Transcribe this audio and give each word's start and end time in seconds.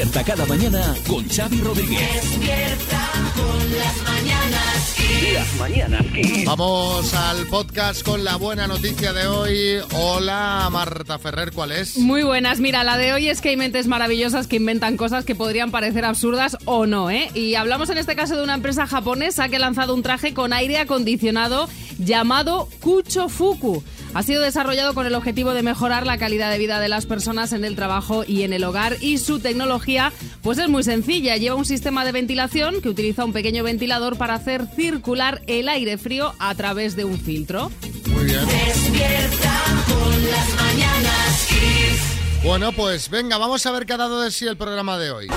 Despierta 0.00 0.24
cada 0.24 0.46
mañana 0.46 0.94
con 1.06 1.28
Xavi 1.28 1.60
Rodríguez. 1.60 2.00
Despierta 2.14 3.12
con 3.36 3.78
las 3.78 3.99
mañanas 4.20 4.96
Las 5.32 5.54
mañanas 5.54 6.06
Kiss. 6.12 6.44
Vamos 6.44 7.14
al 7.14 7.46
podcast 7.46 8.02
con 8.02 8.22
la 8.22 8.36
buena 8.36 8.66
noticia 8.66 9.14
de 9.14 9.26
hoy. 9.26 9.78
Hola, 9.94 10.68
Marta 10.70 11.18
Ferrer, 11.18 11.52
¿cuál 11.52 11.72
es? 11.72 11.96
Muy 11.96 12.22
buenas, 12.22 12.60
mira, 12.60 12.84
la 12.84 12.98
de 12.98 13.14
hoy 13.14 13.28
es 13.28 13.40
que 13.40 13.48
hay 13.48 13.56
mentes 13.56 13.86
maravillosas 13.86 14.46
que 14.46 14.56
inventan 14.56 14.98
cosas 14.98 15.24
que 15.24 15.34
podrían 15.34 15.70
parecer 15.70 16.04
absurdas 16.04 16.58
o 16.66 16.84
no, 16.84 17.10
¿eh? 17.10 17.30
Y 17.34 17.54
hablamos 17.54 17.88
en 17.88 17.96
este 17.96 18.14
caso 18.14 18.36
de 18.36 18.42
una 18.42 18.54
empresa 18.54 18.86
japonesa 18.86 19.48
que 19.48 19.56
ha 19.56 19.60
lanzado 19.60 19.94
un 19.94 20.02
traje 20.02 20.34
con 20.34 20.52
aire 20.52 20.76
acondicionado 20.76 21.66
llamado 21.98 22.68
Kucho 22.80 23.30
Fuku. 23.30 23.82
Ha 24.12 24.24
sido 24.24 24.42
desarrollado 24.42 24.92
con 24.92 25.06
el 25.06 25.14
objetivo 25.14 25.54
de 25.54 25.62
mejorar 25.62 26.04
la 26.04 26.18
calidad 26.18 26.50
de 26.50 26.58
vida 26.58 26.80
de 26.80 26.88
las 26.88 27.06
personas 27.06 27.52
en 27.52 27.64
el 27.64 27.76
trabajo 27.76 28.24
y 28.26 28.42
en 28.42 28.52
el 28.52 28.64
hogar 28.64 28.96
y 29.00 29.18
su 29.18 29.38
tecnología 29.38 30.12
pues 30.42 30.58
es 30.58 30.68
muy 30.68 30.82
sencilla. 30.82 31.36
Lleva 31.36 31.54
un 31.54 31.64
sistema 31.64 32.04
de 32.04 32.10
ventilación 32.10 32.80
que 32.82 32.88
utiliza 32.88 33.24
un 33.24 33.32
pequeño 33.32 33.62
ventilador 33.62 34.09
para 34.16 34.34
hacer 34.34 34.66
circular 34.74 35.42
el 35.46 35.68
aire 35.68 35.98
frío 35.98 36.34
a 36.38 36.54
través 36.54 36.96
de 36.96 37.04
un 37.04 37.18
filtro. 37.18 37.70
Muy 38.06 38.24
bien. 38.24 38.46
Despierta 38.46 39.62
con 39.86 40.30
las 40.30 40.48
mañanas 40.54 41.46
Kiss. 41.48 42.42
Bueno, 42.44 42.72
pues 42.72 43.10
venga, 43.10 43.36
vamos 43.38 43.64
a 43.66 43.70
ver 43.70 43.86
qué 43.86 43.92
ha 43.92 43.98
dado 43.98 44.22
de 44.22 44.30
sí 44.30 44.46
el 44.46 44.56
programa 44.56 44.98
de 44.98 45.10
hoy. 45.10 45.28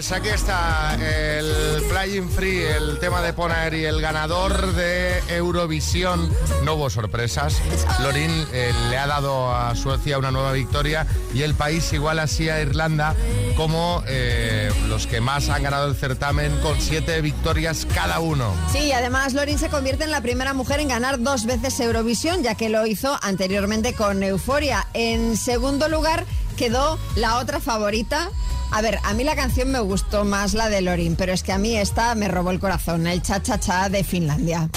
Pues 0.00 0.12
aquí 0.12 0.30
está 0.30 0.94
el 0.94 1.82
Flying 1.82 2.30
Free, 2.30 2.62
el 2.62 2.98
tema 3.00 3.20
de 3.20 3.34
Poner 3.34 3.74
y 3.74 3.84
el 3.84 4.00
ganador 4.00 4.72
de 4.72 5.18
Eurovisión. 5.28 6.34
No 6.64 6.76
hubo 6.76 6.88
sorpresas. 6.88 7.60
Lorin 8.00 8.30
eh, 8.50 8.72
le 8.88 8.96
ha 8.96 9.06
dado 9.06 9.54
a 9.54 9.74
Suecia 9.74 10.16
una 10.16 10.30
nueva 10.30 10.52
victoria 10.52 11.06
y 11.34 11.42
el 11.42 11.54
país 11.54 11.92
igual 11.92 12.18
así 12.18 12.48
a 12.48 12.62
Irlanda 12.62 13.14
como 13.58 14.02
eh, 14.06 14.72
los 14.88 15.06
que 15.06 15.20
más 15.20 15.50
han 15.50 15.64
ganado 15.64 15.86
el 15.86 15.94
certamen 15.94 16.50
con 16.60 16.80
siete 16.80 17.20
victorias 17.20 17.86
cada 17.94 18.20
uno. 18.20 18.54
Sí, 18.72 18.92
además 18.92 19.34
Lorin 19.34 19.58
se 19.58 19.68
convierte 19.68 20.04
en 20.04 20.12
la 20.12 20.22
primera 20.22 20.54
mujer 20.54 20.80
en 20.80 20.88
ganar 20.88 21.20
dos 21.20 21.44
veces 21.44 21.78
Eurovisión, 21.78 22.42
ya 22.42 22.54
que 22.54 22.70
lo 22.70 22.86
hizo 22.86 23.18
anteriormente 23.20 23.92
con 23.92 24.22
Euforia. 24.22 24.86
En 24.94 25.36
segundo 25.36 25.90
lugar 25.90 26.24
quedó 26.56 26.98
la 27.16 27.36
otra 27.36 27.60
favorita. 27.60 28.30
A 28.72 28.82
ver, 28.82 28.98
a 29.02 29.14
mí 29.14 29.24
la 29.24 29.34
canción 29.34 29.70
me 29.70 29.80
gustó 29.80 30.24
más 30.24 30.54
la 30.54 30.68
de 30.68 30.80
Lorin, 30.80 31.16
pero 31.16 31.32
es 31.32 31.42
que 31.42 31.52
a 31.52 31.58
mí 31.58 31.76
esta 31.76 32.14
me 32.14 32.28
robó 32.28 32.50
el 32.50 32.60
corazón, 32.60 33.06
el 33.06 33.20
cha 33.22 33.42
cha 33.42 33.58
cha 33.58 33.88
de 33.88 34.04
Finlandia. 34.04 34.68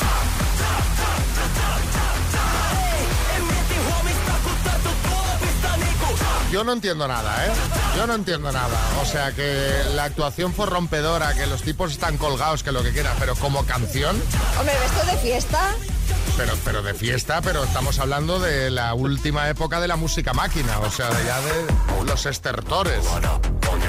Yo 6.51 6.63
no 6.63 6.71
entiendo 6.73 7.07
nada, 7.07 7.47
¿eh? 7.47 7.51
Yo 7.97 8.05
no 8.05 8.13
entiendo 8.13 8.51
nada. 8.51 8.77
O 9.01 9.05
sea, 9.05 9.31
que 9.31 9.71
la 9.95 10.03
actuación 10.03 10.53
fue 10.53 10.67
rompedora, 10.67 11.33
que 11.33 11.47
los 11.47 11.63
tipos 11.63 11.91
están 11.91 12.17
colgados, 12.17 12.61
que 12.61 12.71
lo 12.71 12.83
que 12.83 12.91
quieran, 12.91 13.15
pero 13.19 13.35
como 13.35 13.65
canción, 13.65 14.15
Hombre, 14.59 14.75
¿esto 14.85 15.11
de 15.11 15.17
fiesta? 15.17 15.75
pero, 16.37 16.53
pero 16.63 16.83
de 16.83 16.93
fiesta, 16.93 17.41
pero 17.41 17.63
estamos 17.63 17.97
hablando 17.99 18.39
de 18.39 18.69
la 18.69 18.93
última 18.93 19.49
época 19.49 19.79
de 19.79 19.87
la 19.87 19.95
música 19.95 20.33
máquina, 20.33 20.79
o 20.79 20.91
sea, 20.91 21.09
de 21.09 21.25
ya 21.25 21.39
de 21.41 22.05
los 22.05 22.25
estertores. 22.27 23.03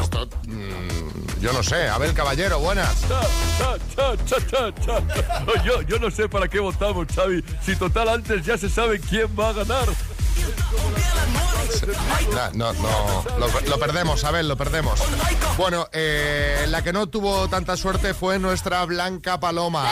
Esto, 0.01 0.29
mm, 0.47 1.41
yo 1.41 1.53
no 1.53 1.63
sé. 1.63 1.89
Abel 1.89 2.15
Caballero, 2.15 2.59
buenas. 2.59 2.95
Cha, 3.09 3.21
cha, 3.95 4.17
cha, 4.25 4.47
cha, 4.47 4.75
cha. 4.81 5.63
Yo, 5.65 5.83
yo 5.83 5.99
no 5.99 6.11
sé 6.11 6.29
para 6.29 6.49
qué 6.49 6.61
votamos, 6.61 7.07
Xavi. 7.15 7.45
Si 7.63 7.77
total 7.77 8.09
antes 8.09 8.45
ya 8.45 8.57
se 8.57 8.69
sabe 8.69 9.01
quién 9.01 9.29
va 9.39 9.51
a 9.51 9.53
ganar. 9.53 9.89
No, 12.55 12.73
no, 12.73 12.73
no, 12.73 13.25
lo, 13.39 13.49
lo 13.69 13.79
perdemos, 13.79 14.25
Abel, 14.25 14.49
lo 14.49 14.57
perdemos. 14.57 15.01
Bueno, 15.57 15.89
eh, 15.93 16.67
la 16.69 16.83
que 16.83 16.93
no 16.93 17.07
tuvo 17.09 17.49
tanta 17.49 17.77
suerte 17.77 18.15
fue 18.15 18.39
nuestra 18.39 18.85
Blanca 18.85 19.39
Paloma. 19.41 19.89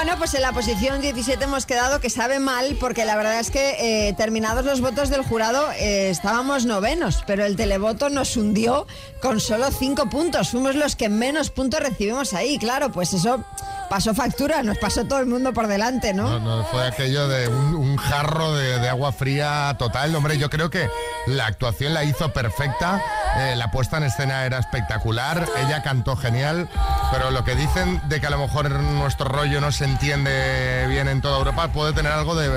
Bueno, 0.00 0.14
pues 0.16 0.32
en 0.34 0.42
la 0.42 0.52
posición 0.52 1.00
17 1.00 1.42
hemos 1.42 1.66
quedado 1.66 1.98
que 1.98 2.08
sabe 2.08 2.38
mal 2.38 2.76
porque 2.78 3.04
la 3.04 3.16
verdad 3.16 3.40
es 3.40 3.50
que 3.50 4.06
eh, 4.06 4.12
terminados 4.12 4.64
los 4.64 4.80
votos 4.80 5.10
del 5.10 5.22
jurado 5.22 5.72
eh, 5.72 6.08
estábamos 6.08 6.66
novenos, 6.66 7.24
pero 7.26 7.44
el 7.44 7.56
televoto 7.56 8.08
nos 8.08 8.36
hundió 8.36 8.86
con 9.20 9.40
solo 9.40 9.72
5 9.72 10.08
puntos. 10.08 10.50
Fuimos 10.50 10.76
los 10.76 10.94
que 10.94 11.08
menos 11.08 11.50
puntos 11.50 11.80
recibimos 11.80 12.32
ahí. 12.32 12.58
Claro, 12.58 12.92
pues 12.92 13.12
eso 13.12 13.44
pasó 13.88 14.14
factura, 14.14 14.62
nos 14.62 14.78
pasó 14.78 15.04
todo 15.04 15.20
el 15.20 15.26
mundo 15.26 15.52
por 15.52 15.66
delante, 15.66 16.14
¿no? 16.14 16.38
No, 16.38 16.58
no, 16.58 16.64
fue 16.64 16.86
aquello 16.86 17.28
de 17.28 17.48
un, 17.48 17.96
jarro 17.96 18.54
de, 18.54 18.78
de 18.78 18.88
agua 18.88 19.12
fría 19.12 19.74
total. 19.78 20.14
Hombre, 20.14 20.38
yo 20.38 20.50
creo 20.50 20.70
que 20.70 20.88
la 21.26 21.46
actuación 21.46 21.94
la 21.94 22.04
hizo 22.04 22.32
perfecta, 22.32 23.02
eh, 23.36 23.54
la 23.56 23.70
puesta 23.70 23.98
en 23.98 24.04
escena 24.04 24.46
era 24.46 24.58
espectacular, 24.58 25.46
ella 25.58 25.82
cantó 25.82 26.16
genial, 26.16 26.68
pero 27.12 27.30
lo 27.30 27.44
que 27.44 27.54
dicen 27.54 28.00
de 28.08 28.20
que 28.20 28.26
a 28.26 28.30
lo 28.30 28.38
mejor 28.38 28.70
nuestro 28.70 29.28
rollo 29.28 29.60
no 29.60 29.72
se 29.72 29.84
entiende 29.84 30.86
bien 30.88 31.08
en 31.08 31.20
toda 31.20 31.38
Europa 31.38 31.68
puede 31.68 31.92
tener 31.92 32.12
algo 32.12 32.34
de, 32.34 32.48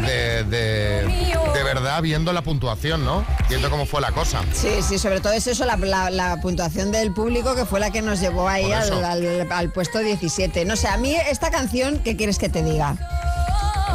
de, 0.00 0.44
de- 0.44 1.34
de 1.54 1.62
verdad 1.62 2.02
viendo 2.02 2.32
la 2.32 2.42
puntuación, 2.42 3.04
¿no? 3.04 3.24
Viendo 3.48 3.70
cómo 3.70 3.86
fue 3.86 4.00
la 4.00 4.12
cosa. 4.12 4.42
Sí, 4.52 4.68
sí, 4.86 4.98
sobre 4.98 5.20
todo 5.20 5.32
es 5.32 5.46
eso, 5.46 5.64
la, 5.64 5.76
la- 5.76 6.10
la 6.10 6.36
puntuación 6.40 6.90
del 6.92 7.12
público 7.12 7.54
que 7.54 7.64
fue 7.64 7.80
la 7.80 7.90
que 7.90 8.02
nos 8.02 8.20
llevó 8.20 8.48
ahí 8.48 8.72
al- 8.72 9.50
al 9.52 9.70
puesto 9.72 9.98
17. 10.00 10.64
No 10.64 10.76
sé, 10.76 10.88
a 10.88 10.96
mí 10.96 11.14
esta 11.30 11.50
canción, 11.50 11.98
¿qué 12.00 12.16
quieres 12.16 12.38
que 12.38 12.48
te 12.48 12.62
diga? 12.62 12.96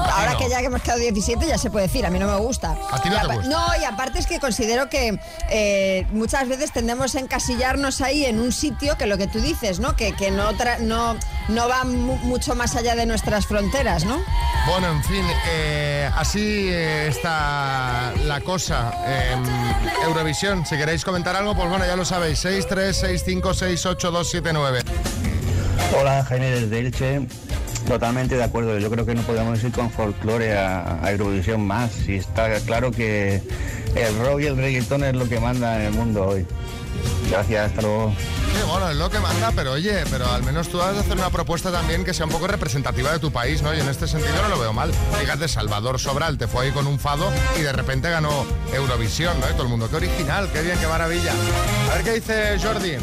Ahora 0.04 0.34
no. 0.34 0.38
que 0.40 0.50
ya 0.50 0.60
que 0.60 0.66
hemos 0.66 0.82
quedado 0.82 1.00
17 1.00 1.48
ya 1.48 1.58
se 1.58 1.70
puede 1.70 1.88
decir, 1.88 2.06
a 2.06 2.10
mí 2.10 2.20
no 2.20 2.28
me 2.28 2.36
gusta. 2.38 2.76
¿A 2.92 3.02
ti 3.02 3.10
no 3.10 3.18
Y 3.18 3.20
te 3.20 3.28
gusta? 3.36 3.50
No, 3.50 3.66
y 3.80 3.84
aparte 3.86 4.20
es 4.20 4.28
que 4.28 4.40
considero 4.40 4.90
que 4.90 5.20
eh, 5.50 6.06
muchas 6.12 6.48
veces 6.48 6.72
tendemos 6.72 7.16
a 7.16 7.20
encasillarnos 7.20 8.02
ahí 8.02 8.26
en 8.26 8.40
un 8.40 8.52
sitio 8.52 8.98
que 8.98 9.06
lo 9.08 9.18
que 9.18 9.28
tú 9.28 9.40
dices, 9.42 9.80
¿no? 9.80 9.96
Que, 9.96 10.14
que 10.14 10.32
no, 10.32 10.52
tra- 10.54 10.80
no, 10.80 11.16
no 11.48 11.68
va 11.70 11.84
mu- 11.84 12.18
mucho 12.18 12.56
más 12.56 12.76
allá 12.76 12.96
de 12.96 13.06
nuestras 13.06 13.46
fronteras, 13.48 14.06
¿no? 14.06 14.20
Bueno, 14.68 14.88
en 14.92 15.04
fin, 15.04 15.26
eh, 15.52 16.09
así 16.16 16.68
eh, 16.70 17.08
está 17.09 18.14
la 18.26 18.42
cosa. 18.42 18.92
Eurovisión, 20.04 20.66
si 20.66 20.76
queréis 20.78 21.04
comentar 21.06 21.36
algo, 21.36 21.56
pues 21.56 21.70
bueno, 21.70 21.86
ya 21.86 21.96
lo 21.96 22.06
sabéis, 22.06 22.44
636568279. 22.46 24.84
Hola, 26.00 26.24
Jaime 26.26 26.52
desde 26.52 26.80
Elche. 26.80 27.28
Totalmente 27.90 28.38
de 28.38 28.44
acuerdo. 28.44 28.78
Yo 28.78 28.92
creo 28.92 29.04
que 29.04 29.16
no 29.16 29.24
podemos 29.24 29.64
ir 29.64 29.72
con 29.72 29.90
folclore 29.90 30.56
a, 30.56 31.04
a 31.04 31.12
Eurovisión 31.12 31.66
más. 31.66 32.08
Y 32.08 32.18
está 32.18 32.60
claro 32.60 32.92
que 32.92 33.42
el 33.96 34.20
rock 34.20 34.42
y 34.42 34.46
el 34.46 34.58
reggaetón 34.58 35.04
es 35.04 35.16
lo 35.16 35.28
que 35.28 35.40
manda 35.40 35.76
en 35.78 35.88
el 35.88 35.94
mundo 35.94 36.28
hoy. 36.28 36.46
Gracias, 37.32 37.72
hasta 37.72 37.82
luego. 37.82 38.14
Sí, 38.16 38.62
bueno, 38.70 38.92
es 38.92 38.96
lo 38.96 39.10
que 39.10 39.18
manda, 39.18 39.52
pero 39.56 39.72
oye, 39.72 40.04
pero 40.12 40.30
al 40.30 40.44
menos 40.44 40.70
tú 40.70 40.80
has 40.80 40.94
de 40.94 41.00
hacer 41.00 41.18
una 41.18 41.32
propuesta 41.32 41.72
también 41.72 42.06
que 42.06 42.14
sea 42.14 42.28
un 42.28 42.32
poco 42.32 42.46
representativa 42.46 43.12
de 43.12 43.18
tu 43.18 43.32
país, 43.32 43.64
¿no? 43.64 43.74
Y 43.74 43.80
en 43.80 43.90
este 43.90 44.08
sentido 44.08 44.40
no 44.40 44.50
lo 44.50 44.60
veo 44.60 44.72
mal. 44.72 44.92
Fíjate, 45.20 45.48
Salvador 45.48 46.00
Sobral 46.00 46.38
te 46.38 46.48
fue 46.48 46.66
ahí 46.66 46.72
con 46.72 46.86
un 46.86 47.00
fado 47.00 47.32
y 47.58 47.62
de 47.64 47.72
repente 47.72 48.08
ganó 48.12 48.46
Eurovisión, 48.72 49.40
¿no? 49.40 49.50
Y 49.50 49.54
todo 49.54 49.64
el 49.64 49.70
mundo, 49.70 49.90
qué 49.90 49.96
original, 49.96 50.48
qué 50.54 50.62
bien, 50.62 50.78
qué 50.78 50.86
maravilla. 50.86 51.34
A 51.92 51.96
ver 51.96 52.04
qué 52.04 52.14
dice 52.14 52.59
Jordi. 52.62 52.97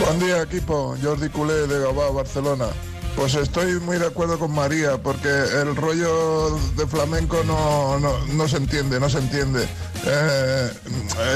Buen 0.00 0.18
día 0.20 0.40
equipo, 0.40 0.96
Jordi 1.02 1.28
Culé 1.28 1.66
de 1.66 1.80
Gabá, 1.80 2.10
Barcelona. 2.10 2.68
Pues 3.16 3.34
estoy 3.36 3.78
muy 3.80 3.98
de 3.98 4.06
acuerdo 4.06 4.38
con 4.38 4.52
María, 4.52 4.98
porque 4.98 5.28
el 5.28 5.76
rollo 5.76 6.58
de 6.76 6.86
flamenco 6.86 7.42
no, 7.44 7.98
no, 8.00 8.18
no 8.26 8.48
se 8.48 8.56
entiende, 8.56 8.98
no 8.98 9.08
se 9.08 9.18
entiende. 9.18 9.68
Eh, 10.04 10.70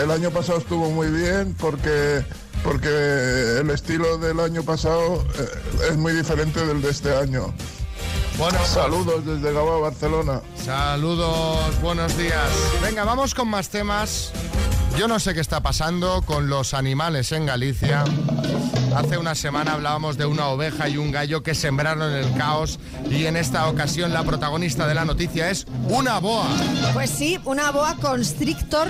el 0.02 0.10
año 0.10 0.30
pasado 0.30 0.58
estuvo 0.58 0.90
muy 0.90 1.08
bien 1.08 1.54
porque, 1.58 2.24
porque 2.64 2.88
el 3.60 3.70
estilo 3.70 4.18
del 4.18 4.40
año 4.40 4.64
pasado 4.64 5.24
eh, 5.38 5.88
es 5.90 5.96
muy 5.96 6.12
diferente 6.12 6.66
del 6.66 6.82
de 6.82 6.90
este 6.90 7.14
año. 7.14 7.54
Bueno, 8.38 8.58
Saludos 8.64 9.24
desde 9.24 9.52
Gabá, 9.52 9.78
Barcelona. 9.78 10.42
Saludos, 10.64 11.80
buenos 11.80 12.16
días. 12.16 12.50
Venga, 12.82 13.04
vamos 13.04 13.34
con 13.34 13.48
más 13.48 13.68
temas. 13.68 14.32
Yo 14.96 15.08
no 15.08 15.18
sé 15.20 15.34
qué 15.34 15.40
está 15.40 15.60
pasando 15.60 16.22
con 16.22 16.48
los 16.48 16.74
animales 16.74 17.32
en 17.32 17.46
Galicia. 17.46 18.04
Hace 18.94 19.18
una 19.18 19.34
semana 19.34 19.74
hablábamos 19.74 20.16
de 20.16 20.26
una 20.26 20.48
oveja 20.48 20.88
y 20.88 20.96
un 20.96 21.12
gallo 21.12 21.42
que 21.42 21.54
sembraron 21.54 22.12
el 22.12 22.32
caos 22.34 22.78
y 23.10 23.26
en 23.26 23.36
esta 23.36 23.68
ocasión 23.68 24.12
la 24.12 24.24
protagonista 24.24 24.86
de 24.86 24.94
la 24.94 25.04
noticia 25.04 25.50
es 25.50 25.66
una 25.88 26.18
boa. 26.18 26.46
Pues 26.94 27.10
sí, 27.10 27.38
una 27.44 27.70
boa 27.70 27.96
constrictor 28.00 28.88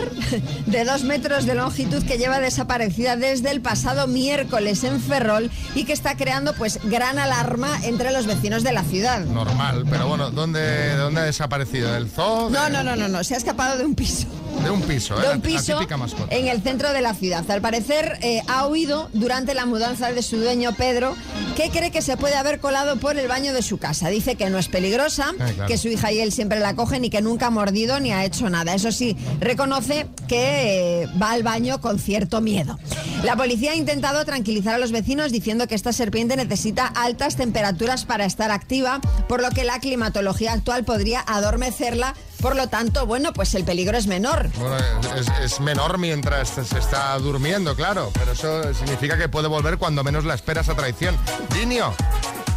de 0.67 0.85
dos 0.85 1.05
metros 1.05 1.47
de 1.47 1.55
longitud 1.55 2.03
que 2.05 2.17
lleva 2.17 2.41
desaparecida 2.41 3.17
desde 3.17 3.51
el 3.51 3.61
pasado 3.61 4.07
miércoles 4.07 4.85
en 4.85 5.01
Ferrol 5.01 5.51
y 5.75 5.85
que 5.85 5.93
está 5.93 6.17
creando 6.17 6.55
pues 6.55 6.81
gran 6.85 7.19
alarma 7.19 7.79
entre 7.83 8.13
los 8.13 8.27
vecinos 8.27 8.63
de 8.63 8.73
la 8.73 8.85
ciudad. 8.85 9.25
Normal, 9.25 9.85
pero 9.91 10.07
bueno, 10.09 10.31
¿dónde, 10.31 10.97
dónde 10.97 11.21
ha 11.21 11.25
desaparecido? 11.25 11.93
¿Del 11.93 12.09
zoo? 12.09 12.51
No, 12.51 12.69
no, 12.69 12.83
no, 12.83 12.97
no, 12.97 13.09
no, 13.09 13.25
se 13.25 13.35
ha 13.35 13.39
escapado 13.39 13.77
de 13.77 13.85
un 13.85 13.95
piso. 13.95 14.27
De 14.63 14.71
un 14.71 14.83
piso, 14.83 15.15
¿eh? 15.17 15.21
De 15.23 15.29
La- 15.29 15.35
un 15.35 15.41
piso 15.41 15.81
la 15.89 15.97
mascota. 15.97 16.35
en 16.35 16.49
el 16.49 16.61
centro 16.63 16.93
de 16.93 17.01
la 17.01 17.15
ciudad. 17.15 17.49
Al 17.51 17.61
parecer 17.61 18.19
eh, 18.23 18.43
ha 18.49 18.67
huido 18.67 19.09
durante 19.13 19.55
la 19.55 19.67
mudanza 19.67 20.13
de 20.13 20.23
su 20.23 20.37
dueño 20.39 20.75
Pedro, 20.75 21.15
que 21.57 21.71
cree 21.71 21.91
que 21.91 22.03
se 22.03 22.17
puede 22.17 22.35
haber 22.35 22.59
colado 22.61 22.97
por 22.97 23.17
el 23.19 23.29
baño 23.29 23.53
de 23.53 23.63
su 23.63 23.79
casa. 23.79 24.09
Dice 24.09 24.35
que 24.37 24.51
no 24.51 24.59
es 24.59 24.69
peligrosa, 24.69 25.33
claro. 25.37 25.67
que 25.67 25.79
su 25.79 25.89
hija 25.89 26.13
y 26.13 26.21
él 26.21 26.33
siempre 26.33 26.61
la 26.61 26.75
cogen 26.75 27.05
y 27.05 27.11
que 27.11 27.21
nunca 27.23 27.47
ha 27.47 27.51
mordido 27.51 28.01
ni 28.01 28.13
ha 28.13 28.25
hecho 28.25 28.49
nada. 28.51 28.75
Eso 28.75 28.93
sí, 28.93 29.17
reconoce 29.41 30.07
que 30.27 31.03
eh, 31.03 31.07
va 31.21 31.33
al 31.33 31.43
baño 31.43 31.81
con 31.81 31.99
cierto 31.99 32.41
miedo. 32.41 32.79
La 33.25 33.37
policía 33.37 33.73
ha 33.73 33.77
intentado 33.77 34.25
tranquilizar 34.25 34.75
a 34.75 34.79
los 34.79 34.93
vecinos 34.93 35.33
diciendo 35.33 35.67
que 35.67 35.75
esta 35.75 35.93
serpiente 35.93 36.37
necesita 36.37 36.87
altas 36.87 37.37
temperaturas 37.37 38.05
para 38.05 38.25
estar 38.25 38.51
activa, 38.51 39.01
por 39.29 39.41
lo 39.43 39.51
que 39.51 39.65
la 39.65 39.81
climatología 39.81 40.53
actual 40.53 40.85
podría 40.85 41.21
adormecerla. 41.27 42.15
Por 42.41 42.55
lo 42.57 42.69
tanto, 42.69 43.07
bueno, 43.07 43.33
pues 43.33 43.55
el 43.55 43.65
peligro 43.65 43.99
es 43.99 44.07
menor. 44.07 44.49
Bueno, 44.59 44.77
es, 45.17 45.27
es 45.43 45.61
menor 45.61 45.99
mientras 45.99 46.49
se 46.49 46.79
está 46.79 47.19
durmiendo, 47.19 47.75
claro, 47.75 48.11
pero 48.15 48.33
eso 48.33 48.75
significa 48.75 49.19
que 49.19 49.29
puede 49.29 49.49
volver 49.49 49.79
cuando 49.79 50.05
menos 50.05 50.25
la 50.25 50.35
esperas 50.35 50.69
a 50.69 50.75
traición. 50.77 51.17
Dinio, 51.55 51.93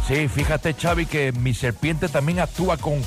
Sí, 0.06 0.26
fíjate, 0.26 0.74
Xavi, 0.74 1.06
que 1.06 1.32
mi 1.32 1.54
serpiente 1.54 2.08
también 2.08 2.40
actúa 2.40 2.76
con 2.76 3.00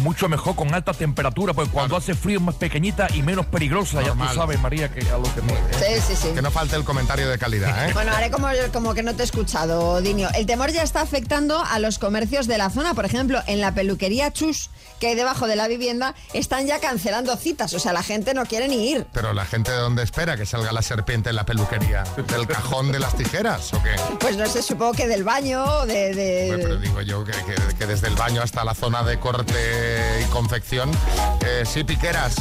mucho 0.00 0.28
mejor, 0.28 0.54
con 0.56 0.72
alta 0.74 0.92
temperatura, 0.92 1.52
porque 1.54 1.70
cuando 1.70 1.96
hace 1.96 2.14
frío 2.14 2.38
es 2.38 2.44
más 2.44 2.54
pequeñita 2.56 3.08
y 3.14 3.22
menos 3.22 3.46
peligrosa. 3.46 4.02
Ya 4.02 4.12
tú 4.12 4.34
sabes, 4.34 4.60
María, 4.60 4.90
que 4.92 5.00
a 5.10 5.18
lo 5.18 5.24
que 5.34 5.42
me... 5.42 5.52
Sí, 5.78 6.02
sí, 6.06 6.16
sí. 6.16 6.28
que 6.34 6.42
no 6.42 6.50
falte 6.50 6.76
el 6.76 6.84
comentario 6.84 7.28
de 7.28 7.38
calidad, 7.38 7.88
¿eh? 7.88 7.92
Bueno, 7.98 8.12
haré 8.14 8.30
como, 8.30 8.48
como 8.72 8.94
que 8.94 9.02
no 9.02 9.14
te 9.14 9.22
he 9.22 9.24
escuchado, 9.24 10.00
Dinio. 10.00 10.28
El 10.34 10.46
temor 10.46 10.70
ya 10.70 10.82
está 10.82 11.00
afectando 11.00 11.62
a 11.64 11.78
los 11.78 11.98
comercios 11.98 12.46
de 12.46 12.58
la 12.58 12.70
zona. 12.70 12.94
Por 12.94 13.04
ejemplo, 13.04 13.40
en 13.46 13.60
la 13.60 13.74
peluquería 13.74 14.32
Chus, 14.32 14.70
que 15.00 15.08
hay 15.08 15.14
debajo 15.14 15.46
de 15.46 15.56
la 15.56 15.68
vivienda, 15.68 16.14
están 16.32 16.66
ya 16.66 16.80
cancelando 16.80 17.36
citas. 17.36 17.72
O 17.74 17.78
sea, 17.78 17.92
la 17.92 18.02
gente 18.02 18.34
no 18.34 18.44
quiere 18.46 18.68
ni 18.68 18.90
ir. 18.90 19.06
Pero 19.12 19.32
la 19.32 19.44
gente 19.44 19.70
de 19.72 19.78
dónde 19.78 20.02
espera 20.02 20.36
que 20.36 20.46
salga 20.46 20.72
la 20.72 20.82
serpiente 20.82 21.30
en 21.30 21.36
la 21.36 21.44
peluquería, 21.44 22.04
del 22.28 22.46
cajón 22.46 22.92
de 22.92 22.98
las 22.98 23.16
tijeras 23.16 23.72
o 23.74 23.82
qué. 23.82 23.90
Pues 24.20 24.36
no 24.36 24.46
sé, 24.46 24.62
supongo 24.62 24.92
que 24.92 25.06
del 25.08 25.24
baño, 25.24 25.64
o 25.64 25.86
de... 25.86 26.14
de- 26.14 26.46
Bueno, 26.48 26.62
Pero 26.64 26.76
digo 26.78 27.02
yo 27.02 27.24
que, 27.24 27.32
que- 27.32 27.74
que 27.78 27.86
desde 27.86 28.08
el 28.08 28.14
baño 28.14 28.42
hasta 28.42 28.64
la 28.64 28.74
zona 28.74 29.02
de 29.02 29.18
corte 29.18 29.54
y 30.20 30.24
confección, 30.30 30.90
eh, 31.44 31.64
sí, 31.64 31.84
piqueras. 31.84 32.36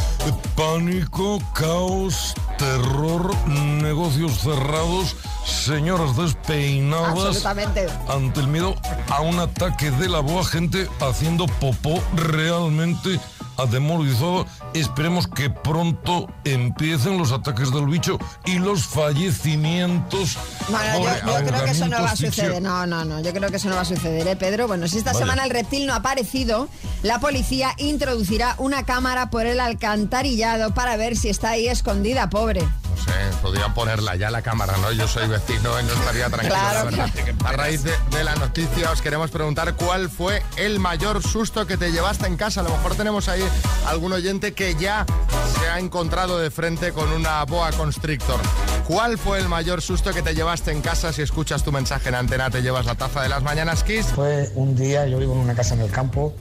Pánico, 0.55 1.39
caos, 1.53 2.33
terror, 2.57 3.35
negocios 3.47 4.39
cerrados, 4.39 5.15
señoras 5.45 6.15
despeinadas. 6.17 7.17
Absolutamente. 7.17 7.88
Ante 8.07 8.39
el 8.39 8.47
miedo 8.47 8.75
a 9.09 9.21
un 9.21 9.39
ataque 9.39 9.91
de 9.91 10.09
la 10.09 10.19
boa, 10.19 10.44
gente 10.44 10.88
haciendo 10.99 11.45
popó 11.45 12.01
realmente 12.15 13.19
atemorizado. 13.57 14.45
Esperemos 14.74 15.27
que 15.27 15.50
pronto 15.50 16.27
empiecen 16.44 17.18
los 17.18 17.31
ataques 17.31 17.71
del 17.71 17.86
bicho 17.88 18.18
y 18.45 18.59
los 18.59 18.86
fallecimientos. 18.86 20.38
Bueno, 20.69 21.00
yo, 21.00 21.39
yo 21.39 21.48
creo 21.48 21.65
que 21.65 21.71
eso 21.71 21.88
no 21.88 22.01
va 22.01 22.12
a 22.12 22.15
suceder. 22.15 22.62
No, 22.62 22.86
no, 22.86 23.06
no. 23.06 23.21
Yo 23.21 23.33
creo 23.33 23.50
que 23.50 23.57
eso 23.57 23.69
no 23.69 23.75
va 23.75 23.81
a 23.81 23.86
suceder, 23.86 24.27
¿eh, 24.27 24.36
Pedro? 24.36 24.68
Bueno, 24.68 24.88
si 24.88 24.98
esta 24.98 25.13
Vaya. 25.13 25.25
semana 25.25 25.44
el 25.45 25.50
reptil 25.50 25.86
no 25.86 25.94
ha 25.94 25.98
aparecido, 25.98 26.69
la 27.04 27.19
policía 27.19 27.74
introducirá 27.77 28.56
una 28.57 28.83
cámara 28.83 29.30
por 29.30 29.45
el 29.45 29.59
alcantarillado 29.59 30.74
para 30.74 30.98
ver 30.98 31.15
si 31.15 31.30
está 31.30 31.51
ahí 31.51 31.68
escondida, 31.68 32.30
pobre. 32.30 32.63
No 32.97 33.03
sé, 33.03 33.38
podrían 33.41 33.73
ponerla 33.73 34.15
ya 34.15 34.31
la 34.31 34.41
cámara, 34.41 34.75
¿no? 34.77 34.91
Yo 34.91 35.07
soy 35.07 35.27
vecino 35.27 35.79
y 35.79 35.83
no 35.83 35.94
estaría 35.94 36.27
tranquilo, 36.29 36.55
Claro, 36.55 36.91
la 36.91 37.05
verdad. 37.05 37.35
A 37.45 37.51
raíz 37.51 37.83
de, 37.83 37.94
de 38.11 38.23
la 38.23 38.35
noticia 38.35 38.91
os 38.91 39.01
queremos 39.01 39.29
preguntar 39.29 39.75
cuál 39.75 40.09
fue 40.09 40.41
el 40.57 40.79
mayor 40.79 41.21
susto 41.21 41.67
que 41.67 41.77
te 41.77 41.91
llevaste 41.91 42.27
en 42.27 42.38
casa. 42.38 42.61
A 42.61 42.63
lo 42.63 42.69
mejor 42.71 42.95
tenemos 42.95 43.29
ahí 43.29 43.44
algún 43.88 44.13
oyente 44.13 44.53
que 44.53 44.75
ya 44.75 45.05
se 45.59 45.69
ha 45.69 45.79
encontrado 45.79 46.39
de 46.39 46.49
frente 46.51 46.91
con 46.91 47.11
una 47.11 47.44
boa 47.45 47.71
constrictor. 47.71 48.39
¿Cuál 48.88 49.17
fue 49.17 49.39
el 49.39 49.47
mayor 49.47 49.81
susto 49.81 50.13
que 50.13 50.21
te 50.21 50.33
llevaste 50.33 50.71
en 50.71 50.81
casa? 50.81 51.13
Si 51.13 51.21
escuchas 51.21 51.63
tu 51.63 51.71
mensaje 51.71 52.09
en 52.09 52.15
antena, 52.15 52.49
te 52.49 52.61
llevas 52.61 52.85
la 52.85 52.95
taza 52.95 53.21
de 53.21 53.29
las 53.29 53.44
mañanas 53.44 53.83
Kiss. 53.83 54.07
Fue 54.07 54.49
un 54.55 54.75
día, 54.75 55.05
yo 55.07 55.17
vivo 55.19 55.33
en 55.33 55.39
una 55.39 55.53
casa 55.55 55.73
en 55.75 55.81
el 55.81 55.91
campo, 55.91 56.33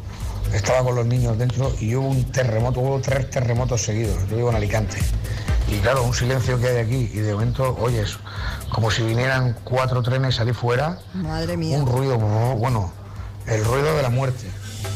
estaba 0.53 0.83
con 0.85 0.95
los 0.95 1.07
niños 1.07 1.37
dentro 1.39 1.75
y 1.81 1.95
hubo 1.97 2.07
un 2.09 2.25
terremoto, 2.31 2.81
hubo 2.81 3.01
tres 3.01 3.31
terremotos 3.31 3.83
seguidos. 3.83 4.17
Yo 4.31 4.37
vivo 4.37 4.51
en 4.51 4.57
Alicante. 4.57 4.97
Y 5.69 5.79
claro, 5.79 6.05
un 6.05 6.15
silencio 6.15 6.61
que 6.61 6.69
hay 6.69 6.77
aquí 6.79 7.11
y 7.13 7.19
de 7.19 7.33
momento 7.33 7.77
oyes 7.81 8.17
como 8.71 8.91
si 8.91 9.03
vinieran 9.03 9.57
cuatro 9.65 10.03
trenes 10.03 10.39
allí 10.41 10.53
fuera, 10.53 10.99
Madre 11.15 11.57
mía. 11.57 11.77
un 11.79 11.87
ruido, 11.87 12.19
bueno, 12.19 12.93
el 13.47 13.65
ruido 13.65 13.97
de 13.97 14.03
la 14.03 14.11
muerte. 14.11 14.47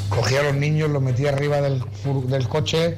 Cogí 0.09 0.37
a 0.37 0.43
los 0.43 0.55
niños, 0.55 0.91
los 0.91 1.03
metí 1.03 1.27
arriba 1.27 1.61
del, 1.61 1.85
del 2.27 2.49
coche 2.49 2.97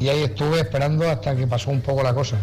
y 0.00 0.08
ahí 0.08 0.22
estuve 0.24 0.60
esperando 0.60 1.08
hasta 1.08 1.34
que 1.36 1.46
pasó 1.46 1.70
un 1.70 1.80
poco 1.82 2.02
la 2.02 2.14
cosa. 2.14 2.36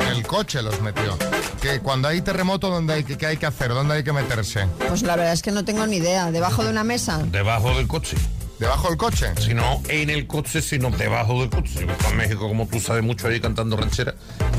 En 0.00 0.08
el 0.08 0.26
coche 0.26 0.62
los 0.62 0.80
metió. 0.80 1.16
Que 1.60 1.80
cuando 1.80 2.08
hay 2.08 2.20
terremoto, 2.20 2.68
¿dónde 2.70 2.94
hay 2.94 3.04
que, 3.04 3.16
qué 3.16 3.26
hay 3.26 3.36
que 3.36 3.46
hacer? 3.46 3.68
¿Dónde 3.70 3.94
hay 3.94 4.04
que 4.04 4.12
meterse? 4.12 4.66
Pues 4.88 5.02
la 5.02 5.16
verdad 5.16 5.32
es 5.32 5.42
que 5.42 5.50
no 5.52 5.64
tengo 5.64 5.86
ni 5.86 5.96
idea. 5.96 6.30
¿Debajo 6.30 6.62
de 6.64 6.70
una 6.70 6.84
mesa? 6.84 7.18
Debajo 7.30 7.74
del 7.74 7.88
coche. 7.88 8.16
¿Debajo 8.58 8.88
del 8.88 8.96
coche? 8.96 9.26
Si 9.38 9.52
no 9.52 9.82
en 9.88 10.08
el 10.10 10.26
coche, 10.26 10.62
sino 10.62 10.90
debajo 10.90 11.40
del 11.40 11.50
coche. 11.50 11.84
Yo 11.86 11.92
estoy 11.92 12.10
en 12.12 12.16
México, 12.16 12.48
como 12.48 12.66
tú 12.66 12.80
sabes 12.80 13.02
mucho, 13.02 13.28
ahí 13.28 13.38
cantando 13.40 13.76
ranchera. 13.76 14.14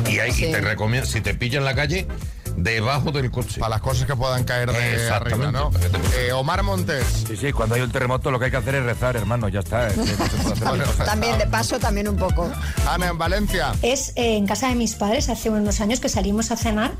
Y 0.07 0.19
ahí 0.19 0.31
Sí. 0.31 0.45
y 0.45 0.51
te 0.51 0.61
recomiendo, 0.61 1.07
si 1.09 1.21
te 1.21 1.33
pillan 1.33 1.61
en 1.63 1.65
la 1.65 1.75
calle, 1.75 2.07
debajo 2.57 3.11
del 3.11 3.31
coche. 3.31 3.59
Para 3.59 3.69
las 3.75 3.81
cosas 3.81 4.05
que 4.05 4.15
puedan 4.15 4.43
caer 4.43 4.71
de 4.71 5.09
arriba. 5.09 5.51
¿no? 5.51 5.71
Eh, 6.17 6.31
Omar 6.33 6.63
Montes. 6.63 7.05
Sí, 7.27 7.37
sí, 7.37 7.53
cuando 7.53 7.75
hay 7.75 7.81
un 7.81 7.91
terremoto 7.91 8.31
lo 8.31 8.39
que 8.39 8.45
hay 8.45 8.51
que 8.51 8.57
hacer 8.57 8.75
es 8.75 8.83
rezar, 8.83 9.15
hermano, 9.15 9.47
ya 9.47 9.59
está. 9.59 9.87
es 9.87 9.97
otra 10.45 10.71
cosa. 10.85 11.05
También, 11.05 11.37
de 11.37 11.47
paso, 11.47 11.79
también 11.79 12.07
un 12.09 12.17
poco. 12.17 12.51
Ana, 12.87 13.07
en 13.07 13.17
Valencia. 13.17 13.73
Es 13.81 14.09
eh, 14.15 14.35
en 14.37 14.45
casa 14.47 14.67
de 14.69 14.75
mis 14.75 14.95
padres 14.95 15.29
hace 15.29 15.49
unos 15.49 15.79
años 15.81 15.99
que 15.99 16.09
salimos 16.09 16.51
a 16.51 16.57
cenar 16.57 16.91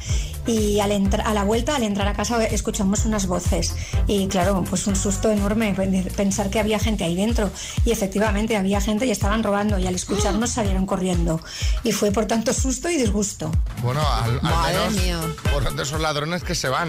y 0.46 0.80
al 0.80 0.92
a 1.26 1.34
la 1.34 1.44
vuelta, 1.44 1.76
al 1.76 1.84
entrar 1.84 2.08
a 2.08 2.14
casa, 2.14 2.44
escuchamos 2.46 3.06
unas 3.06 3.28
voces. 3.28 3.74
Y 4.08 4.28
claro, 4.28 4.64
pues 4.70 4.88
un 4.88 4.96
susto 4.96 5.30
enorme 5.32 5.74
pen- 5.74 6.08
pensar 6.16 6.50
que 6.50 6.60
había 6.60 6.80
gente 6.80 7.04
ahí 7.04 7.16
dentro. 7.16 7.50
Y 7.84 7.92
efectivamente 7.92 8.56
había 8.56 8.80
gente 8.80 9.06
y 9.06 9.12
estaban 9.12 9.44
robando 9.44 9.78
y 9.80 9.88
al 9.88 9.96
escucharnos 9.96 10.52
salieron 10.52 10.86
corriendo. 10.86 11.42
Y 11.84 11.92
fue 11.92 12.12
por 12.12 12.26
tanto 12.26 12.54
susto 12.54 12.90
y 12.90 12.98
disgusto. 12.98 13.52
Bueno, 13.84 14.02
al, 14.08 14.36
al 14.36 14.42
Madre 14.42 14.74
menos 14.78 14.94
mía. 14.94 15.20
Por 15.52 15.68
de 15.76 15.84
esos 15.84 16.02
ladrones 16.02 16.44
que 16.44 16.56
se 16.56 16.70
van, 16.70 16.88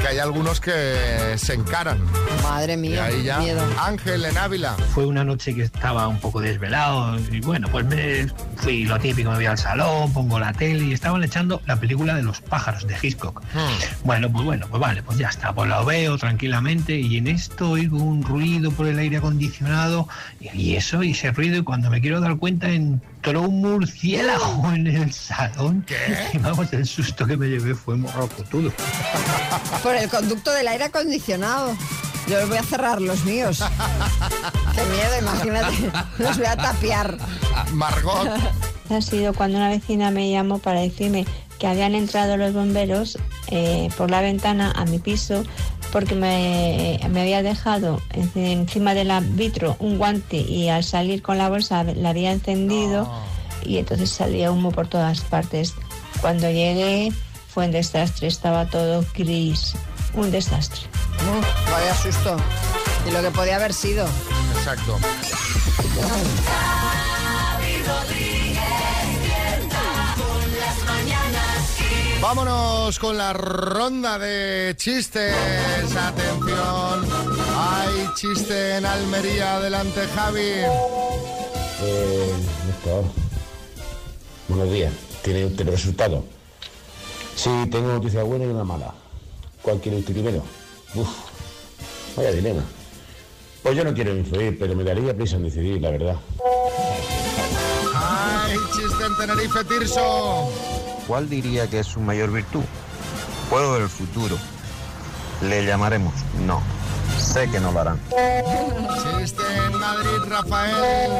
que 0.00 0.08
hay 0.08 0.18
algunos 0.18 0.60
que 0.60 1.34
se 1.36 1.54
encaran. 1.54 1.98
Madre 2.42 2.76
mía, 2.76 3.04
ahí 3.04 3.24
ya. 3.24 3.38
miedo. 3.38 3.62
Ángel 3.78 4.24
en 4.24 4.36
Ávila. 4.38 4.74
Fue 4.94 5.06
una 5.06 5.24
noche 5.24 5.54
que 5.54 5.62
estaba 5.62 6.06
un 6.08 6.18
poco 6.18 6.40
desvelado 6.40 7.18
y 7.30 7.40
bueno, 7.40 7.68
pues 7.70 7.84
me 7.86 8.28
fui 8.56 8.84
lo 8.84 8.98
típico, 8.98 9.30
me 9.30 9.36
voy 9.36 9.46
al 9.46 9.58
salón, 9.58 10.12
pongo 10.12 10.38
la 10.38 10.52
tele 10.52 10.84
y 10.84 10.92
estaban 10.92 11.24
echando 11.24 11.60
la 11.66 11.76
película 11.76 12.14
de 12.14 12.22
los 12.22 12.40
pájaros 12.40 12.86
de 12.86 12.96
Hitchcock. 13.00 13.42
Bueno, 14.04 14.30
pues 14.30 14.44
bueno, 14.44 14.66
pues 14.68 14.80
vale, 14.80 15.02
pues 15.02 15.18
ya 15.18 15.28
está, 15.28 15.52
pues 15.52 15.68
lo 15.68 15.84
veo 15.84 16.16
tranquilamente 16.18 16.98
y 16.98 17.16
en 17.16 17.26
esto 17.26 17.70
oigo 17.70 17.98
un 17.98 18.22
ruido 18.22 18.70
por 18.70 18.86
el 18.86 18.98
aire 18.98 19.16
acondicionado 19.16 20.08
y, 20.40 20.76
eso, 20.76 21.02
y 21.02 21.12
ese 21.12 21.32
ruido 21.32 21.58
y 21.58 21.62
cuando 21.62 21.90
me 21.90 22.00
quiero 22.00 22.20
dar 22.20 22.36
cuenta 22.36 22.68
entró 23.18 23.42
un 23.42 23.60
murciélago 23.60 24.72
en 24.72 24.86
el 24.86 25.12
salón. 25.12 25.84
Y 26.32 26.38
vamos, 26.38 26.72
el 26.72 26.86
susto 26.86 27.26
que 27.26 27.36
me 27.36 27.48
llevé 27.48 27.74
fue 27.74 27.96
morrocotudo. 27.96 28.72
Por 29.82 29.96
el 29.96 30.08
conducto 30.08 30.52
del 30.52 30.68
aire 30.68 30.84
acondicionado. 30.84 31.76
Yo 32.28 32.46
voy 32.46 32.58
a 32.58 32.62
cerrar 32.62 33.00
los 33.00 33.24
míos. 33.24 33.64
Qué 34.74 34.82
miedo, 34.84 35.18
imagínate. 35.20 35.90
Los 36.18 36.36
voy 36.36 36.46
a 36.46 36.56
tapiar. 36.56 37.18
Margot. 37.72 38.28
Ha 38.90 39.00
sido 39.02 39.34
cuando 39.34 39.58
una 39.58 39.68
vecina 39.68 40.10
me 40.10 40.30
llamó 40.30 40.58
para 40.58 40.80
decirme 40.80 41.26
que 41.58 41.66
habían 41.66 41.94
entrado 41.94 42.36
los 42.36 42.52
bomberos 42.52 43.18
eh, 43.48 43.88
por 43.96 44.10
la 44.10 44.20
ventana 44.20 44.72
a 44.76 44.84
mi 44.84 44.98
piso 44.98 45.42
porque 45.92 46.14
me, 46.14 47.00
me 47.10 47.20
había 47.22 47.42
dejado 47.42 48.00
en- 48.10 48.30
encima 48.36 48.94
del 48.94 49.10
vitro 49.30 49.76
un 49.80 49.98
guante 49.98 50.36
y 50.36 50.68
al 50.68 50.84
salir 50.84 51.22
con 51.22 51.38
la 51.38 51.48
bolsa 51.48 51.82
la 51.84 52.10
había 52.10 52.32
encendido 52.32 53.10
y 53.64 53.78
entonces 53.78 54.10
salía 54.10 54.50
humo 54.52 54.70
por 54.70 54.86
todas 54.88 55.20
partes. 55.22 55.74
Cuando 56.20 56.48
llegué 56.50 57.12
fue 57.48 57.66
un 57.66 57.72
desastre, 57.72 58.26
estaba 58.28 58.66
todo 58.66 59.04
gris, 59.14 59.74
un 60.14 60.30
desastre. 60.30 60.80
Uh, 61.18 61.70
vaya 61.72 61.94
susto. 61.96 62.36
Y 63.08 63.10
lo 63.10 63.22
que 63.22 63.30
podía 63.30 63.56
haber 63.56 63.72
sido. 63.72 64.06
Exacto. 64.56 64.98
Vámonos 72.20 72.98
con 72.98 73.16
la 73.16 73.32
ronda 73.32 74.18
de 74.18 74.74
chistes. 74.76 75.34
Atención. 75.96 77.06
Hay 77.56 78.08
chiste 78.16 78.76
en 78.76 78.86
Almería. 78.86 79.56
Adelante, 79.56 80.00
Javi. 80.14 80.40
Eh. 81.80 82.32
Buenos 84.48 84.72
días. 84.72 84.92
¿Tiene 85.22 85.46
usted 85.46 85.66
el 85.66 85.72
resultado? 85.72 86.24
Sí, 87.36 87.50
tengo 87.70 87.86
una 87.86 87.94
noticia 87.94 88.24
buena 88.24 88.46
y 88.46 88.48
una 88.48 88.64
mala. 88.64 88.92
¿Cuál 89.62 89.78
quiere 89.78 89.98
usted 89.98 90.12
primero? 90.12 90.42
Uf, 90.94 91.08
vaya 92.16 92.32
dilema. 92.32 92.62
Pues 93.62 93.76
yo 93.76 93.84
no 93.84 93.94
quiero 93.94 94.16
influir, 94.16 94.58
pero 94.58 94.74
me 94.74 94.82
daría 94.82 95.14
prisa 95.14 95.36
en 95.36 95.44
decidir, 95.44 95.80
la 95.80 95.90
verdad. 95.90 96.16
Hay 97.94 98.56
chiste 98.74 99.04
en 99.04 99.16
Tenerife, 99.16 99.64
Tirso. 99.64 100.48
¿Cuál 101.08 101.30
diría 101.30 101.66
que 101.68 101.80
es 101.80 101.86
su 101.86 102.00
mayor 102.00 102.30
virtud? 102.30 102.62
Puedo 103.48 103.72
ver 103.72 103.82
el 103.82 103.88
futuro. 103.88 104.36
¿Le 105.40 105.64
llamaremos? 105.64 106.12
No. 106.46 106.60
Sé 107.18 107.50
que 107.50 107.58
no 107.58 107.72
lo 107.72 107.80
harán. 107.80 107.98
Chiste 109.18 109.42
en 109.66 109.78
Madrid, 109.78 110.18
Rafael. 110.28 111.10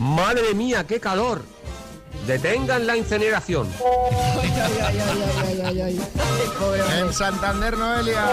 Madre 0.00 0.52
mía, 0.54 0.84
qué 0.84 0.98
calor. 0.98 1.42
Detengan 2.26 2.88
la 2.88 2.96
incineración. 2.96 3.68
En 6.98 7.12
Santander, 7.12 7.78
Noelia. 7.78 8.26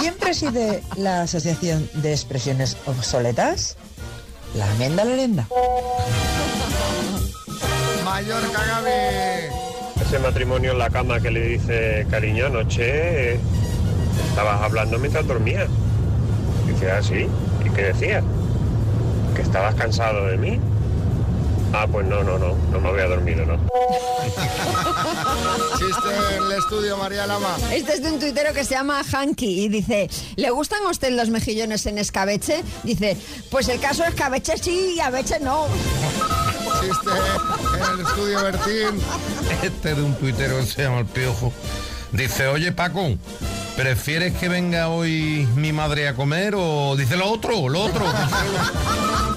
¿Quién 0.00 0.14
preside 0.16 0.82
la 0.96 1.22
Asociación 1.22 1.88
de 1.94 2.12
Expresiones 2.12 2.76
Obsoletas? 2.86 3.76
La 4.54 4.66
Menda 4.78 5.04
Lorenda. 5.04 5.46
Mallorca, 8.04 8.64
Gaby. 8.66 9.59
Ese 10.10 10.18
matrimonio 10.18 10.72
en 10.72 10.78
la 10.80 10.90
cama 10.90 11.20
que 11.20 11.30
le 11.30 11.40
dice, 11.40 12.04
cariño, 12.10 12.46
anoche 12.46 13.34
estabas 14.28 14.60
hablando 14.60 14.98
mientras 14.98 15.24
dormías. 15.24 15.68
Dice, 16.66 16.90
ah, 16.90 17.00
sí. 17.00 17.28
¿Y 17.64 17.70
qué 17.70 17.82
decías? 17.92 18.24
Que 19.36 19.42
estabas 19.42 19.76
cansado 19.76 20.26
de 20.26 20.36
mí. 20.36 20.58
Ah, 21.72 21.86
pues 21.88 22.04
no, 22.08 22.24
no, 22.24 22.40
no, 22.40 22.56
no 22.72 22.80
me 22.80 22.88
había 22.88 23.06
dormido, 23.06 23.46
¿no? 23.46 23.54
Chiste 25.78 26.08
en 26.36 26.42
el 26.42 26.58
estudio, 26.58 26.96
María 26.96 27.28
Lama. 27.28 27.56
Este 27.72 27.92
es 27.92 28.02
de 28.02 28.10
un 28.10 28.18
tuitero 28.18 28.52
que 28.52 28.64
se 28.64 28.74
llama 28.74 29.04
Hanky 29.08 29.66
y 29.66 29.68
dice, 29.68 30.10
¿le 30.34 30.50
gustan 30.50 30.84
a 30.86 30.90
usted 30.90 31.12
los 31.12 31.30
mejillones 31.30 31.86
en 31.86 31.98
escabeche? 31.98 32.64
Dice, 32.82 33.16
pues 33.48 33.68
el 33.68 33.78
caso 33.78 34.02
escabeche 34.04 34.58
sí 34.58 34.94
y 34.96 35.00
a 35.00 35.10
veces 35.10 35.40
no. 35.40 35.68
Chiste 36.80 37.10
en 37.10 37.94
el 37.94 38.06
estudio, 38.06 38.42
Bertín. 38.42 39.00
Este 39.62 39.94
de 39.94 40.02
un 40.02 40.14
tuitero 40.14 40.64
se 40.64 40.82
llama 40.82 41.00
El 41.00 41.06
Piojo. 41.06 41.52
Dice, 42.12 42.46
oye 42.46 42.72
Paco, 42.72 43.16
¿prefieres 43.80 44.34
que 44.34 44.50
venga 44.50 44.88
hoy 44.88 45.48
mi 45.56 45.72
madre 45.72 46.06
a 46.06 46.14
comer 46.14 46.54
o 46.54 46.94
dice 46.96 47.16
lo 47.16 47.30
otro, 47.30 47.66
lo 47.70 47.80
otro? 47.80 48.04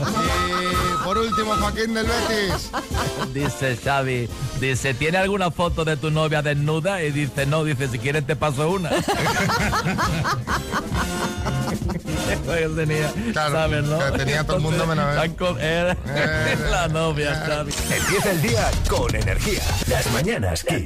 Y 0.01 1.03
por 1.05 1.17
último, 1.17 1.55
Joaquín 1.55 1.93
del 1.93 2.05
Betis. 2.05 2.69
Dice 3.33 3.77
Xavi, 3.81 4.27
dice, 4.59 4.93
¿tiene 4.95 5.17
alguna 5.19 5.49
foto 5.49 5.85
de 5.85 5.95
tu 5.95 6.11
novia 6.11 6.41
desnuda? 6.41 7.01
Y 7.03 7.11
dice, 7.11 7.45
no, 7.45 7.63
dice, 7.63 7.87
si 7.87 7.99
quieres 7.99 8.27
te 8.27 8.35
paso 8.35 8.69
una. 8.69 8.89
Tenía, 12.75 13.11
Claro, 13.31 13.55
¿sabes, 13.55 13.83
no? 13.85 13.97
que 14.11 14.17
tenía 14.17 14.43
todo 14.43 14.57
el 14.57 14.63
mundo 14.63 14.85
menos 14.85 15.05
Eh, 15.59 15.95
la 16.69 16.87
novia, 16.89 17.33
Xavi. 17.47 17.71
Empieza 17.95 18.31
el 18.31 18.41
día 18.41 18.69
con 18.89 19.15
energía. 19.15 19.61
Las 19.87 20.11
mañanas 20.11 20.63
Kiss. 20.65 20.85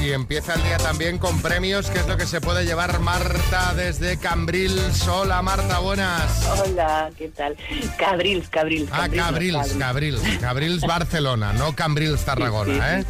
Y 0.00 0.12
empieza 0.12 0.54
el 0.54 0.62
día 0.62 0.76
también 0.76 1.18
con 1.18 1.40
premios, 1.40 1.88
que 1.90 1.98
es 2.00 2.06
lo 2.06 2.16
que 2.18 2.26
se 2.26 2.40
puede 2.40 2.64
llevar 2.66 2.98
Marta 3.00 3.72
desde 3.74 4.18
Cambrils. 4.18 5.06
Hola 5.08 5.40
Marta, 5.40 5.78
buenas. 5.78 6.46
Hola, 6.66 7.10
¿qué 7.16 7.28
tal? 7.28 7.56
Cabrils, 7.98 8.48
Cabrils. 8.50 8.90
Ah, 8.92 9.08
Cabrils, 9.08 9.56
Cabrils, 9.56 9.72
Cabrils, 9.78 10.38
Cabrils 10.40 10.80
Barcelona, 10.86 11.52
no 11.54 11.74
Cambrils 11.74 12.22
Tarragona, 12.24 13.00
¿eh? 13.00 13.04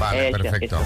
Vale, 0.00 0.28
Eso, 0.30 0.38
perfecto. 0.38 0.78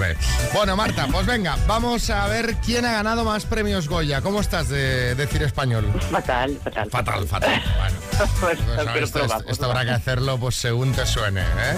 Bé. 0.00 0.16
Bueno, 0.54 0.76
Marta, 0.76 1.06
pues 1.10 1.26
venga, 1.26 1.56
vamos 1.66 2.08
a 2.10 2.26
ver 2.28 2.54
quién 2.64 2.84
ha 2.86 2.92
ganado 2.92 3.24
más 3.24 3.44
premios 3.44 3.88
Goya. 3.88 4.22
¿Cómo 4.22 4.40
estás 4.40 4.68
de 4.68 5.14
decir 5.14 5.42
español? 5.42 5.92
Fatal, 6.10 6.58
fatal. 6.62 6.90
Fatal, 6.90 7.28
fatal. 7.28 7.62
Bueno, 7.76 7.96
Bueno, 8.18 8.32
pues, 8.40 8.58
pero 8.94 9.04
esto, 9.04 9.18
probamos, 9.18 9.44
esto- 9.48 9.64
habrá 9.66 9.84
que 9.84 9.90
hacerlo 9.90 10.38
pues 10.38 10.54
según 10.54 10.92
te 10.92 11.04
suene, 11.06 11.42
¿eh? 11.42 11.76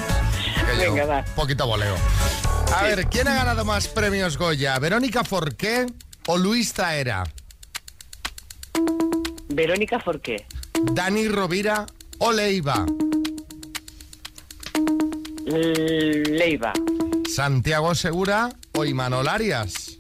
Que 0.79 0.85
yo, 0.85 0.93
Venga, 0.95 1.07
va. 1.07 1.25
poquito 1.35 1.67
voleo. 1.67 1.97
A 2.77 2.83
ver, 2.83 3.07
¿quién 3.07 3.27
ha 3.27 3.35
ganado 3.35 3.65
más 3.65 3.89
premios 3.89 4.37
Goya? 4.37 4.79
¿Verónica 4.79 5.25
Forqué 5.25 5.87
o 6.27 6.37
Luis 6.37 6.75
Taera? 6.75 7.25
Verónica 9.49 9.99
Forqué. 9.99 10.45
¿Dani 10.93 11.27
Rovira 11.27 11.87
o 12.19 12.33
Leiva? 12.33 12.85
Leiva. 15.47 16.75
¿Santiago 17.35 17.95
Segura 17.95 18.51
o 18.73 18.85
Imanol 18.85 19.27
Arias? 19.27 19.97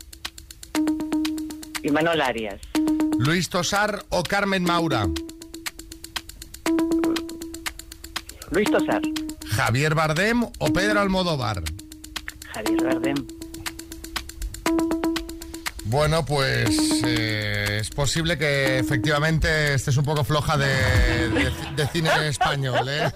Y 1.82 1.90
Manuel 1.90 2.20
Arias. 2.20 2.60
¿Luis 3.18 3.48
Tosar 3.48 4.04
o 4.10 4.22
Carmen 4.22 4.64
Maura? 4.64 5.06
Luis 8.50 8.70
Tosar. 8.70 9.00
¿Javier 9.48 9.94
Bardem 9.94 10.44
o 10.58 10.72
Pedro 10.74 11.00
Almodóvar? 11.00 11.62
Javier 12.56 12.82
Bardem. 12.84 13.26
Bueno, 15.84 16.24
pues 16.24 16.68
eh, 17.04 17.78
es 17.80 17.90
posible 17.90 18.36
que 18.38 18.78
efectivamente 18.80 19.74
estés 19.74 19.96
un 19.96 20.04
poco 20.04 20.24
floja 20.24 20.56
de, 20.56 20.66
de- 20.66 21.52
de 21.76 21.86
cine 21.92 22.10
español, 22.28 22.88
¿eh? 22.88 23.12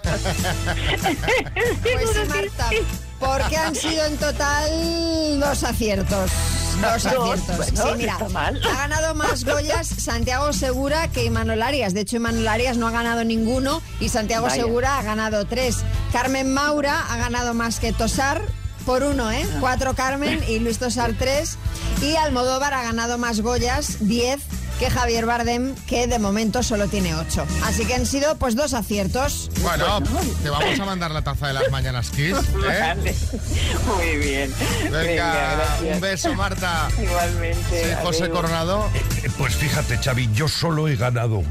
Pues 1.82 2.10
sí, 2.12 2.20
Marta, 2.28 2.70
porque 3.18 3.56
han 3.56 3.74
sido 3.74 4.04
en 4.06 4.16
total 4.18 5.40
dos 5.40 5.64
aciertos. 5.64 6.30
Dos 6.80 7.06
aciertos. 7.06 7.56
bueno, 7.56 7.82
sí, 7.82 7.88
mira, 7.96 8.16
ha 8.16 8.76
ganado 8.76 9.14
más 9.16 9.44
Goyas 9.44 9.88
Santiago 9.88 10.52
Segura 10.52 11.08
que 11.08 11.24
Imanol 11.24 11.62
Arias. 11.62 11.92
De 11.92 12.02
hecho, 12.02 12.16
Imanol 12.16 12.46
Arias 12.46 12.76
no 12.76 12.86
ha 12.86 12.92
ganado 12.92 13.24
ninguno 13.24 13.82
y 13.98 14.10
Santiago 14.10 14.46
Vaya. 14.46 14.62
Segura 14.62 14.98
ha 14.98 15.02
ganado 15.02 15.44
tres. 15.46 15.78
Carmen 16.12 16.54
Maura 16.54 17.04
ha 17.12 17.16
ganado 17.16 17.52
más 17.52 17.80
que 17.80 17.92
Tosar 17.92 18.42
por 18.90 19.04
uno, 19.04 19.30
¿eh? 19.30 19.46
Cuatro 19.60 19.94
Carmen 19.94 20.42
y 20.48 20.58
Luis 20.58 20.78
Tosar 20.80 21.12
tres. 21.16 21.58
Y 22.02 22.16
Almodóvar 22.16 22.74
ha 22.74 22.82
ganado 22.82 23.18
más 23.18 23.40
Goyas, 23.40 23.98
diez, 24.00 24.40
que 24.80 24.90
Javier 24.90 25.26
Bardem, 25.26 25.76
que 25.86 26.08
de 26.08 26.18
momento 26.18 26.64
solo 26.64 26.88
tiene 26.88 27.14
ocho. 27.14 27.46
Así 27.64 27.84
que 27.84 27.94
han 27.94 28.04
sido 28.04 28.34
pues 28.36 28.56
dos 28.56 28.74
aciertos. 28.74 29.48
Bueno, 29.62 30.02
te 30.42 30.50
vamos 30.50 30.80
a 30.80 30.84
mandar 30.84 31.12
la 31.12 31.22
taza 31.22 31.46
de 31.46 31.52
las 31.52 31.70
mañanas 31.70 32.10
Kiss, 32.10 32.32
¿eh? 32.68 32.80
Vale. 32.80 33.14
Muy 33.96 34.16
bien. 34.16 34.52
Venga, 34.90 35.56
un 35.94 36.00
beso, 36.00 36.34
Marta. 36.34 36.88
Igualmente. 37.00 37.84
Sí, 37.84 37.90
José 38.02 38.24
adiós. 38.24 38.36
Coronado. 38.36 38.90
Eh, 39.22 39.30
Pues 39.38 39.54
fíjate, 39.54 39.98
Xavi, 39.98 40.30
yo 40.34 40.48
solo 40.48 40.88
he 40.88 40.96
ganado 40.96 41.44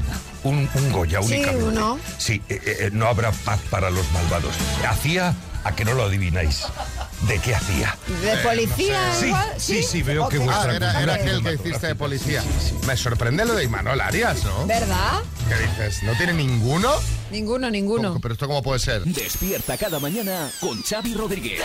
un, 0.44 0.68
un 0.74 0.92
Goya 0.92 1.22
Sí, 1.22 1.36
únicamente. 1.36 1.64
uno. 1.64 1.98
Sí, 2.18 2.42
eh, 2.50 2.60
eh, 2.66 2.90
no 2.92 3.06
habrá 3.06 3.32
paz 3.32 3.60
para 3.70 3.88
los 3.88 4.04
malvados. 4.12 4.52
Hacía 4.86 5.34
a 5.64 5.74
que 5.74 5.84
no 5.84 5.94
lo 5.94 6.04
adivináis. 6.04 6.64
¿De 7.28 7.38
qué 7.38 7.54
hacía? 7.54 7.96
¿De 8.22 8.36
policía 8.38 8.98
Sí, 9.18 9.26
igual? 9.26 9.48
sí, 9.58 9.82
sí, 9.82 10.02
veo 10.02 10.28
que 10.28 10.38
vuestra 10.38 10.72
Ah, 10.72 11.02
era, 11.02 11.14
aquel 11.14 11.42
que 11.42 11.54
hiciste 11.54 11.88
de 11.88 11.94
policía. 11.94 12.42
Me 12.86 12.96
sorprende 12.96 13.44
lo 13.44 13.54
de 13.54 13.64
Imanol 13.64 14.00
Arias, 14.00 14.42
¿no? 14.44 14.66
¿Verdad? 14.66 15.20
¿Qué 15.48 15.56
dices? 15.66 16.02
¿No 16.02 16.14
tiene 16.16 16.32
ninguno? 16.32 16.90
Ninguno, 17.30 17.70
ninguno. 17.70 18.18
¿Pero 18.20 18.34
esto 18.34 18.46
cómo 18.46 18.62
puede 18.62 18.78
ser? 18.80 19.02
Despierta 19.04 19.76
cada 19.76 19.98
mañana 20.00 20.48
con 20.60 20.82
Xavi 20.82 21.14
Rodríguez. 21.14 21.60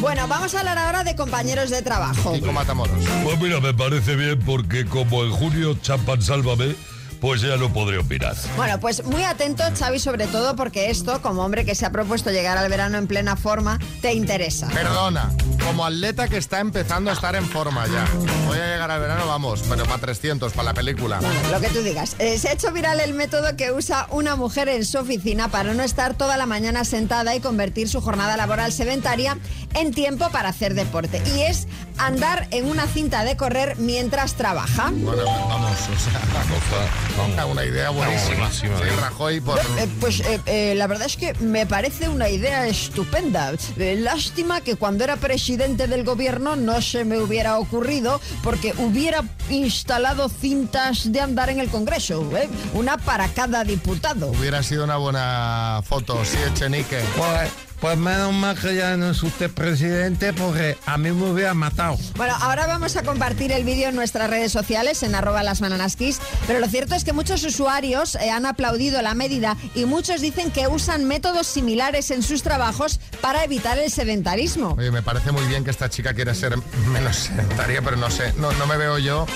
Bueno, 0.00 0.28
vamos 0.28 0.54
a 0.54 0.58
hablar 0.60 0.78
ahora 0.78 1.04
de 1.04 1.16
compañeros 1.16 1.70
de 1.70 1.80
trabajo. 1.82 2.32
Kiko 2.34 2.52
Matamoros. 2.52 3.02
Pues 3.24 3.40
mira, 3.40 3.60
me 3.60 3.72
parece 3.72 4.14
bien 4.14 4.38
porque 4.40 4.84
como 4.84 5.24
en 5.24 5.30
junio 5.32 5.74
chapan 5.80 6.20
sálvame, 6.20 6.76
pues 7.20 7.40
ya 7.40 7.56
no 7.56 7.72
podré 7.72 7.98
opinar. 7.98 8.34
Bueno, 8.56 8.78
pues 8.80 9.04
muy 9.04 9.22
atento, 9.22 9.62
Xavi, 9.78 9.98
sobre 9.98 10.26
todo 10.26 10.56
porque 10.56 10.90
esto, 10.90 11.20
como 11.22 11.44
hombre 11.44 11.64
que 11.64 11.74
se 11.74 11.86
ha 11.86 11.90
propuesto 11.90 12.30
llegar 12.30 12.58
al 12.58 12.68
verano 12.68 12.98
en 12.98 13.06
plena 13.06 13.36
forma, 13.36 13.78
te 14.00 14.12
interesa. 14.12 14.68
Perdona, 14.68 15.30
como 15.66 15.84
atleta 15.84 16.28
que 16.28 16.36
está 16.36 16.60
empezando 16.60 17.10
a 17.10 17.14
estar 17.14 17.34
en 17.34 17.44
forma 17.44 17.86
ya. 17.86 18.06
Voy 18.46 18.58
a 18.58 18.66
llegar 18.66 18.90
al 18.90 19.00
verano, 19.00 19.26
vamos, 19.26 19.62
pero 19.68 19.84
para 19.84 19.98
300, 19.98 20.52
para 20.52 20.66
la 20.66 20.74
película. 20.74 21.20
Lo 21.50 21.60
que 21.60 21.68
tú 21.68 21.82
digas. 21.82 22.14
Eh, 22.18 22.38
se 22.38 22.48
ha 22.48 22.52
hecho 22.52 22.70
viral 22.72 23.00
el 23.00 23.14
método 23.14 23.56
que 23.56 23.72
usa 23.72 24.06
una 24.10 24.36
mujer 24.36 24.68
en 24.68 24.84
su 24.84 24.98
oficina 24.98 25.48
para 25.48 25.74
no 25.74 25.82
estar 25.82 26.14
toda 26.14 26.36
la 26.36 26.46
mañana 26.46 26.84
sentada 26.84 27.34
y 27.34 27.40
convertir 27.40 27.88
su 27.88 28.00
jornada 28.00 28.36
laboral 28.36 28.72
sedentaria 28.72 29.38
en 29.74 29.92
tiempo 29.92 30.30
para 30.30 30.50
hacer 30.50 30.74
deporte. 30.74 31.20
Y 31.34 31.42
es 31.42 31.66
andar 31.98 32.46
en 32.52 32.66
una 32.66 32.86
cinta 32.86 33.24
de 33.24 33.36
correr 33.36 33.76
mientras 33.78 34.34
trabaja. 34.34 34.90
Bueno, 34.92 35.24
vamos, 35.24 35.72
o 35.72 37.34
sea, 37.34 37.46
una 37.46 37.64
idea 37.64 37.90
buenísima. 37.90 38.36
buenísima, 38.38 38.78
Sí, 38.78 38.84
¿eh? 38.84 38.96
Rajoy 39.00 39.40
por... 39.40 39.58
Eh, 39.58 39.88
pues 40.00 40.20
eh, 40.20 40.40
eh, 40.46 40.74
la 40.76 40.86
verdad 40.86 41.06
es 41.06 41.16
que 41.16 41.34
me 41.40 41.66
parece 41.66 42.08
una 42.08 42.28
idea 42.28 42.66
estupenda. 42.66 43.52
Eh, 43.78 43.96
lástima 43.98 44.60
que 44.60 44.76
cuando 44.76 45.04
era 45.04 45.16
presidente 45.16 45.55
del 45.56 46.04
gobierno 46.04 46.54
no 46.54 46.82
se 46.82 47.04
me 47.04 47.18
hubiera 47.18 47.58
ocurrido 47.58 48.20
porque 48.42 48.74
hubiera 48.78 49.24
instalado 49.48 50.28
cintas 50.28 51.10
de 51.10 51.20
andar 51.20 51.48
en 51.48 51.60
el 51.60 51.68
Congreso. 51.68 52.28
¿eh? 52.36 52.48
Una 52.74 52.98
para 52.98 53.28
cada 53.28 53.64
diputado. 53.64 54.28
Hubiera 54.28 54.62
sido 54.62 54.84
una 54.84 54.98
buena 54.98 55.80
foto, 55.84 56.24
sí, 56.24 56.36
Echenique. 56.50 57.00
Pues, 57.16 57.50
pues 57.86 57.98
menos 57.98 58.32
mal 58.32 58.58
que 58.58 58.74
ya 58.74 58.96
no 58.96 59.10
es 59.10 59.22
usted 59.22 59.48
presidente 59.48 60.32
porque 60.32 60.76
a 60.86 60.98
mí 60.98 61.12
me 61.12 61.30
hubiera 61.30 61.54
matado. 61.54 61.96
Bueno, 62.16 62.34
ahora 62.40 62.66
vamos 62.66 62.96
a 62.96 63.04
compartir 63.04 63.52
el 63.52 63.62
vídeo 63.62 63.90
en 63.90 63.94
nuestras 63.94 64.28
redes 64.28 64.50
sociales, 64.50 65.04
en 65.04 65.14
arroba 65.14 65.44
las 65.44 65.60
bananaskis, 65.60 66.18
pero 66.48 66.58
lo 66.58 66.66
cierto 66.66 66.96
es 66.96 67.04
que 67.04 67.12
muchos 67.12 67.44
usuarios 67.44 68.16
eh, 68.16 68.32
han 68.32 68.44
aplaudido 68.44 69.00
la 69.02 69.14
medida 69.14 69.56
y 69.76 69.84
muchos 69.84 70.20
dicen 70.20 70.50
que 70.50 70.66
usan 70.66 71.04
métodos 71.04 71.46
similares 71.46 72.10
en 72.10 72.24
sus 72.24 72.42
trabajos 72.42 72.98
para 73.20 73.44
evitar 73.44 73.78
el 73.78 73.88
sedentarismo. 73.88 74.74
Oye, 74.76 74.90
me 74.90 75.02
parece 75.02 75.30
muy 75.30 75.44
bien 75.44 75.62
que 75.62 75.70
esta 75.70 75.88
chica 75.88 76.12
quiera 76.12 76.34
ser 76.34 76.56
menos 76.88 77.14
sedentaria, 77.14 77.82
pero 77.82 77.96
no 77.96 78.10
sé, 78.10 78.32
no, 78.38 78.50
no 78.50 78.66
me 78.66 78.76
veo 78.78 78.98
yo 78.98 79.26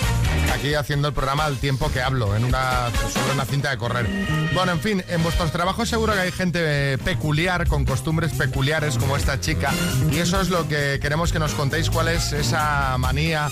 aquí 0.53 0.75
haciendo 0.75 1.07
el 1.07 1.15
programa 1.15 1.45
al 1.45 1.59
tiempo 1.59 1.91
que 1.93 2.03
hablo, 2.03 2.35
en 2.35 2.45
una, 2.45 2.91
sobre 3.13 3.33
una 3.33 3.45
cinta 3.45 3.71
de 3.71 3.79
correr. 3.79 4.09
Bueno, 4.53 4.73
en 4.73 4.81
fin, 4.81 5.05
en 5.09 5.23
vuestros 5.23 5.53
trabajos 5.53 5.89
seguro 5.89 6.15
que 6.15 6.19
hay 6.19 6.33
gente 6.33 6.99
peculiar, 6.99 7.69
con 7.69 7.85
costumbres 7.85 8.33
peculiares 8.41 8.97
como 8.97 9.19
esta 9.19 9.39
chica, 9.39 9.71
y 10.11 10.17
eso 10.17 10.41
es 10.41 10.49
lo 10.49 10.67
que 10.67 10.99
queremos 10.99 11.31
que 11.31 11.39
nos 11.39 11.53
contéis, 11.53 11.91
cuál 11.91 12.09
es 12.09 12.33
esa 12.33 12.97
manía, 12.97 13.49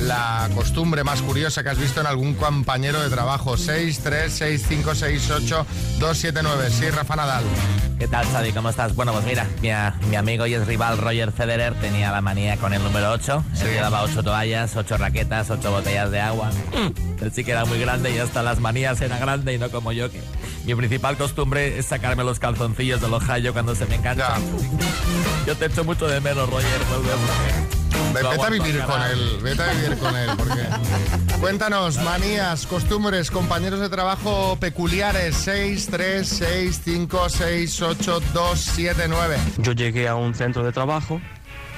la 0.00 0.50
costumbre 0.52 1.04
más 1.04 1.22
curiosa 1.22 1.62
que 1.62 1.68
has 1.68 1.78
visto 1.78 2.00
en 2.00 2.08
algún 2.08 2.34
compañero 2.34 3.00
de 3.00 3.08
trabajo. 3.08 3.56
6, 3.56 4.00
3, 4.02 4.32
6, 4.32 4.64
5, 4.68 4.94
6, 4.96 5.30
8, 5.30 5.66
2, 6.00 6.18
7, 6.18 6.40
9. 6.42 6.70
Sí, 6.70 6.90
Rafa 6.90 7.14
Nadal. 7.14 7.44
¿Qué 8.00 8.08
tal, 8.08 8.26
Xavi? 8.26 8.52
¿Cómo 8.52 8.70
estás? 8.70 8.96
Bueno, 8.96 9.12
pues 9.12 9.24
mira, 9.24 9.46
mi, 9.60 9.68
mi 10.08 10.16
amigo 10.16 10.44
y 10.46 10.54
ex 10.54 10.66
rival 10.66 10.98
Roger 10.98 11.30
Federer 11.30 11.74
tenía 11.74 12.10
la 12.10 12.20
manía 12.20 12.56
con 12.56 12.74
el 12.74 12.82
número 12.82 13.12
8. 13.12 13.44
Él 13.60 13.74
llevaba 13.74 14.02
8 14.02 14.24
toallas, 14.24 14.74
8 14.74 14.98
raquetas, 14.98 15.50
8 15.50 15.70
botellas 15.70 16.10
de 16.10 16.20
agua. 16.20 16.50
Él 17.20 17.32
sí 17.32 17.44
que 17.44 17.52
era 17.52 17.64
muy 17.64 17.78
grande 17.78 18.10
y 18.10 18.18
hasta 18.18 18.42
las 18.42 18.58
manías 18.58 19.00
era 19.00 19.18
grande 19.18 19.54
y 19.54 19.58
no 19.58 19.70
como 19.70 19.92
yo, 19.92 20.10
que 20.10 20.20
mi 20.64 20.74
principal 20.74 21.16
costumbre 21.16 21.78
es 21.78 21.86
sacarme 21.86 22.24
los 22.24 22.38
calzoncillos 22.38 23.00
del 23.00 23.12
ojallo 23.14 23.52
cuando 23.52 23.74
se 23.74 23.86
me 23.86 23.96
enganchan. 23.96 24.42
Yo 25.46 25.56
te 25.56 25.66
echo 25.66 25.84
mucho 25.84 26.06
de 26.06 26.20
menos, 26.20 26.48
Roger. 26.48 26.68
vuelve, 26.88 27.10
Ve- 28.14 28.22
Lo 28.22 28.30
Vete 28.30 28.42
a 28.44 28.48
vivir 28.50 28.82
con 28.84 29.02
él, 29.02 29.38
vete 29.42 29.62
a 29.62 29.72
vivir 29.72 29.98
con 29.98 30.14
él, 30.16 30.30
porque... 30.36 31.38
Cuéntanos, 31.40 31.96
manías, 32.02 32.66
costumbres, 32.66 33.30
compañeros 33.30 33.80
de 33.80 33.88
trabajo 33.88 34.56
peculiares, 34.60 35.34
6, 35.36 35.88
3, 35.90 36.28
6, 36.28 36.80
5, 36.84 37.28
6, 37.28 37.82
8, 37.82 38.20
2, 38.34 38.60
7, 38.74 39.04
9. 39.08 39.36
Yo 39.58 39.72
llegué 39.72 40.08
a 40.08 40.14
un 40.14 40.34
centro 40.34 40.62
de 40.62 40.72
trabajo, 40.72 41.20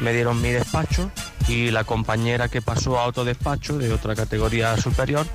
me 0.00 0.12
dieron 0.12 0.40
mi 0.42 0.50
despacho 0.50 1.10
y 1.48 1.70
la 1.70 1.84
compañera 1.84 2.48
que 2.48 2.62
pasó 2.62 2.98
a 2.98 3.04
otro 3.06 3.24
despacho 3.24 3.78
de 3.78 3.92
otra 3.92 4.14
categoría 4.14 4.76
superior, 4.76 5.26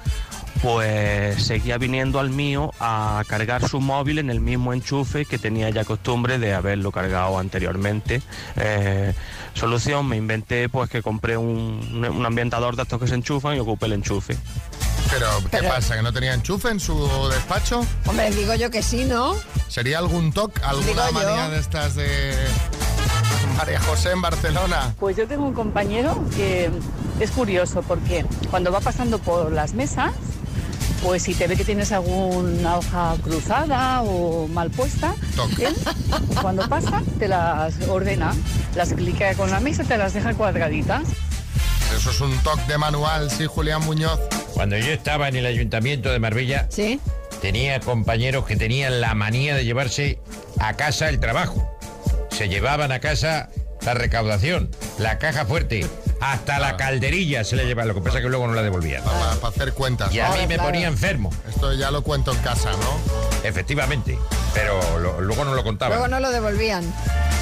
pues 0.61 1.41
seguía 1.43 1.77
viniendo 1.77 2.19
al 2.19 2.29
mío 2.31 2.73
a 2.79 3.23
cargar 3.27 3.67
su 3.69 3.79
móvil 3.79 4.19
en 4.19 4.29
el 4.29 4.41
mismo 4.41 4.73
enchufe 4.73 5.25
que 5.25 5.37
tenía 5.37 5.69
ya 5.69 5.85
costumbre 5.85 6.37
de 6.39 6.53
haberlo 6.53 6.91
cargado 6.91 7.37
anteriormente. 7.39 8.21
Eh, 8.57 9.13
solución, 9.53 10.07
me 10.07 10.17
inventé 10.17 10.67
pues 10.67 10.89
que 10.89 11.01
compré 11.01 11.37
un, 11.37 12.03
un 12.11 12.25
ambientador 12.25 12.75
de 12.75 12.83
estos 12.83 12.99
que 12.99 13.07
se 13.07 13.15
enchufan 13.15 13.55
y 13.55 13.59
ocupé 13.59 13.85
el 13.85 13.93
enchufe. 13.93 14.35
Pero, 15.11 15.27
¿qué 15.49 15.63
pasa? 15.63 15.95
¿Que 15.95 16.03
no 16.03 16.11
tenía 16.13 16.33
enchufe 16.33 16.69
en 16.69 16.79
su 16.79 17.07
despacho? 17.29 17.83
Hombre, 18.05 18.29
digo 18.31 18.53
yo 18.55 18.69
que 18.69 18.83
sí, 18.83 19.05
¿no? 19.05 19.35
¿Sería 19.67 19.97
algún 19.99 20.31
toc, 20.33 20.61
alguna 20.61 20.87
Digo 20.87 21.05
yo. 21.07 21.11
manía 21.13 21.49
de 21.49 21.59
estas 21.59 21.95
de 21.95 22.33
María 23.59 23.81
José 23.81 24.11
en 24.11 24.21
Barcelona? 24.21 24.95
Pues 25.01 25.17
yo 25.17 25.27
tengo 25.27 25.45
un 25.45 25.53
compañero 25.53 26.23
que 26.37 26.69
es 27.19 27.29
curioso 27.31 27.81
porque 27.81 28.25
cuando 28.49 28.71
va 28.71 28.79
pasando 28.79 29.19
por 29.19 29.51
las 29.51 29.73
mesas, 29.73 30.13
pues 31.03 31.23
si 31.23 31.33
te 31.33 31.45
ve 31.45 31.57
que 31.57 31.65
tienes 31.65 31.91
alguna 31.91 32.77
hoja 32.77 33.15
cruzada 33.21 34.01
o 34.03 34.47
mal 34.47 34.71
puesta, 34.71 35.13
él 35.59 35.75
cuando 36.41 36.69
pasa 36.69 37.03
te 37.19 37.27
las 37.27 37.73
ordena, 37.89 38.33
las 38.75 38.93
clica 38.93 39.33
con 39.35 39.51
la 39.51 39.59
mesa 39.59 39.83
y 39.83 39.87
te 39.87 39.97
las 39.97 40.13
deja 40.13 40.33
cuadraditas. 40.35 41.03
Eso 41.93 42.11
es 42.11 42.21
un 42.21 42.37
toc 42.37 42.65
de 42.65 42.77
manual, 42.77 43.29
sí, 43.29 43.45
Julián 43.45 43.83
Muñoz. 43.83 44.21
Cuando 44.53 44.77
yo 44.77 44.93
estaba 44.93 45.27
en 45.27 45.35
el 45.35 45.45
ayuntamiento 45.45 46.09
de 46.09 46.19
Marbella, 46.19 46.69
tenía 47.41 47.81
compañeros 47.81 48.45
que 48.45 48.55
tenían 48.55 49.01
la 49.01 49.15
manía 49.15 49.53
de 49.53 49.65
llevarse 49.65 50.21
a 50.59 50.75
casa 50.77 51.09
el 51.09 51.19
trabajo. 51.19 51.78
Se 52.39 52.47
llevaban 52.47 52.93
a 52.93 53.01
casa 53.01 53.49
la 53.81 53.93
recaudación, 53.95 54.71
la 54.97 55.17
caja 55.19 55.45
fuerte, 55.45 55.85
hasta 56.21 56.57
la 56.57 56.77
calderilla 56.77 57.43
se 57.43 57.57
le 57.57 57.65
llevaban. 57.65 57.89
Lo 57.89 57.95
que 57.95 57.99
pasa 57.99 58.19
es 58.19 58.23
que 58.23 58.29
luego 58.29 58.47
no 58.47 58.53
la 58.53 58.61
devolvían. 58.63 59.03
Para, 59.03 59.31
hacer 59.49 59.73
cuentas. 59.73 60.13
Y 60.13 60.21
a 60.21 60.29
mí 60.29 60.47
me 60.47 60.57
ponía 60.57 60.87
enfermo. 60.87 61.31
Esto 61.49 61.73
ya 61.73 61.91
lo 61.91 62.01
cuento 62.01 62.31
en 62.31 62.37
casa, 62.37 62.71
¿no? 62.71 63.43
Efectivamente, 63.43 64.17
pero 64.53 64.79
lo- 64.99 65.19
luego 65.19 65.43
no 65.43 65.53
lo 65.53 65.65
contaban. 65.65 65.97
Luego 65.97 66.07
no 66.07 66.21
lo 66.21 66.31
devolvían. 66.31 66.85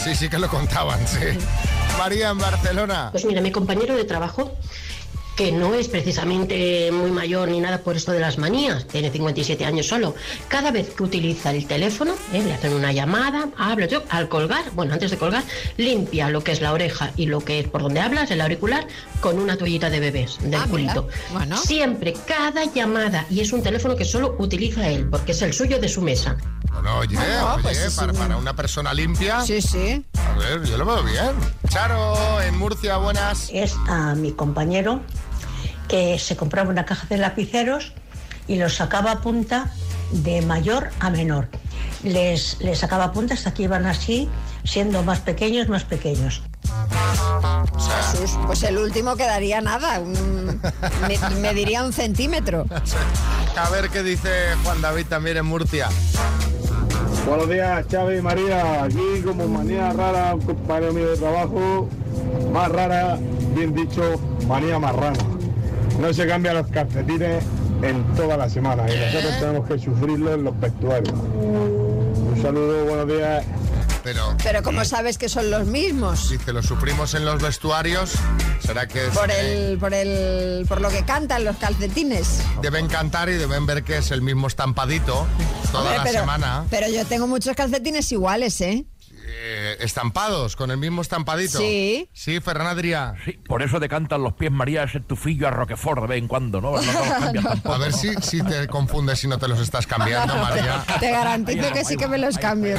Sí, 0.04 0.16
sí 0.16 0.30
que 0.30 0.40
lo 0.40 0.48
contaban, 0.50 1.00
sí. 1.08 1.20
María 2.00 2.30
en 2.32 2.40
Barcelona. 2.40 3.10
Pues 3.12 3.24
mira, 3.26 3.40
mi 3.42 3.52
compañero 3.52 3.96
de 3.96 4.04
trabajo, 4.04 4.58
que 5.38 5.52
no 5.52 5.76
es 5.76 5.88
precisamente 5.88 6.92
muy 6.92 7.12
mayor 7.12 7.48
ni 7.50 7.60
nada 7.62 7.78
por 7.84 7.96
esto 7.96 8.12
de 8.12 8.20
las 8.20 8.40
manías, 8.40 8.88
tiene 8.88 9.12
57 9.12 9.64
años 9.66 9.86
solo, 9.88 10.16
cada 10.48 10.72
vez 10.72 10.90
que 10.96 11.04
utiliza 11.04 11.52
el 11.52 11.68
teléfono, 11.68 12.14
¿eh? 12.34 12.42
le 12.44 12.54
hacen 12.54 12.74
una 12.74 12.92
llamada, 12.92 13.48
habla, 13.56 13.86
yo, 13.86 14.02
al 14.10 14.30
colgar, 14.30 14.66
bueno, 14.74 14.94
antes 14.94 15.12
de 15.12 15.18
colgar, 15.18 15.44
limpia 15.78 16.30
lo 16.30 16.44
que 16.44 16.52
es 16.54 16.60
la 16.62 16.74
oreja 16.74 17.12
y 17.18 17.28
lo 17.28 17.40
que 17.42 17.60
es 17.60 17.68
por 17.68 17.84
donde 17.84 18.00
hablas, 18.02 18.32
el 18.32 18.42
auricular, 18.42 18.88
con 19.22 19.38
una 19.38 19.58
toallita 19.58 19.92
de 19.92 20.00
bebés, 20.00 20.38
del 20.42 20.56
Ah, 20.56 20.66
culito. 20.68 21.08
Bueno. 21.32 21.56
Siempre, 21.58 22.16
cada 22.26 22.66
llamada, 22.66 23.28
y 23.30 23.42
es 23.42 23.54
un 23.54 23.62
teléfono 23.62 23.96
que 23.96 24.06
solo 24.06 24.36
utiliza 24.40 24.90
él, 24.90 25.08
porque 25.08 25.34
es 25.34 25.42
el 25.44 25.54
suyo 25.54 25.78
de 25.80 25.88
su 25.88 26.02
mesa. 26.02 26.36
Bueno, 26.74 26.98
oye, 26.98 27.16
oye, 27.16 27.62
pues 27.62 27.78
es 27.78 27.94
para, 27.94 28.12
para 28.12 28.38
una 28.38 28.56
persona 28.56 28.92
limpia. 28.92 29.42
Sí, 29.42 29.62
sí. 29.62 30.04
A 30.16 30.38
ver, 30.40 30.64
yo 30.64 30.78
lo 30.78 30.86
veo 30.86 31.04
bien. 31.04 31.32
Charo, 31.70 32.42
en 32.42 32.58
Murcia, 32.58 32.98
buenas. 32.98 33.50
Es 33.54 33.76
a 33.88 34.16
mi 34.16 34.32
compañero 34.32 35.02
que 35.88 36.20
se 36.20 36.36
compraba 36.36 36.70
una 36.70 36.86
caja 36.86 37.08
de 37.10 37.18
lapiceros 37.18 37.94
y 38.48 38.56
los 38.58 38.76
sacaba 38.76 39.12
a 39.12 39.22
punta 39.22 39.72
de 40.12 40.42
mayor 40.42 40.90
a 41.00 41.10
menor. 41.10 41.48
Les, 42.04 42.60
les 42.62 42.80
sacaba 42.80 43.06
a 43.06 43.12
punta 43.12 43.34
hasta 43.34 43.54
que 43.54 43.64
iban 43.64 43.86
así, 43.86 44.30
siendo 44.64 45.04
más 45.04 45.20
pequeños, 45.20 45.68
más 45.70 45.84
pequeños. 45.84 46.42
Jesús, 48.12 48.38
pues 48.46 48.64
el 48.64 48.78
último 48.78 49.16
quedaría 49.16 49.62
nada, 49.62 50.00
un- 50.00 50.62
me, 51.08 51.36
me 51.40 51.54
diría 51.54 51.84
un 51.84 51.94
centímetro. 51.94 52.66
A 53.58 53.70
ver 53.70 53.90
qué 53.90 54.04
dice 54.04 54.30
Juan 54.64 54.82
David 54.82 55.06
también 55.08 55.38
en 55.38 55.46
Murcia. 55.46 55.90
Buenos 57.28 57.50
días, 57.50 57.86
Xavi 57.92 58.18
y 58.18 58.22
María. 58.22 58.84
Aquí 58.84 59.22
como 59.26 59.48
manía 59.48 59.92
rara, 59.92 60.36
un 60.36 60.42
compañero 60.42 60.94
mío 60.94 61.10
de 61.10 61.18
trabajo, 61.18 61.90
más 62.54 62.70
rara, 62.72 63.18
bien 63.56 63.74
dicho, 63.74 64.02
manía 64.48 64.80
marrana. 64.80 65.18
No 66.00 66.14
se 66.14 66.28
cambian 66.28 66.56
los 66.56 66.68
calcetines 66.68 67.44
en 67.82 68.04
toda 68.16 68.38
la 68.38 68.50
semana 68.50 68.84
y 68.92 68.98
nosotros 69.00 69.40
tenemos 69.40 69.68
que 69.68 69.80
sufrirlo 69.80 70.34
en 70.34 70.44
los 70.44 70.60
vestuarios. 70.60 71.14
Un 71.14 72.40
saludo, 72.42 72.86
buenos 72.86 73.08
días. 73.08 73.44
Pero, 74.04 74.36
Pero 74.42 74.64
como 74.64 74.86
sabes 74.86 75.18
que 75.18 75.28
son 75.28 75.52
los 75.52 75.66
mismos. 75.68 76.30
dice, 76.30 76.54
lo 76.54 76.64
sufrimos 76.64 77.14
en 77.14 77.26
los 77.26 77.42
vestuarios. 77.42 78.14
¿Será 78.62 78.88
que 78.88 79.08
es- 79.08 79.14
Por 79.18 79.30
el, 79.30 79.78
por 79.80 79.94
el, 79.94 80.66
por 80.66 80.80
lo 80.80 80.90
que 80.90 81.04
cantan 81.04 81.44
los 81.44 81.58
calcetines. 81.58 82.40
deben 82.62 82.88
cantar 82.88 83.28
y 83.28 83.34
deben 83.34 83.66
ver 83.66 83.84
que 83.84 83.98
es 83.98 84.12
el 84.12 84.22
mismo 84.22 84.48
estampadito 84.48 85.26
toda 85.72 85.82
Hombre, 85.84 85.98
la 85.98 86.04
pero, 86.04 86.20
semana? 86.22 86.66
pero 86.70 86.88
yo 86.88 87.06
tengo 87.06 87.28
muchos 87.28 87.54
calcetines 87.56 88.10
iguales, 88.14 88.62
¿eh? 88.62 88.86
Eh, 89.80 89.84
estampados, 89.84 90.56
con 90.56 90.72
el 90.72 90.78
mismo 90.78 91.02
estampadito. 91.02 91.58
Sí. 91.60 92.10
Sí, 92.14 92.40
Ferran 92.40 92.68
Adrià. 92.68 93.16
Sí, 93.26 93.34
por 93.34 93.62
eso 93.64 93.80
te 93.80 93.88
cantan 93.90 94.24
los 94.24 94.34
pies 94.34 94.52
María 94.52 94.84
ese 94.84 95.00
tufillo 95.00 95.48
a 95.48 95.52
Roquefort 95.52 96.02
de 96.02 96.08
vez 96.08 96.18
en 96.20 96.28
cuando, 96.28 96.62
¿no? 96.62 96.72
No, 96.72 96.82
no 96.82 96.92
los 96.94 97.08
cambias 97.20 97.44
tampoco, 97.46 97.76
A 97.76 97.78
ver 97.78 97.92
¿no? 97.92 97.98
si, 97.98 98.14
si 98.22 98.42
te 98.44 98.68
confundes 98.68 99.20
si 99.20 99.28
no 99.28 99.38
te 99.38 99.48
los 99.48 99.60
estás 99.60 99.88
cambiando, 99.88 100.36
María. 100.42 100.84
Te 101.00 101.12
garantizo 101.12 101.72
que 101.72 101.86
sí 101.86 101.98
que 101.98 102.08
me 102.08 102.18
los 102.18 102.38
cambio. 102.38 102.78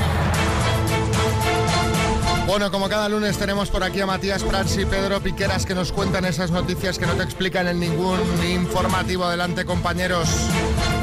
Bueno, 2.49 2.71
como 2.71 2.89
cada 2.89 3.11
lunes 3.11 3.37
tenemos 3.37 3.69
por 3.69 3.85
aquí 3.85 4.01
a 4.01 4.07
Matías 4.07 4.43
Prats 4.43 4.79
y 4.79 4.87
Pedro 4.87 5.21
Piqueras 5.21 5.67
que 5.67 5.75
nos 5.75 5.93
cuentan 5.93 6.25
esas 6.25 6.51
noticias 6.51 6.99
que 6.99 7.05
no 7.05 7.13
te 7.13 7.23
explican 7.23 7.69
en 7.69 7.79
ningún 7.79 8.19
informativo. 8.51 9.25
Adelante, 9.25 9.67
compañeros. 9.67 10.31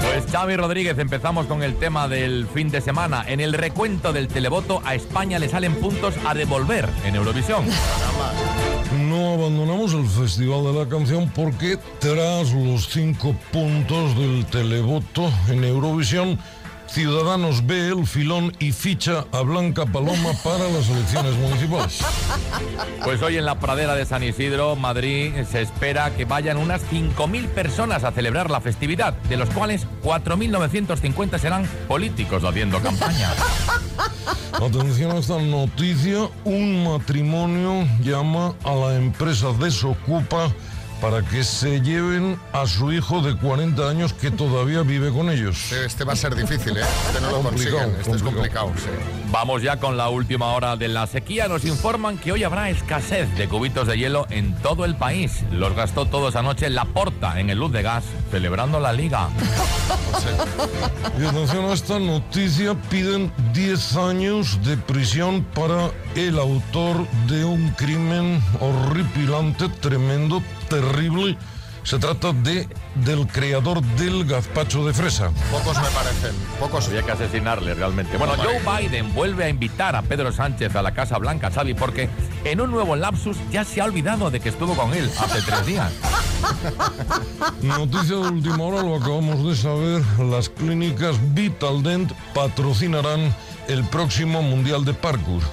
Pues 0.02 0.26
Xavi 0.32 0.56
Rodríguez, 0.56 0.98
empezamos 0.98 1.46
con 1.46 1.62
el 1.62 1.76
tema 1.76 2.08
del 2.08 2.48
fin 2.52 2.72
de 2.72 2.82
semana. 2.82 3.24
En 3.28 3.42
el 3.42 3.54
recuento 3.54 4.12
del 4.12 4.28
televoto 4.28 4.82
a 4.86 4.96
España 4.96 5.38
le 5.38 5.48
salen 5.48 5.76
puntos 5.76 6.16
a 6.26 6.34
devolver 6.34 6.90
en 7.04 7.16
Eurovisión. 7.16 7.64
No 9.02 9.34
abandonamos 9.34 9.94
el 9.94 10.08
Festival 10.08 10.64
de 10.64 10.74
la 10.74 10.90
Canción 10.90 11.30
porque 11.30 11.78
tras 12.00 12.54
los 12.54 12.90
cinco 12.90 13.36
puntos 13.52 14.18
del 14.18 14.48
televoto 14.48 15.32
en 15.48 15.64
Eurovisión, 15.64 16.40
Ciudadanos 16.88 17.66
ve 17.66 17.90
el 17.90 18.08
filón 18.08 18.56
y 18.60 18.72
ficha 18.72 19.26
a 19.32 19.42
Blanca 19.42 19.86
Paloma 19.86 20.32
para 20.44 20.70
las 20.70 20.88
elecciones 20.90 21.36
municipales. 21.36 22.00
Pues 23.04 23.22
hoy 23.22 23.38
en 23.38 23.46
la 23.46 23.60
pradera 23.60 23.96
de 23.96 24.06
San 24.06 24.24
Isidro, 24.24 24.76
Madrid, 24.76 25.34
se 25.52 25.62
espera 25.62 26.16
que 26.16 26.26
vayan 26.26 26.58
unas 26.58 26.82
5.000 26.92 27.48
personas 27.48 28.04
a 28.04 28.12
celebrar 28.12 28.50
la 28.50 28.62
festividad, 28.62 29.14
de 29.14 29.38
los 29.38 29.50
cuales 29.50 29.86
4.950 30.04 31.40
serán 31.40 31.66
políticos 31.88 32.44
haciendo 32.44 32.80
campaña. 32.80 33.32
Atención 34.54 35.12
a 35.12 35.18
esta 35.18 35.38
noticia, 35.40 36.30
un 36.46 36.86
matrimonio 36.86 37.88
llama 38.02 38.54
a 38.64 38.74
la 38.74 38.96
empresa 38.96 39.52
Desocupa 39.60 40.52
para 41.02 41.22
que 41.22 41.44
se 41.44 41.82
lleven 41.82 42.40
a 42.54 42.66
su 42.68 42.92
hijo 42.92 43.22
de 43.22 43.36
40 43.36 43.90
años 43.90 44.14
que 44.14 44.32
todavía 44.32 44.82
vive 44.82 45.12
con 45.12 45.30
ellos. 45.30 45.72
Este 45.72 46.04
va 46.04 46.14
a 46.14 46.16
ser 46.16 46.36
difícil, 46.36 46.78
¿eh? 46.78 46.82
Este 47.08 47.22
no 47.22 47.32
lo 47.32 47.42
Complicado, 47.42 47.78
consiguen. 47.78 48.00
Este 48.02 48.16
es 48.16 48.24
complicado. 48.24 48.68
complicado, 48.68 48.96
sí. 49.00 49.32
Vamos 49.32 49.62
ya 49.62 49.78
con 49.78 49.98
la 49.98 50.10
última 50.10 50.54
hora 50.54 50.76
de 50.78 50.88
la 50.88 51.08
sequía. 51.08 51.48
Nos 51.48 51.66
informan 51.66 52.18
que 52.18 52.32
hoy 52.32 52.44
habrá 52.44 52.70
escasez 52.70 53.36
de 53.38 53.48
cubitos 53.48 53.88
de 53.88 53.98
hielo 53.98 54.26
en 54.30 54.56
todo 54.62 54.86
el 54.86 54.96
país. 54.96 55.44
Los 55.52 55.76
gastó 55.76 56.06
todos 56.06 56.36
anoche 56.36 56.70
la 56.70 56.86
porta 56.86 57.40
en 57.40 57.50
el 57.50 57.58
luz 57.60 57.72
de 57.72 57.82
gas, 57.82 58.04
celebrando 58.32 58.80
la 58.80 58.94
liga. 58.94 59.30
Y 61.20 61.26
atención 61.26 61.66
a 61.66 61.74
esta 61.74 62.00
noticia, 62.00 62.74
piden 62.90 63.32
10 63.54 63.96
años 63.98 64.60
de 64.64 64.76
prisión 64.76 65.46
para 65.54 65.92
el 66.16 66.38
autor 66.40 67.08
de 67.28 67.46
un 67.46 67.70
crimen 67.72 68.42
horripilante, 68.60 69.70
tremendo, 69.80 70.42
terrible. 70.70 71.38
Se 71.84 72.00
trata 72.00 72.34
de 72.34 72.68
del 72.96 73.28
creador 73.28 73.80
del 73.84 74.26
gazpacho 74.26 74.88
de 74.88 74.94
fresa. 74.94 75.30
Pocos 75.52 75.78
me 75.78 75.88
parecen, 75.90 76.36
pocos. 76.60 76.88
Había 76.88 77.04
que 77.04 77.12
asesinarle 77.12 77.76
realmente. 77.76 78.18
Bueno, 78.18 78.34
Joe 78.38 78.60
Biden 78.60 79.14
vuelve 79.14 79.44
a 79.44 79.50
invitar 79.50 79.96
a 79.96 80.02
Pedro 80.02 80.32
Sánchez 80.32 80.76
a 80.76 80.82
la 80.82 80.96
Casa 80.96 81.20
Blanca, 81.20 81.52
Xavi, 81.52 81.76
porque 81.76 82.10
en 82.44 82.60
un 82.60 82.72
nuevo 82.72 82.96
lapsus 82.96 83.38
ya 83.52 83.64
se 83.64 83.82
ha 83.82 83.86
olvidado 83.86 84.32
de 84.32 84.40
que 84.40 84.50
estuvo 84.50 84.74
con 84.74 84.96
él 84.96 85.12
hace 85.20 85.42
tres 85.44 85.66
días. 85.68 85.92
Noticia 87.62 88.16
de 88.16 88.30
última 88.30 88.64
hora, 88.64 88.82
lo 88.82 88.96
acabamos 88.96 89.46
de 89.46 89.56
saber, 89.56 90.04
las 90.20 90.50
clínicas 90.50 91.18
Vitaldent 91.36 92.12
patrocinarán 92.34 93.32
el 93.68 93.84
próximo 93.86 94.42
Mundial 94.42 94.86
de 94.86 94.94
Parkour. 94.96 95.44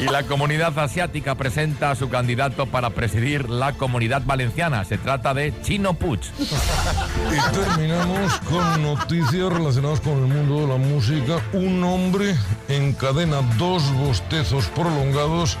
Y 0.00 0.04
la 0.04 0.22
comunidad 0.22 0.78
asiática 0.78 1.34
presenta 1.34 1.90
a 1.90 1.96
su 1.96 2.08
candidato 2.08 2.66
para 2.66 2.90
presidir 2.90 3.50
la 3.50 3.72
comunidad 3.72 4.22
valenciana. 4.24 4.84
Se 4.84 4.96
trata 4.96 5.34
de 5.34 5.52
Chino 5.62 5.94
Puig. 5.94 6.20
Y 6.38 7.52
terminamos 7.52 8.38
con 8.48 8.82
noticias 8.82 9.52
relacionadas 9.52 10.00
con 10.00 10.18
el 10.18 10.26
mundo 10.26 10.60
de 10.60 10.66
la 10.68 10.76
música. 10.76 11.40
Un 11.52 11.82
hombre 11.82 12.36
encadena 12.68 13.42
dos 13.58 13.92
bostezos 13.94 14.66
prolongados 14.66 15.58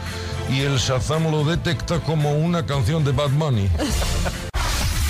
y 0.48 0.60
el 0.60 0.78
Shazam 0.78 1.30
lo 1.30 1.44
detecta 1.44 1.98
como 2.00 2.32
una 2.32 2.64
canción 2.64 3.04
de 3.04 3.12
Bad 3.12 3.30
Bunny. 3.30 3.68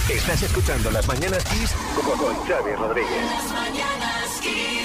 Estás 0.08 0.42
escuchando 0.42 0.90
Las 0.90 1.06
Mañanas 1.06 1.44
Kiss 1.44 1.74
con 1.94 2.18
con 2.18 2.34
Xavi 2.46 2.72
Rodríguez. 2.72 3.10
Las 3.10 3.52
mañanas 3.52 4.40
Kiss. 4.40 4.77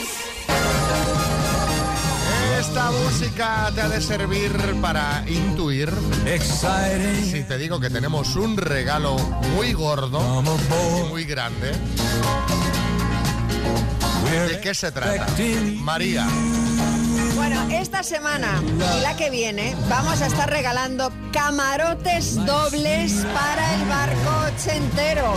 Esta 2.63 2.91
música 2.91 3.71
te 3.75 3.81
ha 3.81 3.89
de 3.89 3.99
servir 3.99 4.53
para 4.81 5.25
intuir. 5.27 5.91
Si 7.29 7.43
te 7.43 7.57
digo 7.57 7.77
que 7.77 7.89
tenemos 7.89 8.37
un 8.37 8.55
regalo 8.55 9.17
muy 9.57 9.73
gordo, 9.73 10.41
y 10.41 11.09
muy 11.09 11.25
grande. 11.25 11.73
¿De 14.47 14.61
qué 14.61 14.73
se 14.73 14.93
trata? 14.93 15.27
María. 15.81 16.25
Bueno, 17.45 17.61
esta 17.71 18.03
semana 18.03 18.63
y 18.97 19.01
la 19.01 19.17
que 19.17 19.29
viene 19.29 19.75
vamos 19.89 20.21
a 20.21 20.27
estar 20.27 20.49
regalando 20.49 21.11
camarotes 21.33 22.35
dobles 22.45 23.25
para 23.33 23.75
el 23.75 23.85
barco 23.89 24.55
ochentero. 24.55 25.33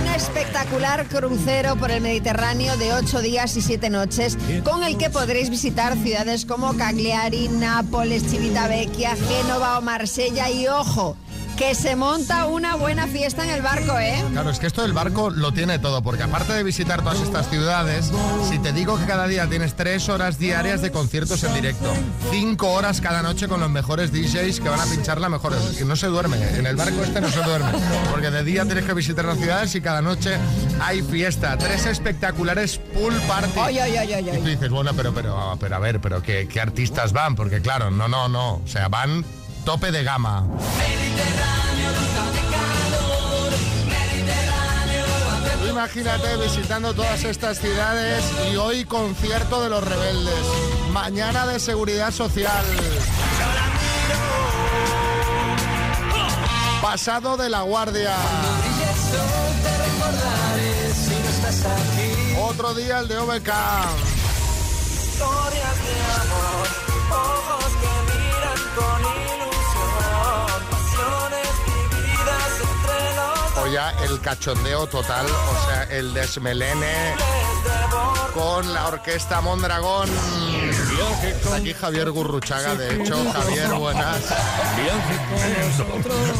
Un 0.00 0.06
espectacular 0.06 1.06
crucero 1.06 1.76
por 1.76 1.90
el 1.90 2.00
Mediterráneo 2.00 2.78
de 2.78 2.94
ocho 2.94 3.20
días 3.20 3.58
y 3.58 3.60
siete 3.60 3.90
noches 3.90 4.38
con 4.64 4.82
el 4.84 4.96
que 4.96 5.10
podréis 5.10 5.50
visitar 5.50 5.98
ciudades 5.98 6.46
como 6.46 6.78
Cagliari, 6.78 7.48
Nápoles, 7.48 8.22
Civitavecchia, 8.22 9.14
Génova 9.16 9.76
o 9.76 9.82
Marsella 9.82 10.48
y 10.48 10.66
ojo. 10.66 11.18
Que 11.60 11.74
se 11.74 11.94
monta 11.94 12.46
una 12.46 12.74
buena 12.74 13.06
fiesta 13.06 13.44
en 13.44 13.50
el 13.50 13.60
barco, 13.60 13.98
¿eh? 13.98 14.24
Claro, 14.32 14.48
es 14.48 14.58
que 14.58 14.66
esto 14.66 14.80
del 14.80 14.94
barco 14.94 15.28
lo 15.28 15.52
tiene 15.52 15.78
todo, 15.78 16.02
porque 16.02 16.22
aparte 16.22 16.54
de 16.54 16.62
visitar 16.62 17.02
todas 17.02 17.20
estas 17.20 17.50
ciudades, 17.50 18.10
si 18.48 18.58
te 18.58 18.72
digo 18.72 18.98
que 18.98 19.04
cada 19.04 19.26
día 19.26 19.46
tienes 19.46 19.74
tres 19.74 20.08
horas 20.08 20.38
diarias 20.38 20.80
de 20.80 20.90
conciertos 20.90 21.44
en 21.44 21.52
directo, 21.52 21.92
cinco 22.30 22.72
horas 22.72 23.02
cada 23.02 23.20
noche 23.20 23.46
con 23.46 23.60
los 23.60 23.68
mejores 23.68 24.10
DJs 24.10 24.58
que 24.58 24.70
van 24.70 24.80
a 24.80 24.86
pinchar 24.86 25.20
la 25.20 25.28
mejor. 25.28 25.52
Y 25.78 25.84
no 25.84 25.96
se 25.96 26.06
duerme, 26.06 26.38
en 26.56 26.64
el 26.64 26.76
barco 26.76 27.02
este 27.02 27.20
no 27.20 27.28
se 27.28 27.42
duerme, 27.42 27.72
porque 28.10 28.30
de 28.30 28.42
día 28.42 28.64
tienes 28.64 28.86
que 28.86 28.94
visitar 28.94 29.26
las 29.26 29.36
ciudades 29.36 29.74
y 29.74 29.82
cada 29.82 30.00
noche 30.00 30.38
hay 30.80 31.02
fiesta. 31.02 31.58
Tres 31.58 31.84
espectaculares 31.84 32.78
pool 32.94 33.12
party. 33.28 33.58
Ay, 33.60 33.78
ay, 33.80 34.14
ay. 34.14 34.30
Y 34.34 34.38
tú 34.38 34.46
dices, 34.46 34.70
bueno, 34.70 34.92
pero, 34.96 35.12
pero, 35.12 35.58
pero 35.60 35.76
a 35.76 35.78
ver, 35.78 36.00
pero 36.00 36.22
¿qué, 36.22 36.48
qué 36.48 36.58
artistas 36.58 37.12
van? 37.12 37.36
Porque 37.36 37.60
claro, 37.60 37.90
no, 37.90 38.08
no, 38.08 38.30
no. 38.30 38.54
O 38.54 38.66
sea, 38.66 38.88
van 38.88 39.26
tope 39.64 39.90
de 39.90 40.02
gama. 40.02 40.44
Imagínate 45.68 46.36
visitando 46.36 46.92
todas 46.94 47.24
estas 47.24 47.58
ciudades 47.58 48.24
y 48.52 48.56
hoy 48.56 48.84
concierto 48.84 49.62
de 49.62 49.70
los 49.70 49.82
rebeldes. 49.82 50.44
Mañana 50.92 51.46
de 51.46 51.58
seguridad 51.58 52.10
social. 52.10 52.64
Pasado 56.82 57.36
de 57.36 57.48
la 57.48 57.62
guardia. 57.62 58.14
Otro 62.48 62.74
día 62.74 62.98
el 63.00 63.08
de 63.08 63.18
OBK. 63.18 63.50
Ya 73.70 73.90
el 74.04 74.20
cachondeo 74.20 74.86
total, 74.86 75.26
o 75.26 75.66
sea, 75.66 75.84
el 75.84 76.12
desmelene 76.14 77.14
con 78.34 78.72
la 78.72 78.88
orquesta 78.88 79.40
Mondragón. 79.40 80.08
Aquí 81.54 81.72
Javier 81.72 82.10
Gurruchaga, 82.10 82.74
de 82.74 82.96
hecho, 82.96 83.16
Javier, 83.32 83.72
buenas. 83.74 84.18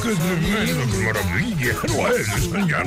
¡Qué 0.02 0.14
tremendo, 0.14 0.84
qué 0.90 0.98
maravilla! 0.98 1.74
No 1.88 2.08
es, 2.08 2.26
señor, 2.26 2.86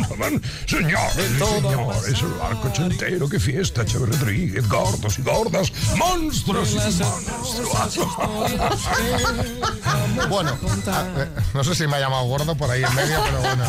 señores 0.67 1.17
y 1.27 1.37
señores, 1.37 2.21
el 2.21 2.33
barco 2.33 2.67
ochentero, 2.67 3.29
qué 3.29 3.39
fiesta, 3.39 3.85
Chávez 3.85 4.19
Rodríguez, 4.19 4.67
gordos 4.67 5.19
y 5.19 5.21
gordas, 5.21 5.71
monstruos 5.95 6.71
y 6.71 6.75
monstruos. 6.75 8.07
Bueno, 10.29 10.57
eh, 11.17 11.29
no 11.53 11.63
sé 11.63 11.75
si 11.75 11.87
me 11.87 11.97
ha 11.97 11.99
llamado 11.99 12.25
gordo 12.25 12.55
por 12.55 12.69
ahí 12.69 12.83
en 12.83 12.95
medio, 12.95 13.19
pero 13.23 13.39
bueno. 13.41 13.63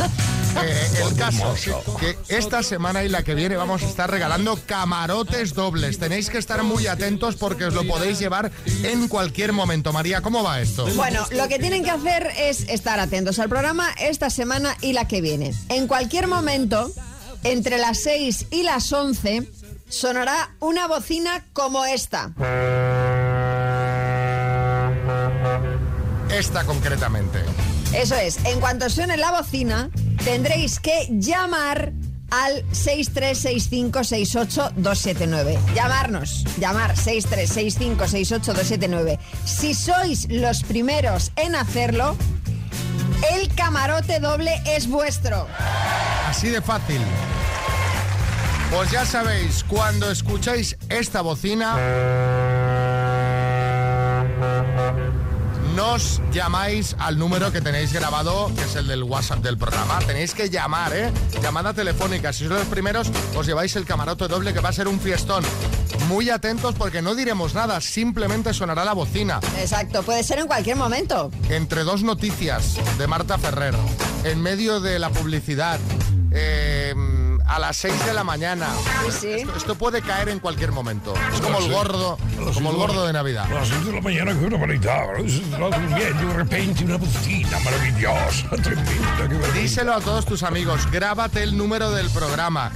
Eh, 0.63 1.03
el 1.03 1.17
caso 1.17 1.57
sí, 1.57 1.71
que 1.99 2.17
esta 2.29 2.63
semana 2.63 3.03
y 3.03 3.09
la 3.09 3.23
que 3.23 3.35
viene 3.35 3.57
vamos 3.57 3.83
a 3.83 3.87
estar 3.87 4.11
regalando 4.11 4.59
camarotes 4.67 5.55
dobles. 5.55 5.99
Tenéis 5.99 6.31
que 6.31 6.39
estar 6.39 6.63
muy 6.63 6.87
atentos 6.87 7.37
porque 7.37 7.65
os 7.65 7.75
lo 7.75 7.87
podéis 7.87 8.19
llevar 8.19 8.53
en 8.83 9.09
cualquier 9.09 9.53
momento. 9.53 9.93
María, 9.93 10.21
¿cómo 10.21 10.43
va 10.43 10.61
esto? 10.61 10.87
Bueno, 10.95 11.27
lo 11.33 11.49
que 11.49 11.59
tienen 11.59 11.83
que 11.83 11.91
hacer 11.91 12.31
es 12.37 12.69
estar 12.69 13.01
atentos 13.01 13.39
al 13.39 13.49
programa 13.49 13.91
esta 14.01 14.31
semana 14.31 14.77
y 14.81 14.93
la 14.93 15.09
que 15.09 15.21
viene. 15.21 15.53
En 15.69 15.87
cualquier 15.87 16.29
momento, 16.29 16.91
entre 17.43 17.79
las 17.79 17.99
6 18.01 18.47
y 18.51 18.63
las 18.63 18.93
11, 18.93 19.49
sonará 19.89 20.51
una 20.61 20.87
bocina 20.87 21.45
como 21.53 21.85
esta. 21.85 22.33
Esta 26.31 26.65
concretamente. 26.65 27.41
Eso 27.93 28.15
es, 28.17 28.39
en 28.45 28.59
cuanto 28.61 28.89
suene 28.91 29.17
la 29.17 29.31
bocina, 29.33 29.91
tendréis 30.25 30.79
que 30.81 31.09
llamar 31.11 31.93
al 32.31 32.65
636568279. 32.71 35.59
Llamarnos, 35.75 36.45
llamar 36.59 36.97
636568279. 36.97 39.19
Si 39.45 39.75
sois 39.75 40.27
los 40.31 40.65
primeros 40.65 41.33
en 41.37 41.55
hacerlo, 41.55 42.17
el 43.33 43.49
camarote 43.55 44.19
doble 44.21 44.61
es 44.67 44.87
vuestro. 44.89 45.47
Así 46.29 46.49
de 46.49 46.61
fácil. 46.61 47.01
Pues 48.71 48.91
ya 48.91 49.07
sabéis, 49.07 49.63
cuando 49.65 50.11
escucháis 50.11 50.77
esta 50.89 51.21
bocina, 51.21 51.77
nos 55.75 56.21
llamáis 56.33 56.95
al 56.99 57.19
número 57.19 57.51
que 57.51 57.61
tenéis 57.61 57.93
grabado, 57.93 58.51
que 58.55 58.63
es 58.63 58.77
el 58.77 58.87
del 58.87 59.03
WhatsApp 59.03 59.41
del 59.41 59.59
programa. 59.59 59.99
Tenéis 60.01 60.33
que 60.35 60.49
llamar, 60.49 60.95
¿eh? 60.95 61.11
Llamada 61.43 61.75
telefónica. 61.75 62.33
Si 62.33 62.47
sois 62.47 62.61
los 62.61 62.69
primeros, 62.69 63.11
os 63.37 63.47
lleváis 63.47 63.75
el 63.77 63.85
camarote 63.85 64.29
doble, 64.29 64.53
que 64.53 64.61
va 64.61 64.69
a 64.69 64.73
ser 64.73 64.89
un 64.89 65.01
fiestón. 65.01 65.45
Muy 66.09 66.31
atentos 66.31 66.75
porque 66.77 67.03
no 67.03 67.15
diremos 67.15 67.55
nada, 67.55 67.81
simplemente 67.81 68.55
sonará 68.55 68.85
la 68.85 68.93
bocina. 68.93 69.41
Exacto, 69.59 70.03
puede 70.03 70.23
ser 70.23 70.39
en 70.39 70.47
cualquier 70.47 70.77
momento. 70.77 71.31
Entre 71.49 71.83
dos 71.83 72.03
noticias 72.03 72.77
de 72.99 73.07
Marta 73.07 73.39
Ferrer, 73.39 73.75
en 74.25 74.41
medio 74.41 74.81
de 74.81 74.99
la 74.99 75.11
publicidad, 75.11 75.81
eh, 76.31 76.95
a 77.47 77.59
las 77.59 77.77
6 77.77 78.07
de 78.07 78.15
la 78.15 78.25
mañana. 78.25 78.69
Esto, 79.07 79.57
esto 79.57 79.75
puede 79.75 80.03
caer 80.03 80.29
en 80.29 80.41
cualquier 80.41 80.73
momento. 80.73 81.15
Es 81.33 81.41
como 81.41 81.59
el 81.59 81.71
gordo, 81.71 82.19
como 82.55 82.71
el 82.71 82.77
gordo 82.77 83.07
de 83.07 83.13
Navidad. 83.13 83.47
A 83.51 83.55
las 83.55 83.69
6 83.69 83.87
de 83.87 83.93
la 83.93 84.01
mañana, 84.01 84.33
qué 84.39 84.49
barbaridad. 84.49 85.15
De 85.17 86.33
repente 86.35 86.85
una 86.85 86.97
bocina 86.97 87.59
maravillosa, 87.61 88.49
tremenda. 88.63 89.49
Díselo 89.55 89.95
a 89.95 90.01
todos 90.01 90.25
tus 90.25 90.43
amigos, 90.43 90.91
grábate 90.91 91.43
el 91.43 91.57
número 91.57 91.91
del 91.91 92.09
programa. 92.11 92.73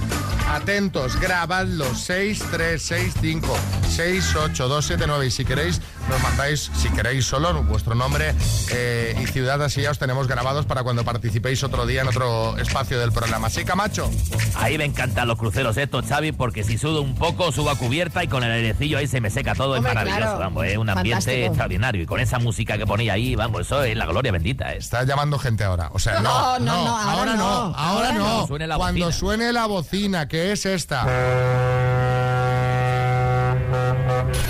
Atentos, 0.49 1.15
grabadlo 1.19 1.85
6365 1.93 3.55
68279 3.95 5.27
y 5.27 5.31
si 5.31 5.45
queréis 5.45 5.79
nos 6.09 6.19
mandáis, 6.23 6.71
si 6.75 6.89
queréis 6.89 7.25
solo 7.25 7.61
vuestro 7.63 7.93
nombre 7.93 8.33
eh, 8.71 9.15
y 9.21 9.27
ciudad 9.27 9.61
así 9.61 9.81
ya 9.83 9.91
os 9.91 9.99
tenemos 9.99 10.27
grabados 10.27 10.65
para 10.65 10.81
cuando 10.81 11.03
participéis 11.05 11.63
otro 11.63 11.85
día 11.85 12.01
en 12.01 12.07
otro 12.07 12.57
espacio 12.57 12.99
del 12.99 13.11
programa. 13.11 13.49
¿Sí, 13.51 13.63
Camacho? 13.63 14.09
Ahí 14.55 14.77
me 14.79 14.85
encantan 14.85 15.27
los 15.27 15.37
cruceros 15.37 15.77
estos, 15.77 16.05
Xavi, 16.07 16.31
porque 16.31 16.63
si 16.63 16.79
sudo 16.79 17.01
un 17.03 17.13
poco, 17.13 17.51
subo 17.51 17.69
a 17.69 17.75
cubierta 17.75 18.23
y 18.23 18.27
con 18.27 18.43
el 18.43 18.51
airecillo 18.51 18.97
ahí 18.97 19.07
se 19.07 19.21
me 19.21 19.29
seca 19.29 19.53
todo. 19.53 19.73
Hombre, 19.75 19.89
es 19.91 19.95
maravilloso, 19.95 20.19
claro. 20.21 20.39
vamos, 20.39 20.65
es 20.65 20.77
un 20.77 20.89
ambiente 20.89 21.21
Fantástico. 21.21 21.45
extraordinario. 21.47 22.01
Y 22.01 22.05
con 22.07 22.19
esa 22.19 22.39
música 22.39 22.77
que 22.77 22.87
ponía 22.87 23.13
ahí, 23.13 23.35
vamos, 23.35 23.61
eso 23.61 23.83
es 23.83 23.95
la 23.95 24.07
gloria 24.07 24.31
bendita. 24.31 24.73
¿eh? 24.73 24.77
Está 24.77 25.03
llamando 25.03 25.37
gente 25.37 25.63
ahora. 25.63 25.89
O 25.93 25.99
sea, 25.99 26.21
no, 26.21 26.57
No, 26.57 26.59
no, 26.59 26.65
no, 26.85 26.97
ahora 26.97 27.11
ahora 27.11 27.25
no, 27.33 27.37
no, 27.37 27.45
ahora 27.45 27.77
ahora 27.77 28.11
no. 28.13 28.39
no. 28.41 28.47
Suene 28.47 28.65
la 28.67 28.77
Cuando 28.77 29.05
bocina. 29.05 29.19
suene 29.19 29.53
la 29.53 29.65
bocina, 29.67 30.27
que 30.27 30.38
es 30.39 30.65
esta. 30.65 31.05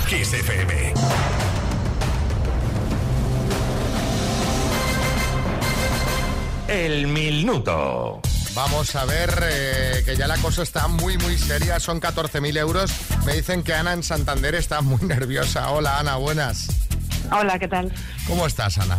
Kiss 0.08 0.32
FM. 0.32 0.94
El 6.68 7.06
minuto. 7.08 8.20
Vamos 8.54 8.94
a 8.96 9.04
ver 9.04 9.30
eh, 9.42 10.02
que 10.04 10.16
ya 10.16 10.26
la 10.26 10.36
cosa 10.38 10.62
está 10.62 10.88
muy, 10.88 11.16
muy 11.18 11.36
seria. 11.36 11.78
Son 11.80 12.00
14.000 12.00 12.56
euros. 12.58 12.92
Me 13.24 13.34
dicen 13.34 13.62
que 13.62 13.74
Ana 13.74 13.92
en 13.92 14.02
Santander 14.02 14.54
está 14.54 14.80
muy 14.80 15.00
nerviosa. 15.06 15.70
Hola, 15.70 15.98
Ana, 15.98 16.16
buenas. 16.16 16.66
Hola, 17.32 17.58
¿qué 17.58 17.68
tal? 17.68 17.92
¿Cómo 18.26 18.46
estás, 18.46 18.78
Ana? 18.78 18.98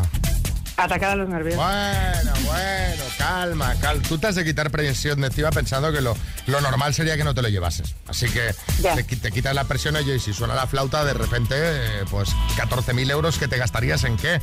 Atacada 0.78 1.14
a 1.14 1.16
los 1.16 1.30
nervios. 1.30 1.56
Bueno, 1.58 2.32
bueno, 2.46 3.04
calma, 3.18 3.76
calma. 3.82 4.02
Tú 4.08 4.18
te 4.18 4.28
has 4.28 4.36
de 4.36 4.44
quitar 4.44 4.72
presión 4.72 5.22
de 5.22 5.28
encima 5.28 5.52
pensando 5.52 5.92
que 5.92 6.02
lo, 6.02 6.16
lo 6.48 6.62
normal 6.62 6.94
sería 6.94 7.16
que 7.18 7.24
no 7.24 7.36
te 7.36 7.42
lo 7.42 7.50
llevases. 7.50 7.94
Así 8.08 8.28
que 8.30 8.54
te, 8.82 9.06
qui- 9.06 9.20
te 9.22 9.32
quitas 9.32 9.54
la 9.54 9.66
presión 9.66 9.96
y 9.98 10.20
si 10.20 10.34
suena 10.34 10.56
la 10.56 10.66
flauta, 10.68 11.04
de 11.06 11.14
repente, 11.14 11.56
eh, 11.58 12.06
pues 12.10 12.30
14.000 12.58 13.12
euros 13.12 13.38
que 13.38 13.48
te 13.48 13.58
gastarías 13.58 14.04
en 14.06 14.18
qué. 14.18 14.42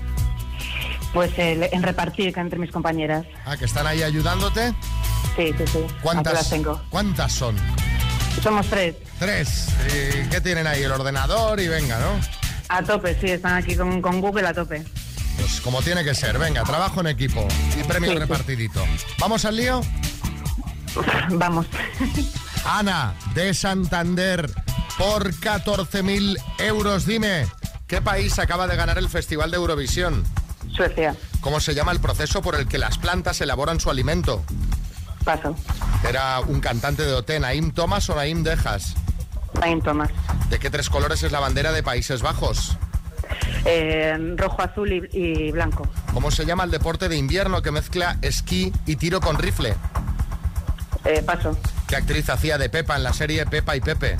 Pues 1.12 1.32
eh, 1.38 1.70
en 1.72 1.82
repartir 1.82 2.38
entre 2.38 2.58
mis 2.58 2.70
compañeras. 2.70 3.24
Ah, 3.46 3.56
que 3.56 3.64
están 3.64 3.86
ahí 3.86 4.02
ayudándote. 4.02 4.74
Sí, 5.36 5.52
sí, 5.56 5.64
sí. 5.72 5.78
¿Cuántas, 6.02 6.34
las 6.34 6.50
tengo. 6.50 6.80
¿Cuántas 6.90 7.32
son? 7.32 7.56
Somos 8.42 8.66
tres. 8.68 8.94
Tres. 9.18 9.68
¿Y 9.88 10.28
qué 10.28 10.40
tienen 10.40 10.66
ahí? 10.66 10.82
El 10.82 10.92
ordenador 10.92 11.58
y 11.60 11.66
venga, 11.68 11.98
¿no? 11.98 12.20
A 12.68 12.82
tope, 12.82 13.18
sí, 13.18 13.30
están 13.30 13.54
aquí 13.54 13.74
con, 13.74 14.02
con 14.02 14.20
Google 14.20 14.46
a 14.46 14.52
tope. 14.54 14.84
Como 15.62 15.82
tiene 15.82 16.04
que 16.04 16.14
ser. 16.14 16.38
Venga, 16.38 16.62
trabajo 16.64 17.00
en 17.00 17.08
equipo 17.08 17.46
y 17.78 17.82
premio 17.84 18.10
Sí, 18.10 18.16
sí. 18.16 18.20
repartidito. 18.20 18.84
¿Vamos 19.18 19.44
al 19.44 19.56
lío? 19.56 19.80
Vamos. 21.30 21.66
Ana, 22.64 23.14
de 23.34 23.54
Santander, 23.54 24.50
por 24.96 25.32
14.000 25.34 26.36
euros. 26.58 27.06
Dime, 27.06 27.46
¿qué 27.86 28.00
país 28.00 28.38
acaba 28.38 28.66
de 28.66 28.76
ganar 28.76 28.98
el 28.98 29.08
Festival 29.08 29.50
de 29.50 29.56
Eurovisión? 29.56 30.24
Suecia. 30.74 31.14
¿Cómo 31.40 31.60
se 31.60 31.74
llama 31.74 31.92
el 31.92 32.00
proceso 32.00 32.42
por 32.42 32.54
el 32.54 32.66
que 32.68 32.78
las 32.78 32.98
plantas 32.98 33.40
elaboran 33.40 33.80
su 33.80 33.90
alimento? 33.90 34.44
Paso. 35.24 35.54
Era 36.08 36.40
un 36.40 36.60
cantante 36.60 37.02
de 37.04 37.12
OT, 37.12 37.30
Naim 37.40 37.70
Thomas 37.72 38.08
o 38.10 38.14
Naim 38.14 38.42
Dejas. 38.42 38.94
Naim 39.60 39.80
Thomas. 39.82 40.10
¿De 40.50 40.58
qué 40.58 40.70
tres 40.70 40.88
colores 40.90 41.22
es 41.22 41.32
la 41.32 41.40
bandera 41.40 41.72
de 41.72 41.82
Países 41.82 42.22
Bajos? 42.22 42.76
Eh, 43.64 44.16
rojo, 44.36 44.62
azul 44.62 44.92
y, 44.92 45.02
y 45.12 45.50
blanco. 45.52 45.86
¿Cómo 46.14 46.30
se 46.30 46.44
llama 46.46 46.64
el 46.64 46.70
deporte 46.70 47.08
de 47.08 47.16
invierno 47.16 47.62
que 47.62 47.70
mezcla 47.70 48.16
esquí 48.22 48.72
y 48.86 48.96
tiro 48.96 49.20
con 49.20 49.38
rifle? 49.38 49.74
Eh, 51.04 51.22
paso. 51.22 51.56
¿Qué 51.86 51.96
actriz 51.96 52.28
hacía 52.30 52.58
de 52.58 52.68
Pepa 52.68 52.96
en 52.96 53.02
la 53.02 53.12
serie 53.12 53.46
Pepa 53.46 53.76
y 53.76 53.80
Pepe? 53.80 54.16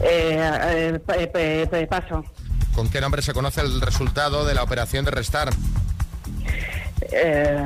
Eh, 0.00 0.50
eh, 0.64 1.00
pa- 1.04 1.14
pe- 1.14 1.66
pe- 1.70 1.86
paso. 1.86 2.24
¿Con 2.74 2.88
qué 2.90 3.00
nombre 3.00 3.22
se 3.22 3.32
conoce 3.32 3.60
el 3.62 3.80
resultado 3.80 4.44
de 4.44 4.54
la 4.54 4.62
operación 4.62 5.04
de 5.04 5.10
restar? 5.10 5.50
Eh, 7.00 7.64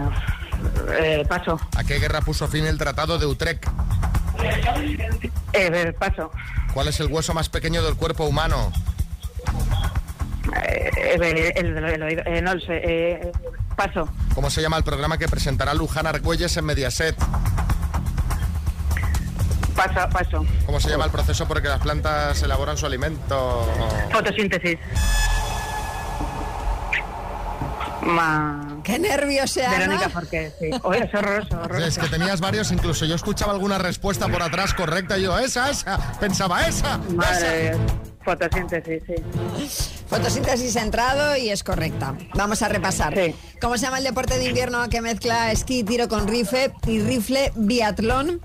paso. 1.28 1.60
¿A 1.76 1.84
qué 1.84 1.98
guerra 1.98 2.20
puso 2.20 2.46
fin 2.48 2.66
el 2.66 2.78
Tratado 2.78 3.18
de 3.18 3.26
Utrecht? 3.26 3.64
Paso. 5.98 6.30
¿Cuál 6.72 6.88
es 6.88 7.00
el 7.00 7.08
hueso 7.08 7.34
más 7.34 7.48
pequeño 7.48 7.82
del 7.82 7.96
cuerpo 7.96 8.24
humano? 8.24 8.72
Eh, 10.56 10.90
el, 11.14 11.22
el- 11.66 11.84
el 11.84 12.02
oído. 12.02 12.22
Eh, 12.26 12.40
no 12.42 12.54
lo 12.54 12.60
sé. 12.60 12.80
Eh, 12.84 13.32
paso. 13.76 14.08
¿Cómo 14.34 14.50
se 14.50 14.62
llama 14.62 14.76
el 14.76 14.84
programa 14.84 15.18
que 15.18 15.28
presentará 15.28 15.74
Luján 15.74 16.06
Argüelles 16.06 16.56
en 16.56 16.64
Mediaset? 16.64 17.16
Paso, 19.76 20.08
paso. 20.10 20.44
¿Cómo 20.66 20.78
se 20.80 20.90
llama 20.90 21.06
el 21.06 21.10
proceso 21.10 21.46
por 21.48 21.56
el 21.58 21.62
que 21.62 21.68
las 21.70 21.80
plantas 21.80 22.42
elaboran 22.42 22.76
su 22.76 22.84
alimento? 22.86 23.66
Fotosíntesis. 24.12 24.78
Ma... 28.02 28.66
Qué 28.82 28.98
nervios 28.98 29.50
se 29.50 29.68
Verónica 29.68 30.08
Forqué, 30.08 30.50
sí. 30.58 30.70
Oye, 30.82 31.04
es 31.04 31.14
horroroso, 31.14 31.60
horroroso. 31.60 31.86
Es 31.86 31.98
que 31.98 32.08
tenías 32.08 32.40
varios, 32.40 32.72
incluso 32.72 33.04
yo 33.04 33.14
escuchaba 33.14 33.52
alguna 33.52 33.76
respuesta 33.78 34.26
por 34.26 34.42
atrás 34.42 34.72
correcta 34.72 35.18
y 35.18 35.22
yo, 35.24 35.38
esa, 35.38 35.70
esa, 35.70 35.98
pensaba 36.18 36.66
esa, 36.66 36.96
Madre 37.14 37.68
esa. 37.68 37.78
Fotosíntesis, 38.24 39.02
sí. 39.06 39.99
Fotosíntesis 40.10 40.74
entrado 40.74 41.36
y 41.36 41.50
es 41.50 41.62
correcta. 41.62 42.18
Vamos 42.34 42.62
a 42.62 42.68
repasar. 42.68 43.14
¿Cómo 43.60 43.78
se 43.78 43.86
llama 43.86 43.98
el 43.98 44.04
deporte 44.04 44.38
de 44.38 44.46
invierno 44.46 44.88
que 44.88 45.00
mezcla 45.00 45.52
esquí, 45.52 45.84
tiro 45.84 46.08
con 46.08 46.26
rifle 46.26 46.72
y 46.84 46.98
rifle 47.00 47.52
biatlón? 47.54 48.40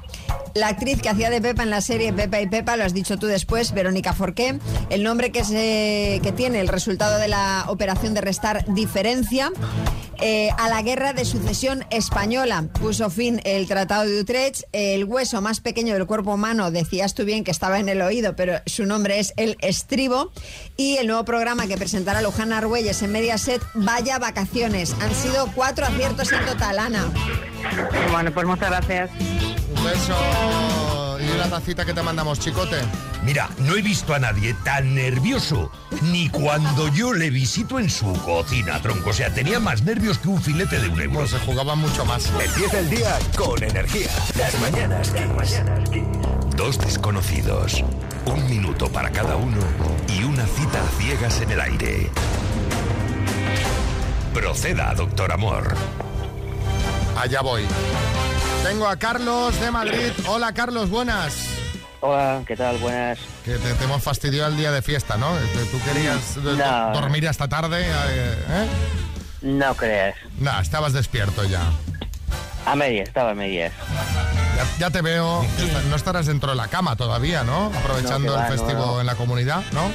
La 0.53 0.67
actriz 0.67 1.01
que 1.01 1.09
hacía 1.09 1.31
de 1.31 1.41
Pepa 1.41 1.63
en 1.63 1.71
la 1.71 1.81
serie 1.81 2.13
Pepa 2.13 2.39
y 2.39 2.47
Pepa, 2.47 2.77
lo 2.77 2.83
has 2.83 2.93
dicho 2.93 3.17
tú 3.17 3.25
después, 3.25 3.73
Verónica 3.73 4.13
Forqué. 4.13 4.59
El 4.91 5.01
nombre 5.01 5.31
que, 5.31 5.43
se, 5.43 6.21
que 6.21 6.31
tiene 6.31 6.61
el 6.61 6.67
resultado 6.67 7.17
de 7.17 7.29
la 7.29 7.65
operación 7.67 8.13
de 8.13 8.21
restar 8.21 8.63
diferencia. 8.73 9.51
Eh, 10.21 10.49
a 10.57 10.69
la 10.69 10.81
guerra 10.81 11.13
de 11.13 11.25
sucesión 11.25 11.85
española 11.89 12.65
puso 12.79 13.09
fin 13.09 13.41
el 13.43 13.67
Tratado 13.67 14.05
de 14.05 14.19
Utrecht. 14.19 14.63
El 14.71 15.05
hueso 15.05 15.41
más 15.41 15.59
pequeño 15.59 15.93
del 15.93 16.05
cuerpo 16.05 16.33
humano, 16.33 16.71
decías 16.71 17.13
tú 17.13 17.25
bien 17.25 17.43
que 17.43 17.51
estaba 17.51 17.79
en 17.79 17.89
el 17.89 18.01
oído, 18.01 18.35
pero 18.35 18.59
su 18.65 18.85
nombre 18.85 19.19
es 19.19 19.33
el 19.37 19.57
estribo. 19.61 20.31
Y 20.77 20.97
el 20.97 21.07
nuevo 21.07 21.25
programa 21.25 21.67
que 21.67 21.77
presentará 21.77 22.21
Luján 22.21 22.53
Argüelles 22.53 23.01
en 23.01 23.11
Mediaset, 23.11 23.61
Vaya 23.73 24.19
Vacaciones. 24.19 24.95
Han 25.01 25.13
sido 25.13 25.49
cuatro 25.53 25.85
aciertos 25.85 26.31
en 26.31 26.45
total, 26.45 26.79
Ana. 26.79 27.11
Bueno, 28.11 28.31
pues 28.33 28.45
muchas 28.45 28.69
gracias. 28.69 29.09
Un 29.75 29.83
beso 29.83 31.04
y 31.35 31.39
una 31.39 31.49
tacita 31.49 31.85
que 31.85 31.93
te 31.93 32.01
mandamos, 32.01 32.39
chicote. 32.39 32.77
Mira, 33.23 33.49
no 33.59 33.75
he 33.75 33.81
visto 33.81 34.13
a 34.13 34.19
nadie 34.19 34.53
tan 34.63 34.95
nervioso 34.95 35.71
ni 36.03 36.29
cuando 36.29 36.87
yo 36.89 37.13
le 37.13 37.29
visito 37.29 37.79
en 37.79 37.89
su 37.89 38.13
cocina, 38.13 38.81
tronco. 38.81 39.09
O 39.09 39.13
sea, 39.13 39.33
tenía 39.33 39.59
más 39.59 39.83
nervios 39.83 40.17
que 40.19 40.27
un 40.27 40.41
filete 40.41 40.79
de 40.79 40.89
un 40.89 41.01
euro. 41.01 41.19
Pues 41.19 41.31
se 41.31 41.39
jugaba 41.39 41.75
mucho 41.75 42.05
más. 42.05 42.27
Empieza 42.27 42.79
el 42.79 42.89
día 42.89 43.17
con 43.35 43.61
energía. 43.63 44.09
Las 44.37 44.59
mañanas 44.59 45.11
Kiss. 45.11 45.61
Dos 46.55 46.79
desconocidos, 46.79 47.83
un 48.25 48.49
minuto 48.49 48.89
para 48.89 49.11
cada 49.11 49.35
uno 49.35 49.57
y 50.07 50.23
una 50.23 50.45
cita 50.45 50.81
a 50.81 51.01
ciegas 51.01 51.41
en 51.41 51.51
el 51.51 51.61
aire. 51.61 52.09
Proceda, 54.33 54.93
doctor 54.93 55.31
Amor. 55.31 55.75
Allá 57.17 57.41
voy. 57.41 57.63
Tengo 58.67 58.87
a 58.87 58.97
Carlos 58.97 59.59
de 59.59 59.71
Madrid. 59.71 60.11
Hola 60.27 60.51
Carlos, 60.53 60.89
buenas. 60.89 61.35
Hola, 62.01 62.41
¿qué 62.47 62.55
tal? 62.55 62.77
Buenas. 62.77 63.19
Que 63.43 63.57
te, 63.57 63.73
te 63.73 63.83
hemos 63.83 64.01
fastidiado 64.03 64.49
el 64.51 64.57
día 64.57 64.71
de 64.71 64.81
fiesta, 64.81 65.17
¿no? 65.17 65.31
Te- 65.35 65.65
Tú 65.65 65.79
querías 65.83 66.37
No. 66.37 66.91
dormir 66.99 67.27
hasta 67.27 67.47
tarde, 67.47 67.81
eh, 67.85 68.35
¿eh? 68.49 68.67
No 69.43 69.75
creas. 69.75 70.15
Nah, 70.39 70.59
estabas 70.61 70.93
despierto 70.93 71.43
ya. 71.43 71.61
A 72.65 72.75
medias, 72.75 73.07
estaba 73.07 73.31
a 73.31 73.35
medias. 73.35 73.71
Ya, 74.55 74.65
ya 74.79 74.89
te 74.89 75.01
veo. 75.01 75.45
No 75.89 75.95
estarás 75.95 76.25
dentro 76.25 76.49
de 76.49 76.55
la 76.55 76.67
cama 76.67 76.95
todavía, 76.95 77.43
¿no? 77.43 77.67
Aprovechando 77.67 78.31
No, 78.33 78.37
va, 78.39 78.47
el 78.47 78.55
no, 78.55 78.57
festivo 78.63 78.85
no. 78.85 79.01
en 79.01 79.05
la 79.05 79.15
comunidad, 79.15 79.63
¿no? 79.71 79.91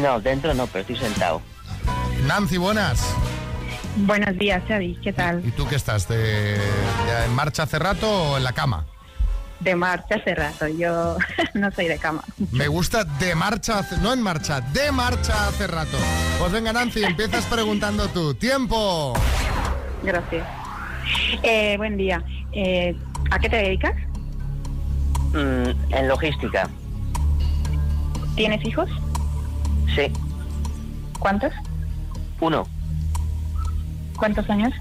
No, 0.00 0.20
dentro 0.20 0.54
no, 0.54 0.66
pero 0.68 0.80
estoy 0.82 0.96
sentado. 0.96 1.42
Nancy, 2.26 2.56
buenas. 2.56 3.00
Buenos 3.96 4.36
días, 4.38 4.62
Xavi. 4.66 4.98
¿Qué 5.02 5.12
tal? 5.12 5.42
¿Y 5.46 5.50
tú 5.50 5.66
qué 5.68 5.76
estás? 5.76 6.08
¿De, 6.08 6.54
en 6.54 7.34
marcha 7.34 7.64
hace 7.64 7.78
rato 7.78 8.08
o 8.10 8.36
en 8.38 8.44
la 8.44 8.52
cama? 8.52 8.86
De 9.60 9.76
marcha 9.76 10.16
hace 10.16 10.34
rato. 10.34 10.66
Yo 10.66 11.16
no 11.54 11.70
soy 11.72 11.88
de 11.88 11.98
cama. 11.98 12.22
Me 12.52 12.68
gusta 12.68 13.04
de 13.04 13.34
marcha, 13.34 13.80
hace- 13.80 13.98
no 13.98 14.12
en 14.12 14.22
marcha, 14.22 14.60
de 14.60 14.90
marcha 14.92 15.48
hace 15.48 15.66
rato. 15.66 15.98
Pues 16.38 16.52
venga, 16.52 16.72
Nancy, 16.72 17.04
empiezas 17.04 17.44
preguntando 17.46 18.08
tú. 18.08 18.34
¡Tiempo! 18.34 19.12
Gracias. 20.02 20.46
Eh, 21.42 21.76
buen 21.76 21.96
día. 21.96 22.24
Eh, 22.52 22.96
¿A 23.30 23.38
qué 23.38 23.48
te 23.48 23.56
dedicas? 23.56 23.94
Mm, 25.32 25.94
en 25.94 26.08
logística, 26.08 26.68
¿Tienes 28.36 28.64
hijos? 28.66 28.88
sí. 29.94 30.10
¿Cuántos? 31.18 31.52
Uno, 32.40 32.66
¿Cuántos 34.16 34.48
años? 34.50 34.72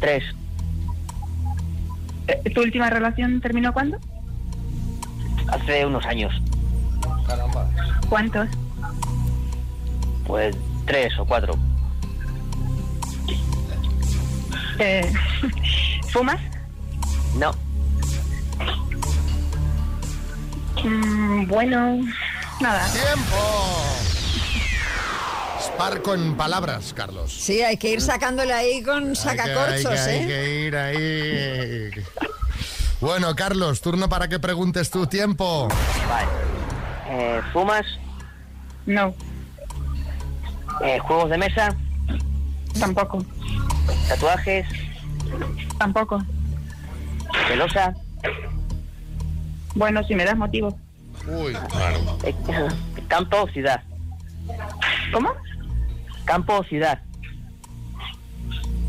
tres, 0.00 0.22
Eh, 2.28 2.50
¿Tu 2.50 2.60
última 2.60 2.90
relación 2.90 3.40
terminó 3.40 3.72
cuándo? 3.72 3.98
hace 5.48 5.86
unos 5.86 6.04
años. 6.06 6.32
¿Cuántos? 8.08 8.48
Pues 10.26 10.56
tres 10.86 11.16
o 11.20 11.24
cuatro. 11.24 11.54
Eh, 14.78 15.12
¿Fumas? 16.12 16.40
No, 17.38 17.52
Mm, 20.84 21.46
bueno, 21.48 21.98
nada. 22.60 22.86
¡Tiempo! 22.92 23.36
Sparco 25.76 26.14
en 26.14 26.34
palabras, 26.38 26.94
Carlos. 26.96 27.30
Sí, 27.30 27.60
hay 27.62 27.76
que 27.76 27.90
ir 27.92 28.00
sacándole 28.00 28.50
ahí 28.52 28.82
con 28.82 29.14
sacacorchos, 29.14 29.84
hay 29.84 29.84
que, 29.84 29.98
hay 30.10 30.22
¿eh? 30.22 30.26
que 30.26 30.66
ir 30.66 30.76
ahí. 30.76 31.90
Bueno, 32.98 33.34
Carlos, 33.36 33.82
turno 33.82 34.08
para 34.08 34.26
que 34.26 34.38
preguntes 34.38 34.90
tu 34.90 35.06
tiempo. 35.06 35.68
vale. 36.08 36.28
Eh, 37.10 37.40
¿Fumas? 37.52 37.84
No, 38.86 39.14
Eh, 40.82 40.98
¿Juegos 41.00 41.28
de 41.30 41.38
mesa? 41.38 41.76
tampoco, 42.80 43.22
¿Tatuajes? 44.08 44.66
tampoco. 45.78 46.22
¿Celosa? 47.48 47.94
Bueno, 49.74 50.02
si 50.04 50.14
me 50.14 50.24
das 50.24 50.36
motivo. 50.38 50.78
Uy, 51.26 51.54
Eh, 52.24 52.34
¿Campo 53.08 53.42
o 53.42 53.48
ciudad? 53.48 53.82
¿Cómo? 55.12 55.32
¿Campo 56.26 56.58
o 56.58 56.64
ciudad? 56.64 57.00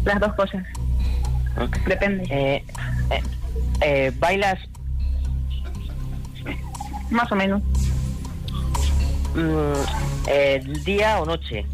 Las 0.03 0.19
dos 0.19 0.33
cosas. 0.33 0.65
Depende. 1.85 2.23
Eh, 2.29 2.63
eh, 3.11 3.23
eh, 3.81 4.11
¿Bailas? 4.19 4.59
Más 7.09 7.31
o 7.31 7.35
menos. 7.35 7.61
Mm, 9.35 10.83
¿Día 10.83 11.19
o 11.21 11.25
noche? 11.25 11.65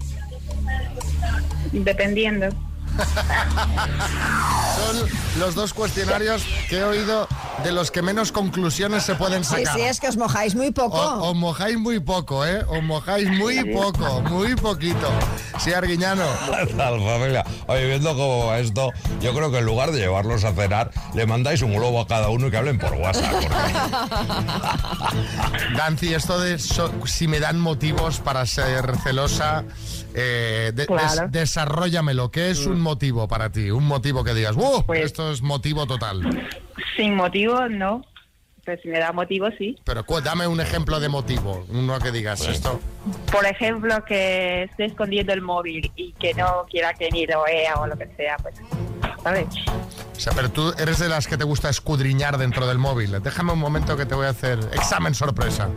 Dependiendo. 1.72 2.50
Son 4.78 5.10
los 5.40 5.56
dos 5.56 5.74
cuestionarios 5.74 6.44
que 6.70 6.78
he 6.80 6.84
oído 6.84 7.28
de 7.64 7.72
los 7.72 7.92
que 7.92 8.02
menos 8.02 8.32
conclusiones 8.32 9.04
se 9.04 9.16
pueden 9.16 9.44
sacar. 9.44 9.76
sí, 9.76 9.82
es 9.82 10.00
que 10.00 10.08
os 10.08 10.18
mojáis 10.18 10.56
muy 10.56 10.72
poco. 10.72 10.98
O- 10.98 11.30
Os 11.32 11.36
mojáis 11.36 11.78
muy 11.78 12.00
poco, 12.00 12.46
¿eh? 12.46 12.64
Os 12.68 12.84
mojáis 12.84 13.30
muy 13.30 13.74
poco, 13.74 14.22
muy 14.22 14.56
poquito. 14.56 15.08
Sí, 15.60 15.74
Arguiñano. 15.74 16.24
¿Qué 16.68 16.74
tal, 16.74 17.00
familia? 17.00 17.44
Oye, 17.68 17.88
viendo 17.88 18.12
cómo 18.16 18.48
va 18.48 18.60
esto, 18.60 18.92
yo 19.22 19.34
creo 19.34 19.52
que 19.52 19.60
en 19.60 19.66
lugar 19.66 19.92
de 19.92 20.00
llevarlos 20.00 20.44
a 20.44 20.54
cenar, 20.54 20.92
le 21.14 21.26
mandáis 21.26 21.62
un 21.62 21.74
globo 21.74 22.02
a 22.02 22.08
cada 22.08 22.30
uno 22.30 22.48
y 22.48 22.52
que 22.52 22.58
hablen 22.58 22.80
por 22.80 22.94
WhatsApp. 22.94 23.34
Dancy, 25.78 26.14
esto 26.14 26.40
de 26.40 26.60
so- 26.60 26.92
si 27.06 27.28
me 27.28 27.40
dan 27.40 27.60
motivos 27.60 28.20
para 28.20 28.46
ser 28.46 28.98
celosa, 29.04 29.64
eh, 30.16 30.72
de- 30.74 30.86
Claro. 30.86 31.22
des- 31.24 31.32
desarróllamelo. 31.32 32.32
¿Qué 32.32 32.50
es 32.52 32.66
un 32.66 32.80
motivo 32.82 33.28
para 33.28 33.52
ti? 33.52 33.72
Un 33.72 33.86
motivo 33.86 34.24
que 34.24 34.34
digas, 34.34 34.56
¡uh! 34.56 34.84
Pues- 34.86 35.02
esto 35.06 35.32
es 35.32 35.42
motivo 35.42 35.86
total. 35.88 36.48
Sin 36.98 37.16
motivo, 37.16 37.68
no. 37.70 38.04
Pero 38.66 38.82
si 38.82 38.88
me 38.88 38.98
da 39.00 39.12
motivo, 39.12 39.48
sí. 39.58 39.76
Pero 39.84 40.06
dame 40.24 40.48
un 40.48 40.62
ejemplo 40.62 41.02
de 41.02 41.10
motivo, 41.10 41.66
uno 41.70 42.00
que 42.00 42.12
digas 42.12 42.48
esto. 42.48 42.80
Por 43.30 43.46
ejemplo, 43.46 44.06
que 44.06 44.64
esté 44.64 44.86
escondiendo 44.86 45.34
el 45.34 45.42
móvil 45.42 45.92
y 45.98 46.14
que 46.14 46.34
no 46.34 46.66
quiera 46.72 46.94
que 46.94 47.10
ni 47.12 47.26
lo 47.26 47.44
vea 47.44 47.76
o 47.76 47.88
lo 47.88 47.98
que 47.98 48.08
sea, 48.16 48.38
pues, 48.38 48.56
¿sabes? 49.22 49.48
O 50.16 50.20
sea, 50.20 50.32
pero 50.34 50.50
tú 50.50 50.74
eres 50.80 50.98
de 51.00 51.10
las 51.10 51.28
que 51.28 51.36
te 51.38 51.44
gusta 51.44 51.70
escudriñar 51.70 52.38
dentro 52.38 52.66
del 52.66 52.78
móvil. 52.78 53.12
Déjame 53.22 53.52
un 53.52 53.60
momento 53.60 53.98
que 53.98 54.06
te 54.06 54.16
voy 54.16 54.28
a 54.28 54.30
hacer 54.30 54.60
examen 54.72 55.14
sorpresa. 55.14 55.68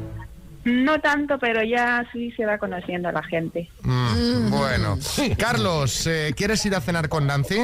No 0.66 1.00
tanto, 1.00 1.38
pero 1.38 1.62
ya 1.62 2.04
sí 2.12 2.32
se 2.32 2.44
va 2.44 2.58
conociendo 2.58 3.08
a 3.08 3.12
la 3.12 3.22
gente. 3.22 3.70
Mm, 3.82 4.50
Bueno. 4.50 4.98
Carlos, 5.38 6.08
eh, 6.08 6.34
¿quieres 6.36 6.66
ir 6.66 6.74
a 6.74 6.80
cenar 6.80 7.08
con 7.08 7.24
Nancy? 7.24 7.56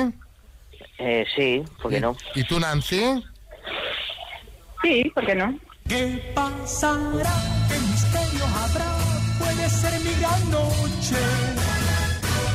Eh, 0.98 1.26
sí, 1.34 1.64
¿por 1.82 1.90
qué 1.90 2.00
no? 2.00 2.16
¿Y 2.36 2.44
tú, 2.44 2.60
Nancy? 2.60 3.24
Sí, 4.84 5.10
¿por 5.12 5.26
qué 5.26 5.34
no? 5.34 5.58
¿Qué 5.88 6.32
pasará? 6.32 7.32
¿Qué 7.68 7.78
misterio 7.80 8.44
habrá? 8.46 8.86
Puede 9.40 9.68
ser 9.68 10.00
mi 10.00 10.20
gran 10.20 10.50
noche. 10.52 11.16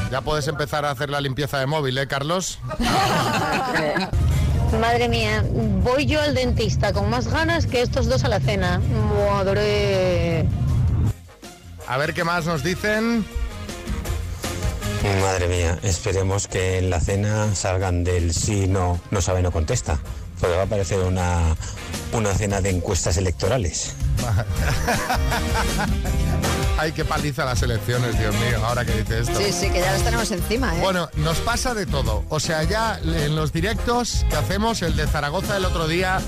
Ya 0.09 0.21
puedes 0.21 0.47
empezar 0.47 0.85
a 0.85 0.91
hacer 0.91 1.09
la 1.09 1.19
limpieza 1.19 1.59
de 1.59 1.65
móvil, 1.65 1.97
¿eh, 1.97 2.07
Carlos? 2.07 2.59
Madre 4.73 5.09
mía, 5.09 5.43
voy 5.83 6.05
yo 6.05 6.21
al 6.21 6.35
dentista 6.35 6.93
con 6.93 7.09
más 7.09 7.29
ganas 7.29 7.65
que 7.65 7.81
estos 7.81 8.07
dos 8.07 8.23
a 8.23 8.27
la 8.27 8.39
cena. 8.39 8.79
Madre. 9.29 10.45
A 11.87 11.97
ver 11.97 12.13
qué 12.13 12.23
más 12.23 12.45
nos 12.45 12.63
dicen. 12.63 13.25
Madre 15.21 15.47
mía, 15.47 15.79
esperemos 15.83 16.47
que 16.47 16.79
en 16.79 16.89
la 16.89 16.99
cena 16.99 17.55
salgan 17.55 18.03
del 18.03 18.33
sí, 18.33 18.67
no, 18.67 18.99
no 19.09 19.21
sabe, 19.21 19.41
no 19.41 19.51
contesta. 19.51 19.99
Porque 20.39 20.55
va 20.55 20.63
a 20.63 20.67
parecer 20.67 20.99
una, 20.99 21.55
una 22.11 22.33
cena 22.33 22.61
de 22.61 22.69
encuestas 22.69 23.17
electorales. 23.17 23.95
Ay, 26.79 26.91
qué 26.91 27.03
paliza 27.03 27.43
las 27.43 27.61
elecciones, 27.63 28.19
Dios 28.19 28.35
mío, 28.35 28.63
ahora 28.63 28.85
que 28.85 28.93
dice 28.93 29.21
esto. 29.21 29.35
Sí, 29.35 29.51
sí, 29.51 29.69
que 29.71 29.79
ya 29.79 29.93
los 29.93 30.03
tenemos 30.03 30.29
encima, 30.31 30.75
¿eh? 30.75 30.79
Bueno, 30.79 31.09
nos 31.15 31.39
pasa 31.39 31.73
de 31.73 31.87
todo. 31.87 32.23
O 32.29 32.39
sea, 32.39 32.63
ya 32.63 32.99
en 33.03 33.35
los 33.35 33.51
directos 33.51 34.25
que 34.29 34.35
hacemos, 34.35 34.83
el 34.83 34.95
de 34.95 35.07
Zaragoza 35.07 35.57
el 35.57 35.65
otro 35.65 35.87
día, 35.87 36.19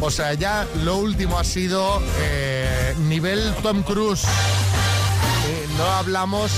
o 0.00 0.10
sea, 0.10 0.34
ya 0.34 0.66
lo 0.82 0.96
último 0.96 1.38
ha 1.38 1.44
sido 1.44 2.02
eh, 2.18 2.94
nivel 3.06 3.54
Tom 3.62 3.84
Cruise. 3.84 4.24
Eh, 4.24 5.66
no 5.78 5.84
hablamos, 5.84 6.50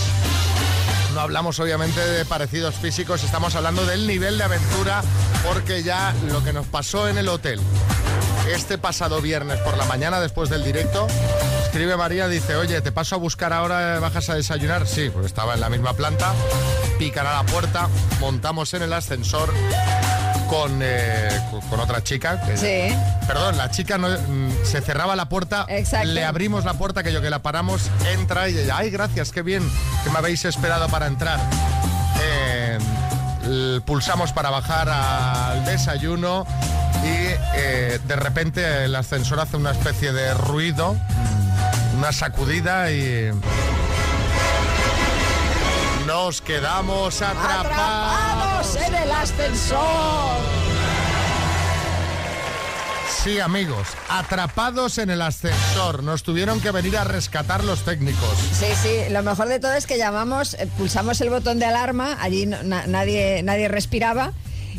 no 1.13 1.21
hablamos 1.21 1.61
obviamente 1.61 2.01
de 2.01 2.25
parecidos 2.25 2.77
físicos, 2.77 3.25
estamos 3.25 3.55
hablando 3.57 3.85
del 3.85 4.07
nivel 4.07 4.39
de 4.39 4.45
aventura, 4.45 5.03
porque 5.47 5.83
ya 5.83 6.15
lo 6.31 6.43
que 6.43 6.55
nos 6.55 6.67
pasó 6.67 7.09
en 7.09 7.19
el 7.19 7.29
hotel 7.29 7.61
este 8.53 8.79
pasado 8.79 9.21
viernes 9.21 9.59
por 9.61 9.77
la 9.77 9.85
mañana 9.85 10.21
después 10.21 10.51
del 10.51 10.65
directo, 10.65 11.07
escribe 11.75 11.97
María, 11.97 12.29
dice, 12.29 12.55
oye, 12.55 12.81
te 12.83 12.93
paso 12.93 13.17
a 13.17 13.19
buscar 13.19 13.53
ahora, 13.53 13.99
bajas 13.99 14.31
a 14.31 14.37
desayunar. 14.37 14.87
Sí, 14.87 15.11
pues 15.13 15.27
estaba 15.27 15.55
en 15.55 15.61
la 15.61 15.69
misma 15.69 15.93
planta, 15.95 16.33
pican 17.01 17.27
a 17.27 17.33
la 17.33 17.43
puerta, 17.43 17.89
montamos 18.21 18.73
en 18.75 18.83
el 18.83 18.93
ascensor 18.93 19.53
con, 20.49 20.79
eh, 20.85 21.29
con- 21.69 21.81
otra 21.81 22.01
chica. 22.05 22.41
que- 22.43 22.57
Sí. 22.57 22.97
Perdón, 23.27 23.57
la 23.59 23.73
chica 23.73 23.99
no, 23.99 24.09
mm, 24.09 24.53
se 24.65 24.83
cerraba 24.83 25.17
la 25.17 25.29
puerta, 25.29 25.67
Exacto. 25.69 26.07
le 26.07 26.25
abrimos 26.25 26.65
la 26.65 26.75
puerta, 26.75 27.03
que 27.03 27.13
yo 27.13 27.21
que 27.21 27.29
la 27.29 27.41
paramos, 27.43 27.91
entra 28.13 28.49
y 28.49 28.57
ella, 28.57 28.77
ay, 28.77 28.91
gracias, 28.91 29.33
qué 29.33 29.43
bien 29.43 29.69
que 30.05 30.11
me 30.11 30.19
habéis 30.19 30.45
esperado 30.45 30.87
para 30.89 31.09
entrar. 31.09 31.41
Eh, 32.23 32.79
pulsamos 33.85 34.33
para 34.33 34.51
bajar 34.51 34.89
al 34.89 35.65
desayuno 35.65 36.47
y 37.03 37.35
eh, 37.57 37.99
de 38.07 38.17
repente 38.17 38.85
el 38.85 38.95
ascensor 38.95 39.41
hace 39.41 39.57
una 39.57 39.73
especie 39.73 40.13
de 40.13 40.33
ruido, 40.35 40.97
una 41.97 42.13
sacudida 42.13 42.91
y 42.91 43.31
nos 46.07 46.41
quedamos 46.41 47.23
atrapados. 47.23 47.67
¡Atrapados 47.67 48.77
en 48.77 48.95
el 48.95 49.11
ascensor! 49.13 50.39
Sí, 53.23 53.41
amigos, 53.41 53.89
atrapados 54.11 54.99
en 54.99 55.09
el 55.09 55.23
ascensor. 55.23 56.03
Nos 56.03 56.23
tuvieron 56.25 56.61
que 56.61 56.71
venir 56.73 56.99
a 56.99 57.05
rescatar 57.05 57.65
los 57.65 57.83
técnicos. 57.83 58.37
Sí, 58.53 58.67
sí, 58.83 59.11
lo 59.11 59.23
mejor 59.23 59.49
de 59.49 59.61
todo 59.61 59.73
es 59.73 59.87
que 59.87 59.97
llamamos, 59.97 60.53
eh, 60.55 60.69
pulsamos 60.77 61.21
el 61.23 61.31
botón 61.31 61.59
de 61.59 61.65
alarma, 61.65 62.19
allí 62.21 62.45
na- 62.45 62.87
nadie, 62.87 63.43
nadie 63.43 63.69
respiraba. 63.69 64.33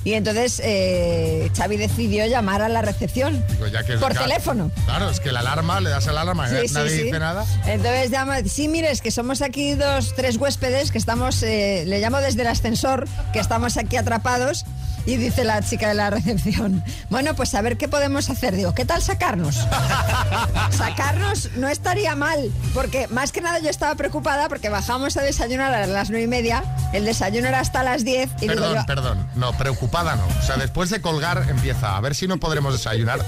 Y 0.05 0.13
entonces 0.13 0.61
eh, 0.63 1.49
Xavi 1.57 1.75
decidió 1.77 2.25
llamar 2.27 2.61
a 2.61 2.69
la 2.69 2.81
recepción 2.81 3.43
Digo, 3.49 3.67
ya 3.67 3.83
que- 3.83 3.97
por 3.97 4.13
teléfono. 4.13 4.71
Claro, 4.85 5.09
es 5.09 5.19
que 5.19 5.31
la 5.31 5.39
alarma, 5.41 5.81
le 5.81 5.89
das 5.89 6.05
el 6.07 6.17
alarma, 6.17 6.47
Sí, 6.47 6.55
eh, 6.55 6.67
sí, 6.67 6.73
nadie 6.75 6.89
sí. 6.91 7.03
dice 7.03 7.19
nada. 7.19 7.43
Entonces 7.65 8.11
llama, 8.11 8.37
sí, 8.47 8.67
mire, 8.67 8.91
es 8.91 9.01
que 9.01 9.09
somos 9.11 9.41
aquí 9.41 9.73
dos, 9.73 10.13
tres 10.15 10.37
huéspedes 10.37 10.91
que 10.91 10.99
estamos, 10.99 11.41
eh, 11.43 11.83
le 11.87 11.99
llamo 11.99 12.19
desde 12.19 12.43
el 12.43 12.47
ascensor, 12.47 13.07
que 13.33 13.39
estamos 13.39 13.77
aquí 13.77 13.97
atrapados. 13.97 14.63
Y 15.05 15.17
dice 15.17 15.43
la 15.43 15.61
chica 15.61 15.89
de 15.89 15.93
la 15.93 16.09
recepción, 16.09 16.83
bueno, 17.09 17.35
pues 17.35 17.53
a 17.55 17.61
ver 17.61 17.77
qué 17.77 17.87
podemos 17.87 18.29
hacer. 18.29 18.55
Digo, 18.55 18.73
¿qué 18.73 18.85
tal 18.85 19.01
sacarnos? 19.01 19.55
sacarnos 20.71 21.51
no 21.55 21.67
estaría 21.67 22.15
mal, 22.15 22.51
porque 22.73 23.07
más 23.09 23.31
que 23.31 23.41
nada 23.41 23.59
yo 23.59 23.69
estaba 23.69 23.95
preocupada 23.95 24.49
porque 24.49 24.69
bajamos 24.69 25.17
a 25.17 25.21
desayunar 25.21 25.73
a 25.73 25.87
las 25.87 26.09
nueve 26.09 26.23
y 26.23 26.27
media, 26.27 26.63
el 26.93 27.05
desayuno 27.05 27.47
era 27.47 27.59
hasta 27.59 27.83
las 27.83 28.03
10 28.03 28.29
y 28.37 28.47
digo 28.47 28.53
Perdón, 28.53 28.75
yo, 28.75 28.85
perdón. 28.85 29.27
No, 29.35 29.53
preocupada 29.53 30.15
no. 30.15 30.25
O 30.39 30.41
sea, 30.41 30.57
después 30.57 30.89
de 30.89 31.01
colgar 31.01 31.45
empieza 31.49 31.97
a 31.97 32.01
ver 32.01 32.15
si 32.15 32.27
no 32.27 32.37
podremos 32.37 32.73
desayunar. 32.73 33.19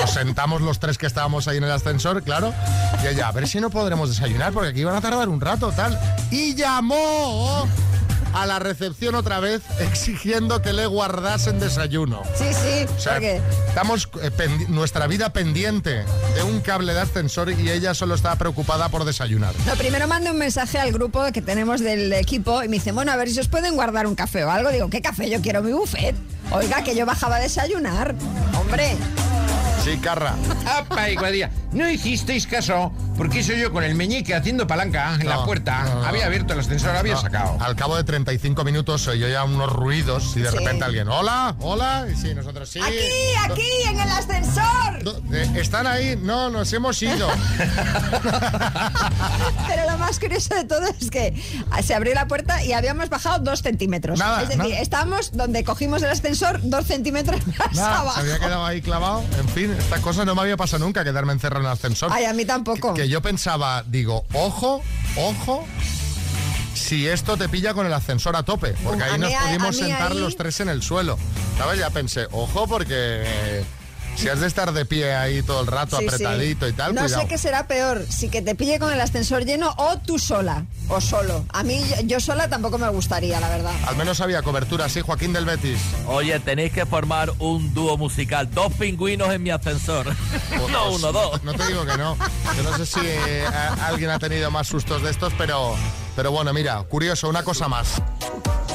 Nos 0.00 0.10
sentamos 0.10 0.62
los 0.62 0.78
tres 0.78 0.98
que 0.98 1.06
estábamos 1.06 1.48
ahí 1.48 1.58
en 1.58 1.64
el 1.64 1.70
ascensor, 1.70 2.22
claro. 2.22 2.52
Y 3.02 3.08
ella, 3.08 3.28
a 3.28 3.32
ver 3.32 3.48
si 3.48 3.60
no 3.60 3.70
podremos 3.70 4.08
desayunar 4.08 4.52
porque 4.52 4.70
aquí 4.70 4.84
van 4.84 4.96
a 4.96 5.00
tardar 5.00 5.28
un 5.28 5.40
rato, 5.40 5.72
tal. 5.72 5.98
Y 6.30 6.54
llamó 6.54 7.66
a 8.36 8.44
la 8.44 8.58
recepción 8.58 9.14
otra 9.14 9.40
vez 9.40 9.62
exigiendo 9.80 10.60
que 10.60 10.74
le 10.74 10.86
guardasen 10.86 11.58
desayuno. 11.58 12.22
Sí, 12.34 12.44
sí, 12.52 12.86
O 12.94 13.00
sea, 13.00 13.14
porque 13.14 13.40
estamos 13.68 14.10
eh, 14.22 14.66
nuestra 14.68 15.06
vida 15.06 15.32
pendiente 15.32 16.04
de 16.34 16.42
un 16.42 16.60
cable 16.60 16.92
de 16.92 17.00
ascensor 17.00 17.50
y 17.50 17.70
ella 17.70 17.94
solo 17.94 18.14
estaba 18.14 18.36
preocupada 18.36 18.90
por 18.90 19.04
desayunar. 19.06 19.54
No, 19.66 19.74
primero 19.76 20.06
mandé 20.06 20.30
un 20.30 20.38
mensaje 20.38 20.78
al 20.78 20.92
grupo 20.92 21.24
que 21.32 21.40
tenemos 21.40 21.80
del 21.80 22.12
equipo 22.12 22.62
y 22.62 22.68
me 22.68 22.76
dice, 22.76 22.92
bueno, 22.92 23.10
a 23.10 23.16
ver 23.16 23.30
si 23.30 23.40
os 23.40 23.48
pueden 23.48 23.74
guardar 23.74 24.06
un 24.06 24.14
café 24.14 24.44
o 24.44 24.50
algo. 24.50 24.70
Digo, 24.70 24.90
¿qué 24.90 25.00
café? 25.00 25.30
Yo 25.30 25.40
quiero 25.40 25.62
mi 25.62 25.72
buffet. 25.72 26.14
Oiga, 26.50 26.84
que 26.84 26.94
yo 26.94 27.06
bajaba 27.06 27.36
a 27.36 27.40
desayunar. 27.40 28.14
Hombre. 28.58 28.96
Sí, 29.82 29.96
Carra. 29.98 30.34
¡Apa, 30.66 31.08
igualdía! 31.10 31.50
No 31.76 31.88
hicisteis 31.90 32.46
caso, 32.46 32.90
porque 33.18 33.44
soy 33.44 33.60
yo 33.60 33.70
con 33.70 33.84
el 33.84 33.94
meñique 33.94 34.34
haciendo 34.34 34.66
palanca 34.66 35.14
en 35.20 35.28
la 35.28 35.44
puerta. 35.44 35.84
no, 35.84 35.94
no. 35.96 36.04
Había 36.06 36.24
abierto 36.26 36.54
el 36.54 36.60
ascensor, 36.60 36.96
había 36.96 37.14
No, 37.14 37.20
sacado. 37.20 37.58
Al 37.60 37.76
cabo 37.76 37.96
de 37.96 38.04
35 38.04 38.64
minutos 38.64 39.06
oí 39.08 39.18
yo 39.18 39.28
ya 39.28 39.44
unos 39.44 39.70
ruidos 39.70 40.32
y 40.36 40.40
de 40.40 40.50
Sí. 40.50 40.56
repente 40.56 40.84
alguien, 40.84 41.08
hola, 41.08 41.54
hola, 41.60 42.06
y 42.10 42.16
sí, 42.16 42.34
nosotros 42.34 42.68
sí. 42.70 42.80
Aquí, 42.80 42.96
aquí, 43.50 43.68
en 43.90 44.00
el 44.00 44.08
ascensor. 44.10 45.22
Eh, 45.32 45.50
¿Están 45.56 45.86
ahí? 45.86 46.16
No, 46.20 46.48
nos 46.50 46.72
hemos 46.72 47.00
ido. 47.02 47.28
Pero 49.68 49.90
lo 49.90 49.98
más 49.98 50.18
curioso 50.18 50.54
de 50.54 50.64
todo 50.64 50.86
es 50.98 51.10
que 51.10 51.34
se 51.82 51.94
abrió 51.94 52.14
la 52.14 52.26
puerta 52.26 52.64
y 52.64 52.72
habíamos 52.72 53.08
bajado 53.10 53.40
dos 53.40 53.60
centímetros. 53.62 54.18
Nada, 54.18 54.42
es 54.42 54.48
decir, 54.48 54.62
nada. 54.64 54.80
estábamos 54.80 55.36
donde 55.36 55.64
cogimos 55.64 56.02
el 56.02 56.10
ascensor 56.10 56.60
dos 56.62 56.86
centímetros 56.86 57.40
más 57.58 57.74
Nada, 57.74 58.00
abajo. 58.00 58.14
se 58.14 58.20
había 58.20 58.38
quedado 58.38 58.64
ahí 58.64 58.80
clavado. 58.80 59.22
En 59.38 59.48
fin, 59.48 59.74
esta 59.78 60.00
cosa 60.00 60.24
no 60.24 60.34
me 60.34 60.40
había 60.42 60.56
pasado 60.56 60.84
nunca, 60.84 61.04
quedarme 61.04 61.32
encerrado 61.32 61.65
en 61.66 61.72
el 61.72 61.72
ascensor. 61.74 62.10
Ay, 62.12 62.24
a 62.24 62.32
mí 62.32 62.44
tampoco. 62.44 62.94
Que 62.94 63.08
yo 63.08 63.20
pensaba, 63.20 63.82
digo, 63.86 64.24
ojo, 64.32 64.82
ojo, 65.16 65.66
si 66.74 67.06
esto 67.08 67.36
te 67.36 67.48
pilla 67.48 67.74
con 67.74 67.86
el 67.86 67.92
ascensor 67.92 68.36
a 68.36 68.42
tope, 68.42 68.74
porque 68.84 69.02
ahí 69.04 69.18
nos 69.18 69.32
pudimos 69.32 69.68
a 69.68 69.72
sentar 69.72 70.12
ahí- 70.12 70.18
los 70.18 70.36
tres 70.36 70.60
en 70.60 70.68
el 70.68 70.82
suelo. 70.82 71.18
¿Sabes? 71.58 71.78
Ya 71.80 71.90
pensé, 71.90 72.26
ojo, 72.32 72.66
porque 72.66 73.64
si 74.16 74.28
has 74.28 74.40
de 74.40 74.46
estar 74.46 74.72
de 74.72 74.84
pie 74.84 75.14
ahí 75.14 75.42
todo 75.42 75.60
el 75.60 75.66
rato, 75.66 75.96
Sí, 75.98 76.02
sí. 76.08 76.14
apretadito 76.14 76.66
y 76.68 76.72
tal, 76.72 76.94
No 76.94 77.02
cuidado. 77.02 77.22
sé 77.22 77.28
qué 77.28 77.38
será 77.38 77.66
peor, 77.66 78.04
si 78.08 78.28
que 78.28 78.42
te 78.42 78.54
pille 78.54 78.78
con 78.78 78.92
el 78.92 79.00
ascensor 79.00 79.44
lleno 79.44 79.74
o 79.76 79.98
tú 79.98 80.18
sola 80.18 80.64
o 80.88 81.00
solo. 81.00 81.44
A 81.50 81.62
mí 81.62 81.80
yo, 82.04 82.18
sola 82.20 82.48
tampoco 82.48 82.78
me 82.78 82.88
gustaría, 82.88 83.38
la 83.40 83.48
verdad. 83.48 83.72
Al 83.86 83.96
menos 83.96 84.20
había 84.20 84.42
cobertura, 84.42 84.88
sí, 84.88 85.00
Joaquín 85.02 85.32
del 85.32 85.44
Betis. 85.44 85.78
Oye, 86.06 86.38
tenéis 86.40 86.72
que 86.72 86.86
formar 86.86 87.32
un 87.38 87.74
dúo 87.74 87.96
musical. 87.98 88.50
Dos 88.52 88.72
pingüinos 88.74 89.28
en 89.30 89.42
mi 89.42 89.50
ascensor. 89.50 90.06
no 90.70 90.90
uno, 90.92 91.12
dos. 91.12 91.42
No 91.44 91.52
te 91.54 91.66
digo 91.66 91.84
que 91.84 91.96
no. 91.96 92.16
Yo 92.56 92.62
no 92.62 92.76
sé 92.76 92.86
si 92.86 93.00
eh, 93.02 93.44
a- 93.46 93.86
alguien 93.88 94.10
ha 94.10 94.18
tenido 94.18 94.50
más 94.50 94.66
sustos 94.68 95.02
de 95.02 95.10
estos, 95.10 95.32
pero, 95.36 95.74
pero 96.14 96.30
bueno, 96.32 96.52
mira, 96.52 96.82
curioso, 96.84 97.28
una 97.28 97.42
cosa 97.42 97.68
más. 97.68 98.00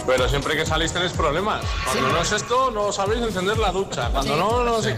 Pero 0.06 0.28
siempre 0.30 0.56
que 0.56 0.66
salís 0.66 0.92
tenéis 0.92 1.12
problemas. 1.14 1.64
Cuando 1.86 2.10
no 2.12 2.22
es 2.22 2.32
esto, 2.32 2.72
no 2.72 2.92
sabéis 2.92 3.22
encender 3.22 3.58
la 3.58 3.72
ducha. 3.72 4.10
Cuando 4.10 4.36
no, 4.36 4.64
no 4.64 4.82
sé. 4.82 4.98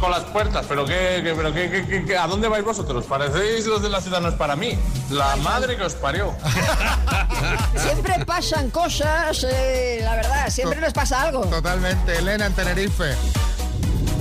Con 0.00 0.10
las 0.10 0.24
puertas, 0.24 0.66
pero 0.68 0.84
qué, 0.84 1.20
qué- 1.24 1.32
pero 1.34 1.54
qué, 1.54 1.70
qué- 1.70 1.86
qué- 1.86 2.04
qué- 2.04 2.18
¿a 2.18 2.26
dónde 2.26 2.48
vais 2.48 2.62
vosotros? 2.64 3.06
Parecéis 3.06 3.66
los 3.66 3.80
de 3.82 3.88
la 3.88 4.00
ciudad 4.02 4.20
no 4.20 4.28
es 4.28 4.34
para 4.34 4.54
mí. 4.54 4.78
La 5.10 5.36
madre 5.36 5.76
que 5.76 5.82
os 5.84 5.94
parió. 5.94 6.34
Siempre 7.76 8.24
pasan 8.26 8.70
cosas, 8.70 9.46
eh, 9.48 10.00
la 10.02 10.16
verdad, 10.16 10.48
siempre 10.50 10.80
nos 10.80 10.92
pasa 10.92 11.22
algo. 11.22 11.46
Totalmente, 11.46 12.18
Elena 12.18 12.46
en 12.46 12.52
Tenerife. 12.54 13.14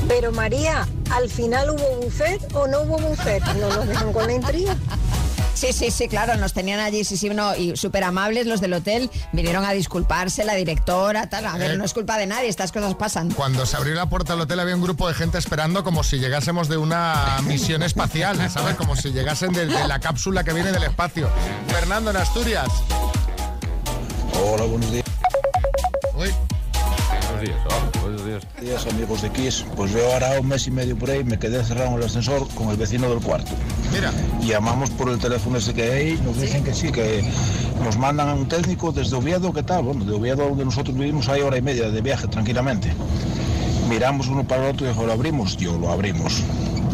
Pero 0.07 0.31
María, 0.31 0.87
¿al 1.11 1.29
final 1.29 1.71
hubo 1.71 2.01
buffet 2.03 2.41
o 2.53 2.67
no 2.67 2.81
hubo 2.81 2.97
buffet? 2.99 3.43
No 3.55 3.67
nos 3.69 3.87
dejan 3.87 4.13
con 4.13 4.27
la 4.27 4.33
intriga. 4.33 4.75
Sí, 5.55 5.71
sí, 5.71 5.89
sí, 5.89 6.07
claro, 6.09 6.35
nos 6.35 6.51
tenían 6.53 6.81
allí, 6.81 7.05
sí, 7.05 7.15
sí, 7.15 7.29
no, 7.29 7.55
y 7.55 7.77
súper 7.77 8.03
amables 8.03 8.45
los 8.45 8.59
del 8.59 8.73
hotel, 8.73 9.09
vinieron 9.31 9.63
a 9.63 9.71
disculparse, 9.71 10.43
la 10.43 10.53
directora, 10.53 11.29
tal, 11.29 11.45
a 11.45 11.57
ver, 11.57 11.71
Eh. 11.71 11.77
no 11.77 11.85
es 11.85 11.93
culpa 11.93 12.17
de 12.17 12.27
nadie, 12.27 12.49
estas 12.49 12.73
cosas 12.73 12.93
pasan. 12.95 13.31
Cuando 13.31 13.65
se 13.65 13.77
abrió 13.77 13.95
la 13.95 14.07
puerta 14.07 14.33
del 14.33 14.41
hotel 14.41 14.59
había 14.59 14.75
un 14.75 14.81
grupo 14.81 15.07
de 15.07 15.13
gente 15.13 15.37
esperando 15.37 15.83
como 15.85 16.03
si 16.03 16.19
llegásemos 16.19 16.67
de 16.67 16.75
una 16.75 17.37
misión 17.43 17.83
espacial, 17.83 18.37
¿sabes? 18.51 18.75
Como 18.75 18.97
si 18.97 19.11
llegasen 19.13 19.53
de, 19.53 19.65
de 19.65 19.87
la 19.87 19.99
cápsula 19.99 20.43
que 20.43 20.51
viene 20.51 20.73
del 20.73 20.83
espacio. 20.83 21.29
Fernando 21.69 22.11
en 22.11 22.17
Asturias. 22.17 22.67
Hola, 24.33 24.65
buenos 24.65 24.91
días. 24.91 25.04
Días. 28.65 28.87
amigos 28.87 29.21
de 29.21 29.29
Kiss. 29.29 29.65
Pues 29.75 29.91
yo 29.91 30.11
ahora 30.11 30.39
un 30.39 30.47
mes 30.47 30.65
y 30.67 30.71
medio 30.71 30.97
por 30.97 31.09
ahí 31.09 31.23
me 31.23 31.37
quedé 31.37 31.63
cerrado 31.63 31.89
en 31.89 31.93
el 31.95 32.03
ascensor 32.03 32.47
con 32.55 32.69
el 32.69 32.77
vecino 32.77 33.09
del 33.09 33.19
cuarto. 33.19 33.51
Mira. 33.93 34.11
Llamamos 34.41 34.89
por 34.89 35.09
el 35.09 35.19
teléfono 35.19 35.57
ese 35.57 35.73
que 35.73 35.91
hay, 35.91 36.19
nos 36.23 36.39
dicen 36.39 36.63
que 36.63 36.73
sí, 36.73 36.91
que 36.91 37.23
nos 37.83 37.97
mandan 37.97 38.29
a 38.29 38.33
un 38.33 38.47
técnico 38.47 38.91
desde 38.91 39.15
Oviedo, 39.15 39.53
¿qué 39.53 39.63
tal? 39.63 39.83
Bueno, 39.83 40.03
de 40.03 40.13
Oviedo 40.13 40.47
donde 40.49 40.65
nosotros 40.65 40.97
vivimos 40.97 41.29
hay 41.29 41.41
hora 41.41 41.57
y 41.57 41.61
media 41.61 41.89
de 41.89 42.01
viaje 42.01 42.27
tranquilamente. 42.27 42.91
Miramos 43.87 44.27
uno 44.27 44.43
para 44.47 44.63
el 44.63 44.73
otro 44.73 44.87
y 44.87 44.89
dijo, 44.89 45.05
¿lo 45.05 45.13
abrimos? 45.13 45.57
Yo, 45.57 45.77
lo 45.77 45.91
abrimos. 45.91 46.41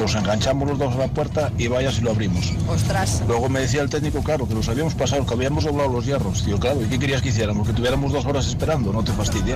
Nos 0.01 0.15
enganchamos 0.15 0.67
los 0.67 0.79
dos 0.79 0.95
a 0.95 0.97
la 0.97 1.07
puerta 1.09 1.51
y 1.59 1.67
vaya 1.67 1.91
si 1.91 2.01
lo 2.01 2.09
abrimos. 2.09 2.51
Ostras. 2.67 3.21
Luego 3.27 3.49
me 3.49 3.59
decía 3.59 3.83
el 3.83 3.89
técnico, 3.89 4.23
claro, 4.23 4.47
que 4.47 4.55
los 4.55 4.67
habíamos 4.67 4.95
pasado, 4.95 5.25
que 5.27 5.33
habíamos 5.35 5.63
doblado 5.63 5.89
los 5.93 6.05
hierros. 6.05 6.43
Tío, 6.43 6.59
claro, 6.59 6.81
¿y 6.81 6.85
qué 6.85 6.97
querías 6.97 7.21
que 7.21 7.29
hiciéramos? 7.29 7.67
Que 7.67 7.73
tuviéramos 7.73 8.11
dos 8.11 8.25
horas 8.25 8.47
esperando, 8.47 8.91
no 8.91 9.03
te 9.03 9.11
fastidia. 9.11 9.55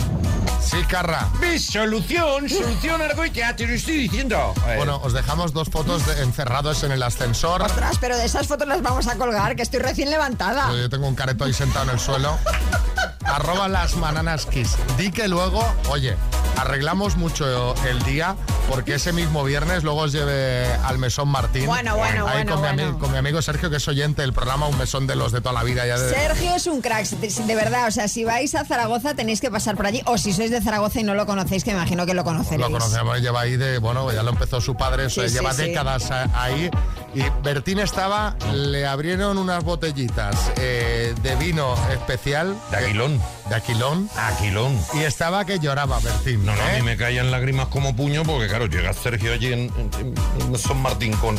Sí, 0.61 0.77
Carra. 0.87 1.27
¿Ves? 1.41 1.65
Solución, 1.65 2.47
solución, 2.47 3.01
Argoitia, 3.01 3.55
te 3.55 3.65
lo 3.65 3.73
estoy 3.73 3.97
diciendo. 3.97 4.53
Eh, 4.67 4.75
Bueno, 4.77 4.99
os 5.03 5.13
dejamos 5.13 5.51
dos 5.51 5.69
fotos 5.69 6.05
de- 6.05 6.21
encerrados 6.21 6.83
en 6.83 6.91
el 6.91 7.01
ascensor. 7.01 7.63
Ostras, 7.63 7.97
pero 7.99 8.15
de 8.15 8.25
esas 8.25 8.45
fotos 8.45 8.67
las 8.67 8.83
vamos 8.83 9.07
a 9.07 9.15
colgar, 9.15 9.55
que 9.55 9.63
estoy 9.63 9.79
recién 9.79 10.11
levantada. 10.11 10.71
Yo 10.71 10.89
tengo 10.91 11.07
un 11.07 11.15
careto 11.15 11.43
ahí 11.45 11.53
sentado 11.53 11.85
en 11.85 11.91
el 11.91 11.99
suelo. 11.99 12.37
Arroba 13.25 13.67
las 13.67 13.99
bananas 13.99 14.45
kiss. 14.45 14.75
Di 14.97 15.09
que 15.11 15.27
luego, 15.27 15.65
oye, 15.89 16.15
arreglamos 16.57 17.17
mucho 17.17 17.75
el 17.87 18.01
día 18.03 18.35
porque 18.69 18.95
ese 18.95 19.13
mismo 19.13 19.43
viernes 19.43 19.83
luego 19.83 20.01
os 20.01 20.11
lleve 20.11 20.65
al 20.83 20.97
mesón 20.97 21.27
Martín. 21.29 21.65
Bueno, 21.67 21.95
bueno, 21.97 22.27
Ahí 22.27 22.43
bueno, 22.43 22.53
con, 22.53 22.61
Mi 22.61 22.67
bueno. 22.67 22.93
ami- 22.95 22.99
con 22.99 23.11
mi 23.11 23.17
amigo 23.17 23.41
Sergio, 23.41 23.69
que 23.69 23.77
es 23.77 23.87
oyente 23.87 24.21
del 24.21 24.33
programa 24.33 24.67
Un 24.67 24.77
Mesón 24.77 25.05
de 25.07 25.15
los 25.15 25.31
de 25.31 25.41
toda 25.41 25.53
la 25.53 25.63
vida. 25.63 25.85
Ya 25.85 25.97
de- 25.99 26.13
Sergio 26.13 26.55
es 26.55 26.65
un 26.67 26.81
crack, 26.81 27.05
de, 27.07 27.55
verdad, 27.55 27.87
o 27.87 27.91
sea, 27.91 28.07
si 28.07 28.23
vais 28.23 28.55
a 28.55 28.65
Zaragoza 28.65 29.13
tenéis 29.13 29.41
que 29.41 29.51
pasar 29.51 29.75
por 29.75 29.85
allí, 29.85 30.01
o 30.05 30.17
si 30.17 30.33
sois 30.33 30.49
de 30.51 30.61
Zaragoza 30.61 30.99
y 30.99 31.03
no 31.03 31.13
lo 31.13 31.25
conocéis, 31.25 31.63
que 31.63 31.71
me 31.71 31.77
imagino 31.77 32.05
que 32.05 32.13
lo 32.13 32.23
conoceréis. 32.23 32.61
Lo 32.61 32.71
conocemos, 32.71 33.19
lleva 33.21 33.41
ahí 33.41 33.57
de, 33.57 33.77
bueno, 33.77 34.11
ya 34.11 34.23
lo 34.23 34.31
empezó 34.31 34.59
su 34.61 34.75
padre, 34.75 35.05
eso 35.05 35.21
Sí, 35.27 35.33
lleva 35.33 35.51
sí, 35.53 35.61
sí. 35.63 35.67
décadas 35.69 36.09
ahí. 36.33 36.69
Y 37.15 37.23
Bertín 37.43 37.79
estaba, 37.79 38.35
le 38.53 38.85
abrieron 38.85 39.37
unas 39.37 39.63
botellitas 39.63 40.35
eh, 40.57 41.15
de 41.23 41.35
vino 41.37 41.73
especial. 41.93 42.53
De 42.71 42.75
Aquilón. 42.77 43.21
De 43.47 43.55
Aquilón. 43.55 44.09
Aquilón. 44.17 44.77
Y 44.95 44.99
estaba 45.03 45.45
que 45.45 45.57
lloraba 45.59 45.97
Bertín. 45.99 46.45
No, 46.45 46.53
no, 46.53 46.61
a 46.61 46.73
¿eh? 46.73 46.79
mí 46.81 46.85
me 46.85 46.97
caían 46.97 47.31
lágrimas 47.31 47.67
como 47.67 47.95
puño 47.95 48.23
porque, 48.23 48.49
claro, 48.49 48.65
llega 48.65 48.91
Sergio 48.91 49.31
allí 49.33 49.53
en, 49.53 49.71
en- 49.99 50.13
en 50.41 50.57
San 50.59 50.81
Martín 50.81 51.13
con... 51.13 51.35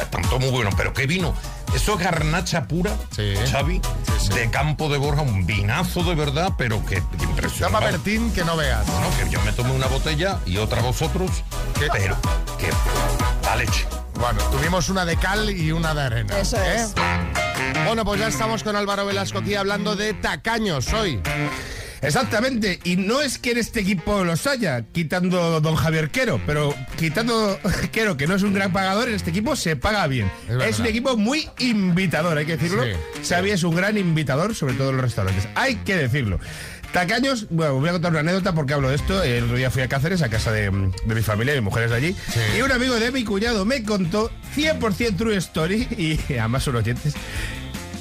Están 0.00 0.22
todos 0.22 0.40
muy 0.40 0.50
buenos, 0.50 0.74
pero 0.76 0.92
qué 0.92 1.06
vino. 1.06 1.32
Eso 1.76 1.94
es 1.94 2.00
garnacha 2.00 2.64
pura, 2.66 2.90
Xavi, 3.52 3.80
de 4.34 4.50
Campo 4.50 4.88
de 4.88 4.98
Borja, 4.98 5.22
un 5.22 5.46
vinazo 5.46 6.02
de 6.02 6.16
verdad, 6.16 6.54
pero 6.58 6.84
que 6.84 6.96
impresionante. 6.96 7.60
Llama 7.60 7.78
Bertín 7.78 8.32
que 8.32 8.42
no 8.44 8.56
veas. 8.56 8.84
No, 8.88 9.16
que 9.16 9.30
yo 9.30 9.40
me 9.42 9.52
tomé 9.52 9.70
una 9.70 9.86
botella 9.86 10.40
y 10.44 10.56
otra 10.56 10.82
vosotros, 10.82 11.30
pero 11.78 12.16
que 12.58 12.70
da 13.46 13.54
leche. 13.54 13.86
Bueno, 14.20 14.38
tuvimos 14.50 14.90
una 14.90 15.06
de 15.06 15.16
cal 15.16 15.48
y 15.50 15.72
una 15.72 15.94
de 15.94 16.02
arena. 16.02 16.38
Eso 16.38 16.58
¿eh? 16.58 16.76
es. 16.76 16.94
Bueno, 17.86 18.04
pues 18.04 18.20
ya 18.20 18.28
estamos 18.28 18.62
con 18.62 18.76
Álvaro 18.76 19.06
Velasco 19.06 19.38
aquí 19.38 19.54
hablando 19.54 19.96
de 19.96 20.12
tacaños 20.12 20.92
hoy. 20.92 21.20
Exactamente, 22.02 22.80
y 22.84 22.96
no 22.96 23.20
es 23.20 23.38
que 23.38 23.52
en 23.52 23.58
este 23.58 23.80
equipo 23.80 24.24
los 24.24 24.46
haya, 24.46 24.82
quitando 24.82 25.60
don 25.60 25.74
Javier 25.74 26.10
Quero, 26.10 26.40
pero 26.46 26.74
quitando 26.98 27.58
Quero, 27.92 28.16
que 28.16 28.26
no 28.26 28.34
es 28.34 28.42
un 28.42 28.54
gran 28.54 28.72
pagador, 28.72 29.08
en 29.08 29.14
este 29.14 29.30
equipo 29.30 29.56
se 29.56 29.76
paga 29.76 30.06
bien. 30.06 30.30
Es, 30.66 30.78
un 30.78 30.86
equipo 30.86 31.16
muy 31.16 31.48
invitador, 31.58 32.38
hay 32.38 32.46
que 32.46 32.56
decirlo. 32.56 32.84
Sí, 32.84 33.28
Xavi 33.28 33.50
es 33.50 33.62
un 33.64 33.74
gran 33.74 33.98
invitador, 33.98 34.54
sobre 34.54 34.74
todo 34.74 34.90
en 34.90 34.96
los 34.96 35.04
restaurantes. 35.04 35.48
Hay 35.54 35.76
que 35.76 35.96
decirlo. 35.96 36.40
Tacaños, 36.92 37.46
bueno, 37.50 37.74
os 37.74 37.80
voy 37.80 37.88
a 37.88 37.92
contar 37.92 38.10
una 38.10 38.20
anécdota 38.20 38.52
porque 38.52 38.74
hablo 38.74 38.88
de 38.88 38.96
esto. 38.96 39.22
El 39.22 39.44
otro 39.44 39.56
día 39.56 39.70
fui 39.70 39.82
a 39.82 39.88
Cáceres, 39.88 40.22
a 40.22 40.28
casa 40.28 40.50
de, 40.50 40.70
de 40.70 41.14
mi 41.14 41.22
familia, 41.22 41.54
mi 41.54 41.60
mujer 41.60 41.84
es 41.84 41.90
de 41.90 41.96
allí. 41.96 42.16
Y 42.56 42.62
un 42.62 42.72
amigo 42.72 42.94
de 42.98 43.12
mi 43.12 43.22
cuñado 43.24 43.64
me 43.64 43.84
contó 43.84 44.30
100% 44.56 45.16
true 45.16 45.36
story, 45.36 45.86
y 45.96 46.18
además 46.38 46.64
son 46.64 46.74
oyentes, 46.76 47.14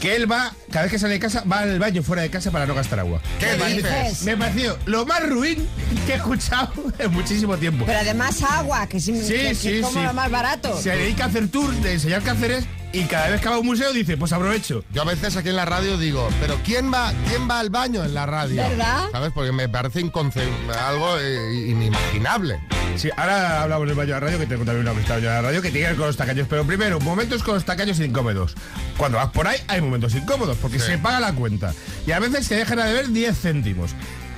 que 0.02 0.16
él 0.16 0.32
va, 0.32 0.54
cada 0.72 0.84
vez 0.84 0.92
que 0.94 0.98
sale 1.00 1.14
de 1.14 1.20
casa, 1.20 1.44
va 1.44 1.60
al 1.60 1.78
baño 1.78 2.02
fuera 2.02 2.24
de 2.24 2.30
casa 2.32 2.50
para 2.50 2.66
no 2.66 2.74
gastar 2.74 3.00
agua. 3.00 3.22
¿Qué 3.40 3.46
Me 3.60 3.74
dices? 3.76 3.84
pareció- 3.92 4.26
Me 4.26 4.38
pareció 4.38 4.78
lo 4.86 5.06
más 5.06 5.30
ruin 5.30 5.68
que 6.08 6.14
he 6.14 6.16
escuchado 6.16 6.72
en 7.00 7.12
muchísimo 7.12 7.58
tiempo. 7.58 7.86
Pero 7.86 8.00
además 8.00 8.42
agua, 8.42 8.88
que, 8.88 9.00
sí, 9.00 9.14
Sí, 9.22 9.34
que- 9.34 9.44
que 9.50 9.56
sí, 9.56 9.70
es 9.76 9.82
como 9.86 10.00
sí. 10.00 10.06
lo 10.08 10.14
más 10.14 10.32
barato. 10.32 10.82
Se 10.82 10.90
dedica 10.90 11.26
a 11.26 11.28
hacer 11.28 11.48
tours 11.50 11.84
de 11.84 11.94
enseñar 11.94 12.24
Cáceres 12.24 12.64
y 12.92 13.04
cada 13.06 13.30
vez 13.30 13.42
que 13.42 13.50
va 13.50 13.56
a 13.56 13.60
un 13.60 13.66
museo 13.68 13.92
dice, 13.94 14.18
pues 14.18 14.32
aprovecho. 14.34 14.84
Yo 14.92 15.02
a 15.02 15.06
veces 15.06 15.36
aquí 15.38 15.50
en 15.50 15.56
la 15.56 15.66
radio 15.66 15.98
digo, 15.98 16.28
pero 16.42 16.58
¿quién 16.64 16.92
va, 16.92 17.14
quién 17.28 17.50
va 17.50 17.60
al 17.60 17.70
baño 17.70 18.04
en 18.04 18.14
la 18.14 18.26
radio? 18.26 18.62
¿Verdad? 18.64 19.08
¿Sabes? 19.12 19.32
Porque 19.34 19.52
me 19.52 19.70
parece 19.70 20.02
inconcebible, 20.02 20.74
algo 20.74 21.18
eh, 21.20 21.68
inimaginable. 21.70 22.60
Sí, 22.96 23.10
ahora 23.16 23.62
hablamos 23.64 23.88
del 23.88 23.96
baño 23.96 24.08
de 24.08 24.14
la 24.14 24.20
radio, 24.20 24.40
que 24.40 24.46
tengo 24.48 24.66
también 24.66 24.82
una 24.82 24.92
amistad 24.92 25.16
de 25.18 25.22
la 25.22 25.42
radio, 25.42 25.62
que 25.62 25.70
tiene 25.72 25.86
que 25.86 25.92
ver 25.92 25.98
con 25.98 26.08
los 26.08 26.18
tacaños. 26.18 26.48
Pero 26.50 26.66
primero, 26.66 27.00
momentos 27.00 27.44
con 27.44 27.54
los 27.56 27.64
tacaños 27.64 28.00
incómodos. 28.00 28.56
Cuando 28.98 29.18
vas 29.20 29.30
por 29.30 29.48
ahí, 29.48 29.60
hay 29.68 29.80
momentos 29.82 30.14
incómodos, 30.16 30.58
porque 30.58 30.80
Sí. 30.80 30.86
se 30.88 30.98
paga 30.98 31.20
la 31.20 31.32
cuenta. 31.34 31.74
Y 32.06 32.12
a 32.12 32.20
veces 32.20 32.46
se 32.48 32.56
dejan 32.56 32.80
a 32.80 32.86
deber 32.86 33.10
10 33.10 33.38
céntimos. 33.40 33.92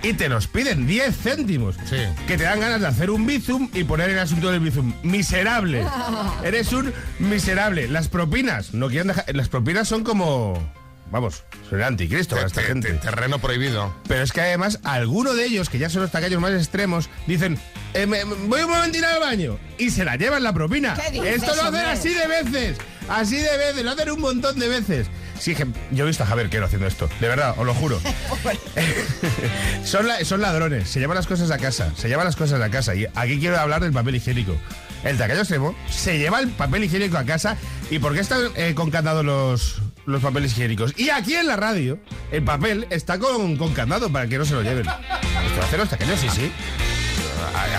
Y 0.03 0.13
te 0.13 0.29
los 0.29 0.47
piden 0.47 0.87
10 0.87 1.15
céntimos. 1.15 1.75
Sí. 1.87 1.97
Que 2.27 2.37
te 2.37 2.43
dan 2.43 2.59
ganas 2.59 2.81
de 2.81 2.87
hacer 2.87 3.11
un 3.11 3.25
bizum 3.27 3.69
y 3.73 3.83
poner 3.83 4.09
el 4.09 4.17
asunto 4.19 4.49
del 4.51 4.59
bizum. 4.59 4.93
Miserable. 5.03 5.85
Eres 6.43 6.73
un 6.73 6.91
miserable. 7.19 7.87
Las 7.87 8.07
propinas, 8.07 8.73
no 8.73 8.87
quieren 8.89 9.07
dejar. 9.09 9.25
Las 9.35 9.49
propinas 9.49 9.87
son 9.87 10.03
como. 10.03 10.71
Vamos, 11.11 11.43
son 11.69 11.79
el 11.79 11.83
anticristo 11.85 12.35
para 12.35 12.47
esta 12.47 12.61
Te- 12.61 12.67
gente. 12.67 12.93
te- 12.93 12.97
terreno 12.99 13.37
prohibido. 13.39 13.93
Pero 14.07 14.23
es 14.23 14.31
que 14.31 14.39
además, 14.39 14.79
alguno 14.83 15.33
de 15.33 15.43
ellos, 15.45 15.69
que 15.69 15.77
ya 15.77 15.89
son 15.89 16.01
los 16.03 16.11
tacaños 16.11 16.39
más 16.39 16.53
extremos, 16.53 17.09
dicen, 17.27 17.59
eh, 17.93 18.05
me- 18.07 18.23
me- 18.23 18.35
voy 18.47 18.61
un 18.61 18.69
momentito 18.71 19.05
al 19.05 19.19
baño. 19.19 19.59
Y 19.77 19.89
se 19.89 20.05
la 20.05 20.15
llevan 20.15 20.41
la 20.41 20.53
propina. 20.53 20.93
¿Qué 20.95 21.11
dices, 21.11 21.35
Esto 21.35 21.47
lo 21.47 21.63
hacen 21.63 21.65
hombre? 21.67 21.81
así 21.81 22.13
de 22.13 22.27
veces. 22.27 22.77
Así 23.09 23.35
de 23.35 23.57
veces, 23.57 23.83
lo 23.83 23.91
hacen 23.91 24.09
un 24.09 24.21
montón 24.21 24.57
de 24.57 24.69
veces. 24.69 25.07
Sí, 25.41 25.55
que 25.55 25.65
yo 25.91 26.03
he 26.03 26.07
visto 26.07 26.21
a 26.23 26.27
Javier 26.27 26.49
Quero 26.49 26.65
haciendo 26.67 26.85
esto. 26.87 27.09
De 27.19 27.27
verdad, 27.27 27.55
os 27.57 27.65
lo 27.65 27.73
juro. 27.73 27.99
son, 29.83 30.07
la- 30.07 30.23
son 30.23 30.41
ladrones, 30.41 30.87
se 30.89 30.99
llevan 30.99 31.15
las 31.15 31.27
cosas 31.27 31.49
a 31.51 31.57
casa. 31.57 31.91
Se 31.95 32.07
llevan 32.07 32.25
las 32.25 32.35
cosas 32.35 32.61
a 32.61 32.69
casa. 32.69 32.93
Y 32.95 33.07
aquí 33.15 33.39
quiero 33.39 33.59
hablar 33.59 33.81
del 33.81 33.91
papel 33.91 34.15
higiénico. 34.15 34.55
El 35.03 35.17
tacaño 35.17 35.39
extremo 35.39 35.75
se 35.89 36.19
lleva 36.19 36.39
el 36.39 36.49
papel 36.49 36.83
higiénico 36.83 37.17
a 37.17 37.23
casa. 37.23 37.57
¿Y 37.89 37.99
por 37.99 38.13
qué 38.13 38.19
están 38.19 38.41
eh, 38.55 38.73
con 38.75 38.91
candado 38.91 39.23
los, 39.23 39.81
los 40.05 40.21
papeles 40.21 40.51
higiénicos? 40.51 40.93
Y 40.95 41.09
aquí 41.09 41.33
en 41.33 41.47
la 41.47 41.55
radio, 41.55 41.97
el 42.31 42.43
papel 42.43 42.85
está 42.91 43.17
con, 43.17 43.57
con 43.57 43.73
candado 43.73 44.11
para 44.11 44.27
que 44.27 44.37
no 44.37 44.45
se 44.45 44.53
lo 44.53 44.61
lleven. 44.61 44.85
Esto 44.87 45.57
lo 45.57 45.63
hacen 45.63 45.79
los 45.79 45.89
tacaños, 45.89 46.19
sí, 46.19 46.29
sí. 46.29 46.51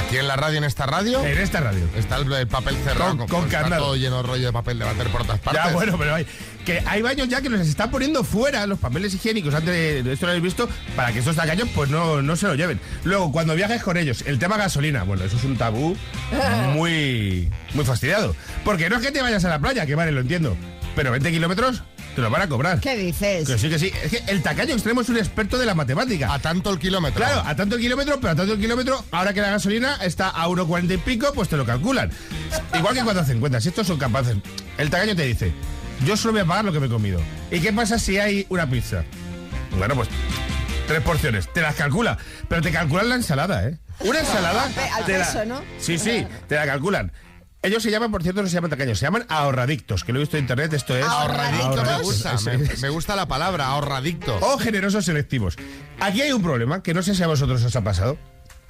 Aquí 0.04 0.18
en 0.18 0.28
la 0.28 0.36
radio, 0.36 0.58
en 0.58 0.64
esta 0.64 0.84
radio, 0.84 1.24
En 1.24 1.38
esta 1.38 1.60
radio. 1.60 1.84
está 1.96 2.16
el, 2.16 2.30
el 2.32 2.46
papel 2.46 2.76
cerrado. 2.84 3.16
Con- 3.16 3.28
con 3.28 3.48
candado. 3.48 3.84
todo 3.84 3.96
lleno 3.96 4.18
de 4.18 4.22
rollo 4.24 4.46
de 4.46 4.52
papel 4.52 4.78
de 4.78 4.84
bater 4.84 5.08
por 5.08 5.22
todas 5.24 5.40
partes. 5.40 5.62
Ya, 5.64 5.70
bueno, 5.72 5.96
pero 5.96 6.14
hay, 6.14 6.26
que 6.64 6.82
hay 6.86 7.02
baños 7.02 7.28
ya 7.28 7.40
que 7.40 7.48
nos 7.48 7.66
están 7.66 7.90
poniendo 7.90 8.24
fuera 8.24 8.66
los 8.66 8.78
papeles 8.78 9.14
higiénicos 9.14 9.54
antes 9.54 10.04
de, 10.04 10.12
esto 10.12 10.26
lo 10.26 10.32
habéis 10.32 10.44
visto 10.44 10.68
para 10.96 11.12
que 11.12 11.18
estos 11.18 11.36
tacaños 11.36 11.68
pues 11.74 11.90
no, 11.90 12.22
no 12.22 12.36
se 12.36 12.46
lo 12.46 12.54
lleven. 12.54 12.80
Luego, 13.04 13.32
cuando 13.32 13.54
viajes 13.54 13.82
con 13.82 13.96
ellos, 13.96 14.24
el 14.26 14.38
tema 14.38 14.56
gasolina, 14.56 15.02
bueno, 15.04 15.24
eso 15.24 15.36
es 15.36 15.44
un 15.44 15.56
tabú 15.56 15.96
muy, 16.74 17.50
muy 17.74 17.84
fastidiado. 17.84 18.34
Porque 18.64 18.88
no 18.88 18.96
es 18.96 19.02
que 19.02 19.12
te 19.12 19.22
vayas 19.22 19.44
a 19.44 19.48
la 19.48 19.58
playa, 19.58 19.86
que 19.86 19.94
vale, 19.94 20.12
lo 20.12 20.20
entiendo, 20.20 20.56
pero 20.94 21.10
20 21.10 21.30
kilómetros 21.30 21.82
te 22.14 22.20
lo 22.20 22.30
van 22.30 22.42
a 22.42 22.48
cobrar. 22.48 22.80
¿Qué 22.80 22.96
dices? 22.96 23.48
Que 23.48 23.58
sí, 23.58 23.68
que 23.68 23.78
sí. 23.78 23.90
Es 24.02 24.10
que 24.10 24.22
el 24.30 24.42
tacaño 24.42 24.74
extremo 24.74 25.00
es 25.00 25.08
un 25.08 25.16
experto 25.16 25.58
de 25.58 25.66
la 25.66 25.74
matemática. 25.74 26.32
A 26.32 26.38
tanto 26.38 26.70
el 26.70 26.78
kilómetro. 26.78 27.24
Claro, 27.24 27.42
a 27.46 27.56
tanto 27.56 27.76
el 27.76 27.80
kilómetro, 27.80 28.20
pero 28.20 28.32
a 28.32 28.36
tanto 28.36 28.52
el 28.52 28.60
kilómetro, 28.60 29.02
ahora 29.10 29.32
que 29.32 29.40
la 29.40 29.50
gasolina 29.50 29.96
está 30.02 30.28
a 30.28 30.46
1,40 30.48 30.94
y 30.94 30.96
pico, 30.98 31.32
pues 31.34 31.48
te 31.48 31.56
lo 31.56 31.64
calculan. 31.64 32.10
Igual 32.76 32.94
que 32.94 33.02
cuando 33.02 33.22
hacen 33.22 33.40
cuentas, 33.40 33.62
si 33.62 33.70
estos 33.70 33.86
son 33.86 33.98
capaces. 33.98 34.36
El 34.78 34.90
tacaño 34.90 35.16
te 35.16 35.24
dice, 35.24 35.52
yo 36.04 36.16
solo 36.16 36.32
voy 36.32 36.42
a 36.42 36.44
pagar 36.44 36.64
lo 36.64 36.72
que 36.72 36.80
me 36.80 36.86
he 36.86 36.90
comido. 36.90 37.20
¿Y 37.50 37.60
qué 37.60 37.72
pasa 37.72 37.98
si 37.98 38.18
hay 38.18 38.46
una 38.48 38.68
pizza? 38.68 39.04
Bueno, 39.78 39.94
pues 39.94 40.08
tres 40.86 41.00
porciones, 41.02 41.48
te 41.52 41.60
las 41.60 41.74
calcula, 41.74 42.18
pero 42.48 42.60
te 42.62 42.70
calculan 42.70 43.08
la 43.08 43.14
ensalada, 43.14 43.68
¿eh? 43.68 43.78
Una 44.00 44.20
ensalada... 44.20 44.64
Al 44.64 45.00
la- 45.00 45.06
peso, 45.06 45.44
¿no? 45.46 45.62
Sí, 45.78 45.98
sí, 45.98 46.26
te 46.48 46.56
la 46.56 46.66
calculan. 46.66 47.12
Ellos 47.64 47.80
se 47.82 47.92
llaman, 47.92 48.10
por 48.10 48.24
cierto, 48.24 48.42
no 48.42 48.48
se 48.48 48.54
llaman 48.54 48.70
tacaños, 48.70 48.98
se 48.98 49.06
llaman 49.06 49.24
ahorradictos, 49.28 50.02
que 50.02 50.12
lo 50.12 50.18
he 50.18 50.22
visto 50.22 50.36
en 50.36 50.42
internet, 50.44 50.72
esto 50.72 50.96
es... 50.96 51.06
¿Ahorradictos? 51.06 51.84
Me 51.86 52.02
gusta, 52.02 52.36
me, 52.44 52.58
me 52.58 52.88
gusta 52.88 53.14
la 53.14 53.28
palabra, 53.28 53.66
ahorradicto. 53.66 54.36
O 54.42 54.58
generosos 54.58 55.04
selectivos. 55.04 55.56
Aquí 56.00 56.22
hay 56.22 56.32
un 56.32 56.42
problema 56.42 56.82
que 56.82 56.92
no 56.92 57.02
sé 57.04 57.14
si 57.14 57.22
a 57.22 57.28
vosotros 57.28 57.62
os 57.62 57.76
ha 57.76 57.80
pasado. 57.82 58.18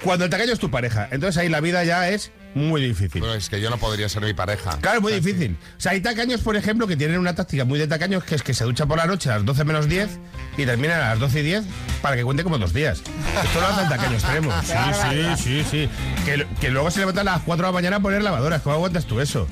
Cuando 0.03 0.25
el 0.25 0.31
tacaño 0.31 0.51
es 0.51 0.59
tu 0.59 0.69
pareja, 0.69 1.07
entonces 1.11 1.37
ahí 1.37 1.49
la 1.49 1.61
vida 1.61 1.83
ya 1.83 2.09
es 2.09 2.31
muy 2.55 2.81
difícil. 2.81 3.21
Pero 3.21 3.33
es 3.33 3.49
que 3.49 3.61
yo 3.61 3.69
no 3.69 3.77
podría 3.77 4.09
ser 4.09 4.23
mi 4.23 4.33
pareja. 4.33 4.77
Claro, 4.81 5.01
muy 5.01 5.13
difícil. 5.13 5.57
O 5.77 5.81
sea, 5.81 5.93
hay 5.93 6.01
tacaños, 6.01 6.41
por 6.41 6.55
ejemplo, 6.55 6.87
que 6.87 6.95
tienen 6.97 7.17
una 7.17 7.33
táctica 7.33 7.65
muy 7.65 7.79
de 7.79 7.87
tacaños, 7.87 8.23
que 8.23 8.35
es 8.35 8.43
que 8.43 8.53
se 8.53 8.63
ducha 8.65 8.85
por 8.85 8.97
la 8.97 9.05
noche 9.05 9.29
a 9.29 9.35
las 9.35 9.45
12 9.45 9.63
menos 9.63 9.87
10 9.87 10.19
y 10.57 10.65
terminan 10.65 11.01
a 11.01 11.09
las 11.11 11.19
12 11.19 11.39
y 11.39 11.43
10 11.43 11.63
para 12.01 12.15
que 12.15 12.23
cuente 12.23 12.43
como 12.43 12.57
dos 12.57 12.73
días. 12.73 12.99
Esto 13.43 13.61
lo 13.61 13.67
hace 13.67 13.83
el 13.83 13.89
tacaño 13.89 14.13
extremo. 14.13 14.51
Sí, 14.63 14.73
sí, 15.01 15.43
sí, 15.43 15.65
sí. 15.69 15.89
Que, 16.25 16.45
que 16.59 16.69
luego 16.69 16.91
se 16.91 16.99
levantan 16.99 17.27
a 17.27 17.33
las 17.33 17.41
4 17.43 17.65
de 17.65 17.71
la 17.71 17.73
mañana 17.73 17.95
a 17.97 17.99
poner 17.99 18.21
lavadoras. 18.21 18.61
¿Cómo 18.61 18.75
aguantas 18.75 19.05
tú 19.05 19.19
eso? 19.19 19.47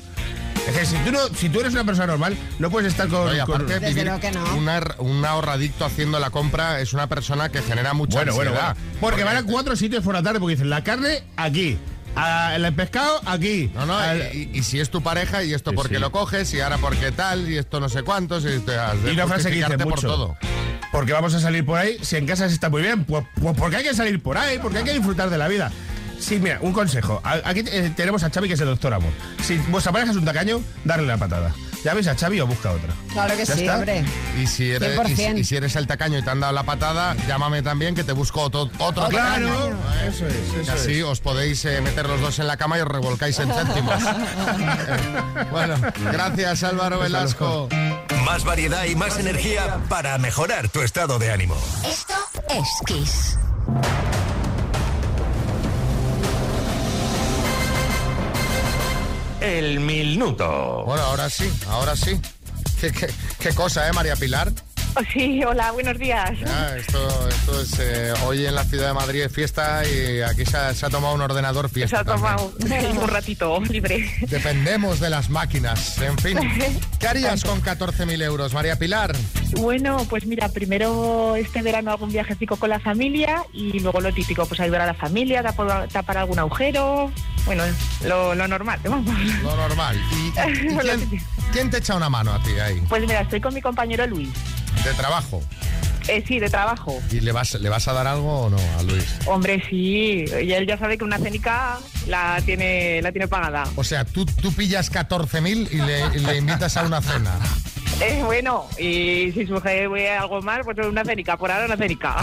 Es 0.68 0.78
que 0.78 0.86
si 0.86 0.96
tú, 0.98 1.10
no, 1.12 1.18
si 1.28 1.48
tú 1.48 1.60
eres 1.60 1.72
una 1.72 1.84
persona 1.84 2.06
normal, 2.06 2.36
no 2.58 2.70
puedes 2.70 2.92
estar 2.92 3.08
con... 3.08 3.26
No, 3.26 3.34
y 3.34 3.38
aparte, 3.40 3.78
vivir 3.80 4.10
que 4.20 4.30
no. 4.30 4.56
un 4.56 4.68
ar- 4.68 4.94
un 4.98 5.24
ahorradicto 5.24 5.84
haciendo 5.84 6.20
la 6.20 6.30
compra 6.30 6.80
es 6.80 6.92
una 6.92 7.08
persona 7.08 7.48
que 7.50 7.62
genera 7.62 7.94
mucha 7.94 8.18
Bueno, 8.18 8.34
bueno, 8.34 8.50
ansiedad. 8.52 8.76
bueno. 8.76 8.98
Porque 9.00 9.24
van 9.24 9.36
a 9.36 9.42
cuatro 9.42 9.74
sitios 9.74 10.04
por 10.04 10.14
la 10.14 10.22
tarde 10.22 10.38
porque 10.38 10.54
dicen 10.54 10.70
la 10.70 10.84
carne 10.84 11.24
aquí, 11.36 11.78
a- 12.14 12.54
el 12.54 12.72
pescado 12.74 13.20
aquí. 13.26 13.72
No, 13.74 13.86
no, 13.86 13.96
y, 14.32 14.50
y 14.52 14.62
si 14.62 14.78
es 14.78 14.88
tu 14.90 15.02
pareja, 15.02 15.42
y 15.42 15.52
esto 15.52 15.70
Sí, 15.70 15.76
porque 15.76 15.96
sí. 15.96 16.00
lo 16.00 16.12
coges, 16.12 16.54
y 16.54 16.60
ahora 16.60 16.78
porque 16.78 17.10
tal, 17.10 17.50
y 17.50 17.58
esto 17.58 17.80
no 17.80 17.88
sé 17.88 18.04
cuántos, 18.04 18.44
y 18.44 18.60
te 18.60 18.76
has 18.78 19.02
de 19.02 19.10
Y 19.10 19.14
una 19.14 19.26
frase 19.26 19.50
que 19.50 19.56
dice 19.56 19.78
por 19.78 19.88
mucho. 19.88 20.06
todo. 20.06 20.36
Porque 20.92 21.12
vamos 21.12 21.34
a 21.34 21.40
salir 21.40 21.64
por 21.66 21.78
ahí, 21.78 21.96
si 22.02 22.16
en 22.16 22.26
casa 22.26 22.46
se 22.48 22.54
está 22.54 22.68
muy 22.70 22.82
bien, 22.82 23.04
pues, 23.04 23.24
pues 23.40 23.56
porque 23.56 23.76
hay 23.76 23.82
que 23.82 23.94
salir 23.94 24.22
por 24.22 24.38
ahí, 24.38 24.58
porque 24.60 24.78
hay 24.78 24.84
que 24.84 24.92
disfrutar 24.92 25.28
de 25.28 25.38
la 25.38 25.48
vida. 25.48 25.72
Sí, 26.22 26.38
mira, 26.38 26.58
un 26.60 26.72
consejo. 26.72 27.20
Aquí 27.24 27.64
eh, 27.66 27.92
tenemos 27.96 28.22
a 28.22 28.30
Xavi, 28.30 28.46
que 28.48 28.54
es 28.54 28.60
el 28.60 28.68
doctor 28.68 28.94
amor. 28.94 29.10
Si 29.42 29.56
vuestra 29.58 29.90
pareja 29.92 30.12
es 30.12 30.16
un 30.16 30.24
tacaño, 30.24 30.62
darle 30.84 31.06
la 31.08 31.16
patada. 31.18 31.52
Ya 31.84 31.94
veis 31.94 32.06
a 32.06 32.14
Xavi 32.14 32.40
o 32.40 32.46
busca 32.46 32.70
otra. 32.70 32.94
Claro 33.12 33.36
que 33.36 33.44
¿Ya 33.44 33.54
sí, 33.54 33.60
está? 33.62 33.74
hombre. 33.74 34.04
Y 34.40 34.46
si, 34.46 34.70
eres, 34.70 34.96
y, 35.10 35.16
si, 35.16 35.22
100%. 35.24 35.38
y 35.38 35.44
si 35.44 35.56
eres 35.56 35.74
el 35.74 35.88
tacaño 35.88 36.18
y 36.18 36.22
te 36.22 36.30
han 36.30 36.38
dado 36.38 36.52
la 36.52 36.62
patada, 36.62 37.16
llámame 37.26 37.60
también 37.62 37.96
que 37.96 38.04
te 38.04 38.12
busco 38.12 38.40
otro, 38.42 38.70
otro 38.78 39.08
Claro, 39.08 39.48
tacaño. 39.48 39.76
eso 40.08 40.26
es, 40.28 40.34
Y 40.56 40.60
eso 40.60 40.72
así 40.72 40.98
es. 41.00 41.04
os 41.04 41.18
podéis 41.20 41.64
eh, 41.64 41.80
meter 41.80 42.08
los 42.08 42.20
dos 42.20 42.38
en 42.38 42.46
la 42.46 42.56
cama 42.56 42.78
y 42.78 42.82
os 42.82 42.88
revolcáis 42.88 43.36
en 43.40 43.52
céntimos. 43.52 44.00
Eh, 44.00 45.44
bueno, 45.50 45.74
gracias 46.12 46.62
Álvaro 46.62 47.00
Velasco. 47.00 47.68
Más 48.24 48.44
variedad 48.44 48.84
y 48.84 48.94
más 48.94 49.18
energía 49.18 49.78
para 49.88 50.16
mejorar 50.18 50.68
tu 50.68 50.82
estado 50.82 51.18
de 51.18 51.32
ánimo. 51.32 51.56
Esto 51.84 52.14
es 52.48 52.68
Kiss. 52.86 53.36
El 59.42 59.80
minuto. 59.80 60.84
Bueno, 60.86 61.02
ahora 61.02 61.28
sí, 61.28 61.50
ahora 61.68 61.96
sí. 61.96 62.12
¿Qué, 63.40 63.54
cosa, 63.54 63.88
eh, 63.88 63.92
María 63.92 64.14
Pilar? 64.14 64.52
Sí, 65.12 65.42
hola, 65.44 65.72
buenos 65.72 65.98
días. 65.98 66.30
Ya, 66.40 66.76
esto, 66.76 67.28
esto 67.28 67.60
es 67.60 67.78
eh, 67.80 68.12
hoy 68.24 68.46
en 68.46 68.54
la 68.54 68.64
ciudad 68.64 68.88
de 68.88 68.94
Madrid 68.94 69.22
es 69.22 69.32
fiesta 69.32 69.82
y 69.86 70.20
aquí 70.20 70.44
se 70.44 70.56
ha, 70.56 70.74
se 70.74 70.86
ha 70.86 70.90
tomado 70.90 71.14
un 71.14 71.20
ordenador 71.20 71.68
Se 71.68 71.74
fiesta. 71.74 72.00
ha 72.00 72.04
también. 72.04 72.36
tomado 72.36 72.52
un 73.02 73.08
ratito 73.08 73.60
libre. 73.60 74.10
Dependemos 74.28 75.00
de 75.00 75.10
las 75.10 75.30
máquinas. 75.30 75.98
En 75.98 76.16
fin, 76.18 76.38
¿qué 77.00 77.08
harías 77.08 77.42
con 77.44 77.62
14.000 77.62 78.22
euros, 78.22 78.52
María 78.54 78.78
Pilar? 78.78 79.14
Bueno, 79.56 80.06
pues 80.08 80.26
mira, 80.26 80.48
primero 80.48 81.36
este 81.36 81.62
verano 81.62 81.96
un 82.00 82.10
viajecito 82.10 82.56
con 82.56 82.70
la 82.70 82.80
familia 82.80 83.44
y 83.52 83.80
luego 83.80 84.00
lo 84.00 84.12
típico, 84.12 84.46
pues 84.46 84.60
ayudar 84.60 84.82
a 84.82 84.86
la 84.86 84.94
familia, 84.94 85.42
tapar, 85.42 85.88
tapar 85.88 86.18
algún 86.18 86.38
agujero, 86.38 87.12
bueno, 87.44 87.64
lo, 88.06 88.34
lo 88.34 88.48
normal, 88.48 88.78
vamos. 88.84 89.14
Lo 89.42 89.56
normal. 89.56 90.00
¿Y, 90.12 90.14
y- 90.16 90.72
y 90.72 90.76
quién, 90.78 91.10
quién 91.52 91.70
te 91.70 91.78
echa 91.78 91.96
una 91.96 92.08
mano 92.08 92.32
a 92.32 92.42
ti 92.42 92.50
ahí? 92.58 92.82
Pues 92.88 93.02
mira, 93.02 93.20
estoy 93.20 93.40
con 93.40 93.52
mi 93.54 93.60
compañero 93.60 94.06
Luis. 94.06 94.28
De 94.84 94.92
trabajo. 94.94 95.42
Eh, 96.08 96.24
sí, 96.26 96.40
de 96.40 96.50
trabajo. 96.50 97.00
¿Y 97.10 97.20
le 97.20 97.30
vas, 97.30 97.54
le 97.54 97.68
vas 97.68 97.86
a 97.86 97.92
dar 97.92 98.06
algo 98.08 98.42
o 98.42 98.50
no 98.50 98.58
a 98.78 98.82
Luis? 98.82 99.04
Hombre, 99.26 99.62
sí, 99.70 100.24
y 100.42 100.52
él 100.52 100.66
ya 100.66 100.76
sabe 100.76 100.98
que 100.98 101.04
una 101.04 101.18
cenica 101.18 101.78
la 102.08 102.40
tiene, 102.44 103.00
la 103.02 103.12
tiene 103.12 103.28
pagada. 103.28 103.64
O 103.76 103.84
sea, 103.84 104.04
tú, 104.04 104.26
tú 104.26 104.52
pillas 104.52 104.92
14.000 104.92 105.68
y 105.70 105.76
le, 105.76 106.18
y 106.18 106.20
le 106.20 106.36
invitas 106.36 106.76
a 106.76 106.82
una 106.82 107.00
cena. 107.00 107.38
Eh, 108.00 108.20
bueno, 108.24 108.66
y 108.78 109.30
si 109.32 109.46
surge 109.46 109.86
algo 110.16 110.42
más, 110.42 110.60
pues 110.64 110.76
una 110.84 111.04
cenica, 111.04 111.36
por 111.36 111.50
ahora 111.52 111.66
una 111.66 111.76
cenica. 111.76 112.16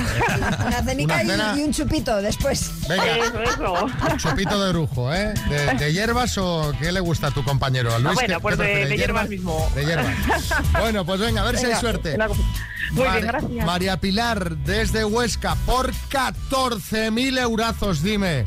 Una 0.65 0.83
cenica 0.83 1.13
Una 1.15 1.23
y- 1.23 1.27
cena. 1.27 1.53
y, 1.57 1.61
un 1.63 1.71
chupito 1.73 2.21
después. 2.21 2.71
Venga. 2.89 3.05
Eso, 3.17 3.41
eso. 3.43 3.85
Un 4.11 4.17
chupito 4.17 4.61
de 4.65 4.71
brujo, 4.73 5.13
¿eh? 5.13 5.33
¿De, 5.49 5.73
de 5.75 5.93
hierbas 5.93 6.37
o 6.37 6.73
qué 6.81 6.91
le 6.91 6.99
gusta 6.99 7.27
a 7.27 7.31
tu 7.31 7.43
compañero? 7.45 7.93
¿A 7.95 7.99
Luis? 7.99 8.11
Ah, 8.11 8.13
bueno, 8.15 8.35
¿Qué- 8.37 8.41
pues 8.41 8.57
qué 8.57 8.85
de- 8.87 8.97
hierbas 8.97 9.29
mismo. 9.29 9.71
De 9.73 9.85
hierbas. 9.85 10.15
Bueno, 10.79 11.05
pues 11.05 11.19
venga, 11.21 11.41
a 11.41 11.45
ver 11.45 11.57
si 11.57 11.65
hay 11.67 11.75
suerte. 11.75 12.15
una. 12.15 12.27
Muy 12.27 13.03
Mar- 13.05 13.13
bien, 13.13 13.27
gracias. 13.27 13.65
María 13.65 13.97
Pilar, 13.97 14.57
desde 14.57 15.05
Huesca, 15.05 15.55
por 15.65 15.91
14.000 16.09 17.37
eurazos, 17.37 18.01
dime. 18.03 18.43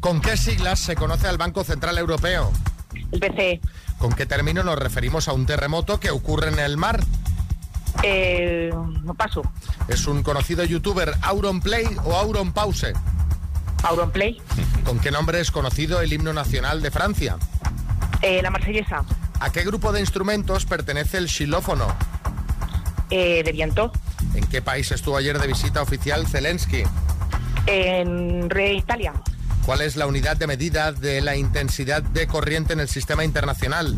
¿Con 0.00 0.20
qué 0.20 0.36
siglas 0.36 0.78
se 0.80 0.94
conoce 0.94 1.26
al 1.26 1.36
Banco 1.38 1.64
Central 1.64 1.98
Europeo? 1.98 2.52
El 3.12 3.20
BCE. 3.20 3.60
¿Con 4.00 4.14
qué 4.14 4.24
término 4.24 4.64
nos 4.64 4.78
referimos 4.78 5.28
a 5.28 5.34
un 5.34 5.44
terremoto 5.44 6.00
que 6.00 6.10
ocurre 6.10 6.48
en 6.48 6.58
el 6.58 6.78
mar? 6.78 7.00
Eh, 8.02 8.72
paso. 9.16 9.42
¿Es 9.88 10.06
un 10.06 10.22
conocido 10.22 10.64
youtuber 10.64 11.12
Auronplay 11.20 11.84
o 12.04 12.16
Auronpause? 12.16 12.94
Auronplay. 13.82 14.40
¿Con 14.86 14.98
qué 15.00 15.10
nombre 15.10 15.40
es 15.40 15.50
conocido 15.50 16.00
el 16.00 16.14
himno 16.14 16.32
nacional 16.32 16.80
de 16.80 16.90
Francia? 16.90 17.36
Eh, 18.22 18.40
la 18.42 18.50
marsellesa. 18.50 19.04
¿A 19.38 19.52
qué 19.52 19.64
grupo 19.64 19.92
de 19.92 20.00
instrumentos 20.00 20.64
pertenece 20.64 21.18
el 21.18 21.28
xilófono? 21.28 21.86
Eh, 23.10 23.42
de 23.42 23.52
viento. 23.52 23.92
¿En 24.34 24.46
qué 24.46 24.62
país 24.62 24.90
estuvo 24.92 25.18
ayer 25.18 25.38
de 25.38 25.46
visita 25.46 25.82
oficial 25.82 26.26
Zelensky? 26.26 26.84
En 27.66 28.48
Re 28.48 28.72
Italia. 28.72 29.12
¿Cuál 29.64 29.82
es 29.82 29.96
la 29.96 30.06
unidad 30.06 30.36
de 30.36 30.46
medida 30.46 30.92
de 30.92 31.20
la 31.20 31.36
intensidad 31.36 32.02
de 32.02 32.26
corriente 32.26 32.72
en 32.72 32.80
el 32.80 32.88
sistema 32.88 33.24
internacional? 33.24 33.96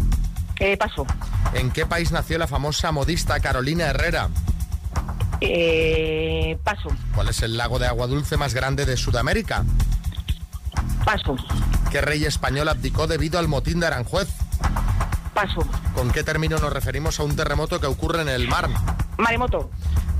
Eh, 0.58 0.76
paso. 0.76 1.06
¿En 1.54 1.70
qué 1.70 1.86
país 1.86 2.12
nació 2.12 2.38
la 2.38 2.46
famosa 2.46 2.92
modista 2.92 3.40
Carolina 3.40 3.86
Herrera? 3.86 4.28
Eh, 5.40 6.58
paso. 6.62 6.88
¿Cuál 7.14 7.28
es 7.28 7.42
el 7.42 7.56
lago 7.56 7.78
de 7.78 7.86
agua 7.86 8.06
dulce 8.06 8.36
más 8.36 8.54
grande 8.54 8.86
de 8.86 8.96
Sudamérica? 8.96 9.64
Paso. 11.04 11.36
¿Qué 11.90 12.00
rey 12.00 12.24
español 12.24 12.68
abdicó 12.68 13.06
debido 13.06 13.38
al 13.38 13.48
motín 13.48 13.80
de 13.80 13.86
Aranjuez? 13.86 14.28
Paso. 15.34 15.66
¿Con 15.94 16.10
qué 16.10 16.22
término 16.22 16.58
nos 16.58 16.72
referimos 16.72 17.18
a 17.18 17.24
un 17.24 17.34
terremoto 17.34 17.80
que 17.80 17.86
ocurre 17.86 18.22
en 18.22 18.28
el 18.28 18.48
mar? 18.48 18.68
Maremoto. 19.18 19.70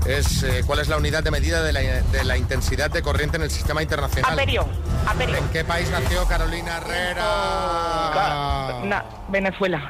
Es, 0.05 0.43
eh, 0.43 0.63
¿Cuál 0.65 0.79
es 0.79 0.89
la 0.89 0.97
unidad 0.97 1.23
de 1.23 1.31
medida 1.31 1.63
de 1.63 1.71
la, 1.71 1.79
de 1.79 2.23
la 2.25 2.35
intensidad 2.37 2.91
de 2.91 3.01
corriente 3.01 3.37
en 3.37 3.43
el 3.43 3.51
sistema 3.51 3.81
internacional? 3.81 4.31
Amperio. 4.31 4.67
Amperio. 5.07 5.37
¿En 5.37 5.47
qué 5.49 5.63
país 5.63 5.89
nació 5.89 6.25
Carolina 6.27 6.77
Herrera? 6.77 7.23
Na- 8.83 9.05
Venezuela. 9.29 9.81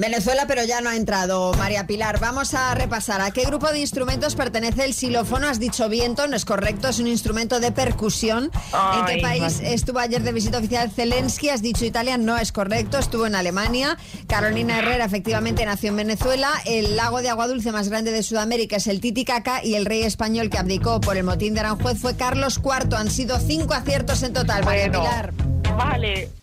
Venezuela, 0.00 0.46
pero 0.46 0.64
ya 0.64 0.80
no 0.80 0.88
ha 0.88 0.96
entrado 0.96 1.52
María 1.58 1.86
Pilar. 1.86 2.18
Vamos 2.20 2.54
a 2.54 2.74
repasar 2.74 3.20
a 3.20 3.32
qué 3.32 3.44
grupo 3.44 3.70
de 3.70 3.80
instrumentos 3.80 4.34
pertenece 4.34 4.84
el 4.84 4.94
xilófono. 4.94 5.46
Has 5.46 5.60
dicho 5.60 5.90
viento, 5.90 6.26
no 6.26 6.36
es 6.36 6.46
correcto, 6.46 6.88
es 6.88 7.00
un 7.00 7.06
instrumento 7.06 7.60
de 7.60 7.70
percusión. 7.70 8.44
¿En 8.44 9.04
qué 9.04 9.12
Ay, 9.12 9.20
país 9.20 9.60
estuvo 9.62 9.98
ayer 9.98 10.22
de 10.22 10.32
visita 10.32 10.56
oficial 10.56 10.90
Zelensky? 10.90 11.50
Has 11.50 11.60
dicho 11.60 11.84
Italia, 11.84 12.16
no 12.16 12.38
es 12.38 12.50
correcto, 12.50 12.98
estuvo 12.98 13.26
en 13.26 13.34
Alemania. 13.34 13.98
Carolina 14.26 14.78
Herrera 14.78 15.04
efectivamente 15.04 15.66
nació 15.66 15.90
en 15.90 15.96
Venezuela. 15.96 16.50
El 16.64 16.96
lago 16.96 17.20
de 17.20 17.28
agua 17.28 17.46
dulce 17.46 17.70
más 17.70 17.90
grande 17.90 18.10
de 18.10 18.22
Sudamérica 18.22 18.76
es 18.76 18.86
el 18.86 19.02
Titicaca 19.02 19.62
y 19.62 19.74
el 19.74 19.84
rey 19.84 20.04
español 20.04 20.48
que 20.48 20.56
abdicó 20.56 21.02
por 21.02 21.18
el 21.18 21.24
motín 21.24 21.52
de 21.52 21.60
Aranjuez 21.60 21.98
fue 21.98 22.16
Carlos 22.16 22.58
IV. 22.64 22.96
Han 22.96 23.10
sido 23.10 23.38
cinco 23.38 23.74
aciertos 23.74 24.22
en 24.22 24.32
total, 24.32 24.64
María 24.64 24.88
Bueno, 24.88 25.00
Pilar. 25.00 25.32
Vale. 25.76 26.39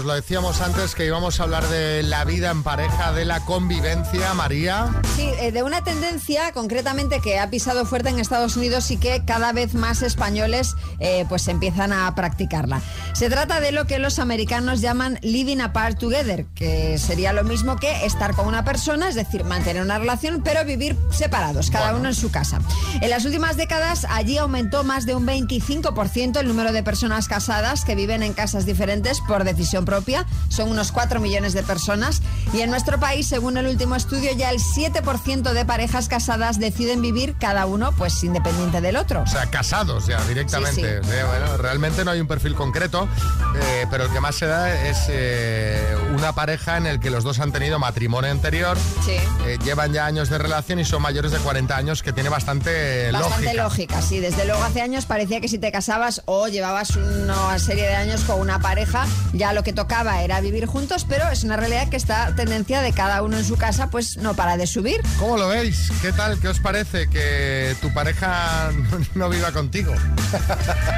Bueno, 0.00 0.12
os 0.12 0.16
lo 0.16 0.22
decíamos 0.22 0.60
antes 0.62 0.94
que 0.94 1.04
íbamos 1.04 1.40
a 1.40 1.42
hablar 1.42 1.68
de 1.68 2.02
la 2.02 2.24
vida 2.24 2.50
en 2.50 2.62
pareja, 2.62 3.12
de 3.12 3.26
la 3.26 3.40
convivencia, 3.44 4.32
María. 4.32 4.88
Sí, 5.14 5.28
eh, 5.38 5.52
de 5.52 5.62
una 5.62 5.84
tendencia 5.84 6.52
concretamente 6.52 7.20
que 7.20 7.38
ha 7.38 7.50
pisado 7.50 7.84
fuerte 7.84 8.08
en 8.08 8.18
Estados 8.18 8.56
Unidos 8.56 8.90
y 8.90 8.96
que 8.96 9.22
cada 9.26 9.52
vez 9.52 9.74
más 9.74 10.00
españoles 10.00 10.74
eh, 11.00 11.26
pues 11.28 11.48
empiezan 11.48 11.92
a 11.92 12.14
practicarla. 12.14 12.80
Se 13.12 13.28
trata 13.28 13.60
de 13.60 13.72
lo 13.72 13.86
que 13.86 13.98
los 13.98 14.18
americanos 14.18 14.80
llaman 14.80 15.18
living 15.20 15.60
apart 15.60 15.98
together, 15.98 16.46
que 16.54 16.96
sería 16.96 17.34
lo 17.34 17.44
mismo 17.44 17.76
que 17.76 18.06
estar 18.06 18.34
con 18.34 18.46
una 18.46 18.64
persona, 18.64 19.08
es 19.08 19.14
decir, 19.14 19.44
mantener 19.44 19.82
una 19.82 19.98
relación, 19.98 20.40
pero 20.42 20.64
vivir 20.64 20.96
separados, 21.10 21.70
cada 21.70 21.94
uno 21.94 22.08
en 22.08 22.14
su 22.14 22.30
casa. 22.30 22.60
En 23.02 23.10
las 23.10 23.26
últimas 23.26 23.58
décadas 23.58 24.06
allí 24.08 24.38
aumentó 24.38 24.82
más 24.82 25.04
de 25.04 25.14
un 25.14 25.26
25% 25.26 26.40
el 26.40 26.48
número 26.48 26.72
de 26.72 26.82
personas 26.82 27.28
casadas 27.28 27.84
que 27.84 27.94
viven 27.94 28.22
en 28.22 28.32
casas 28.32 28.64
diferentes 28.64 29.20
por 29.20 29.44
decisión 29.44 29.84
propia. 29.90 30.24
Son 30.48 30.70
unos 30.70 30.92
4 30.92 31.18
millones 31.20 31.52
de 31.52 31.64
personas. 31.64 32.22
Y 32.52 32.60
en 32.60 32.70
nuestro 32.70 33.00
país, 33.00 33.26
según 33.26 33.56
el 33.56 33.66
último 33.66 33.96
estudio, 33.96 34.30
ya 34.36 34.50
el 34.50 34.60
7% 34.60 35.52
de 35.52 35.64
parejas 35.64 36.06
casadas 36.08 36.58
deciden 36.60 37.02
vivir 37.02 37.34
cada 37.40 37.66
uno 37.66 37.90
pues 37.92 38.22
independiente 38.22 38.80
del 38.80 38.96
otro. 38.96 39.22
O 39.22 39.26
sea, 39.26 39.46
casados 39.50 40.06
ya 40.06 40.22
directamente. 40.24 41.00
Sí, 41.02 41.02
sí. 41.02 41.10
O 41.10 41.12
sea, 41.12 41.26
bueno, 41.26 41.56
realmente 41.56 42.04
no 42.04 42.12
hay 42.12 42.20
un 42.20 42.28
perfil 42.28 42.54
concreto, 42.54 43.08
eh, 43.56 43.86
pero 43.90 44.04
el 44.04 44.10
que 44.12 44.20
más 44.20 44.36
se 44.36 44.46
da 44.46 44.72
es 44.88 44.98
eh, 45.08 45.96
una 46.16 46.32
pareja 46.32 46.76
en 46.76 46.86
el 46.86 47.00
que 47.00 47.10
los 47.10 47.24
dos 47.24 47.40
han 47.40 47.50
tenido 47.50 47.78
matrimonio 47.80 48.30
anterior, 48.30 48.78
Sí. 49.04 49.12
eh, 49.46 49.58
llevan 49.64 49.92
ya 49.92 50.06
años 50.06 50.28
de 50.28 50.38
relación 50.38 50.78
y 50.78 50.84
son 50.84 51.02
mayores 51.02 51.32
de 51.32 51.38
40 51.38 51.76
años, 51.76 52.02
que 52.02 52.12
tiene 52.12 52.28
bastante, 52.28 53.10
Bastante 53.10 53.46
lógica. 53.54 53.62
lógica, 53.64 54.02
sí. 54.02 54.20
Desde 54.20 54.44
luego 54.46 54.62
hace 54.62 54.82
años 54.82 55.06
parecía 55.06 55.40
que 55.40 55.48
si 55.48 55.58
te 55.58 55.72
casabas 55.72 56.22
o 56.26 56.46
llevabas 56.48 56.90
una 56.96 57.58
serie 57.58 57.84
de 57.88 57.94
años 57.96 58.20
con 58.22 58.38
una 58.40 58.58
pareja, 58.60 59.06
ya 59.32 59.52
lo 59.52 59.62
que 59.62 59.72
tocaba 59.80 60.20
era 60.20 60.42
vivir 60.42 60.66
juntos, 60.66 61.06
pero 61.08 61.26
es 61.30 61.42
una 61.42 61.56
realidad 61.56 61.88
que 61.88 61.96
esta 61.96 62.34
tendencia 62.34 62.82
de 62.82 62.92
cada 62.92 63.22
uno 63.22 63.38
en 63.38 63.46
su 63.46 63.56
casa 63.56 63.88
pues 63.88 64.18
no 64.18 64.34
para 64.34 64.58
de 64.58 64.66
subir. 64.66 65.00
¿Cómo 65.18 65.38
lo 65.38 65.48
veis? 65.48 65.90
¿Qué 66.02 66.12
tal? 66.12 66.38
¿Qué 66.38 66.48
os 66.48 66.60
parece 66.60 67.08
que 67.08 67.74
tu 67.80 67.90
pareja 67.94 68.72
no, 69.14 69.30
viva 69.30 69.52
contigo? 69.52 69.94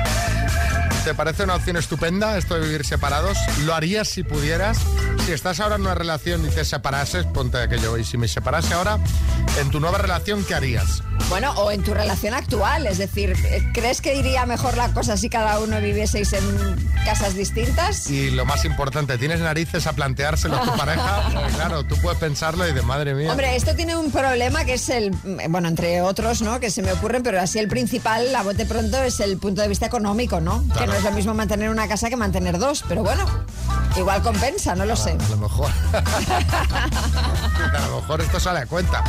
¿Te 1.05 1.15
parece 1.15 1.45
una 1.45 1.55
opción 1.55 1.77
estupenda 1.77 2.37
esto 2.37 2.57
de 2.57 2.67
vivir 2.67 2.85
separados? 2.85 3.39
¿Lo 3.65 3.73
harías 3.73 4.09
si 4.09 4.25
pudieras? 4.25 4.79
Si 5.25 5.31
estás 5.31 5.61
ahora 5.61 5.77
en 5.77 5.83
una 5.83 5.95
relación 5.95 6.45
y 6.45 6.51
te 6.51 6.65
separases, 6.65 7.27
ponte 7.27 7.59
aquello, 7.59 7.97
y 7.97 8.05
si 8.05 8.19
me 8.19 8.27
separase 8.27 8.75
ahora, 8.75 8.99
en 9.61 9.71
tu 9.71 9.79
nueva 9.79 9.99
relación, 9.99 10.45
¿qué 10.45 10.55
harías? 10.55 11.03
Bueno, 11.29 11.53
o 11.53 11.71
en 11.71 11.83
tu 11.83 11.95
relación 11.95 12.35
actual, 12.35 12.87
es 12.87 12.99
decir, 12.99 13.35
¿crees 13.73 14.01
que 14.01 14.17
iría 14.17 14.45
mejor 14.47 14.77
la 14.77 14.93
cosa 14.93 15.17
si 15.17 15.31
cada 15.31 15.61
uno 15.61 15.81
vivieseis 15.81 16.33
en 16.33 16.91
casas 17.05 17.35
distintas? 17.35 18.11
Y 18.11 18.31
lo 18.31 18.45
más 18.45 18.65
importante, 18.65 19.17
¿tienes 19.17 19.41
narices 19.41 19.87
a 19.87 19.93
planteárselo 19.93 20.57
a 20.57 20.63
tu 20.63 20.77
pareja? 20.77 21.29
Porque, 21.33 21.53
claro, 21.53 21.85
tú 21.85 21.97
puedes 22.03 22.19
pensarlo 22.19 22.69
y 22.69 22.73
de 22.73 22.83
madre 22.83 23.15
mía. 23.15 23.31
Hombre, 23.31 23.55
esto 23.55 23.75
tiene 23.77 23.97
un 23.97 24.11
problema 24.11 24.65
que 24.65 24.75
es 24.75 24.89
el, 24.89 25.11
bueno, 25.49 25.69
entre 25.69 26.03
otros, 26.03 26.43
¿no? 26.43 26.59
Que 26.59 26.71
se 26.71 26.83
me 26.83 26.93
ocurren, 26.93 27.23
pero 27.23 27.41
así 27.41 27.61
el 27.61 27.69
principal, 27.69 28.35
a 28.35 28.43
bote 28.43 28.67
pronto, 28.67 29.01
es 29.03 29.21
el 29.21 29.39
punto 29.39 29.63
de 29.63 29.69
vista 29.69 29.87
económico, 29.87 30.41
¿no? 30.41 30.65
Que 30.77 30.87
no 30.87 30.95
es 30.95 31.05
lo 31.05 31.13
mismo 31.13 31.33
mantener 31.33 31.71
una 31.71 31.87
casa 31.87 32.11
que 32.11 32.17
mantener 32.17 32.59
dos, 32.59 32.85
pero 32.89 33.03
bueno, 33.03 33.25
igual 33.97 34.21
compensa, 34.23 34.75
no 34.75 34.85
lo 34.85 34.97
sé. 34.97 35.12
A 35.19 35.29
lo 35.29 35.37
mejor. 35.37 35.71
a 37.75 37.87
lo 37.89 38.01
mejor 38.01 38.21
esto 38.21 38.41
sale 38.41 38.61
a 38.61 38.67
cuenta. 38.67 39.05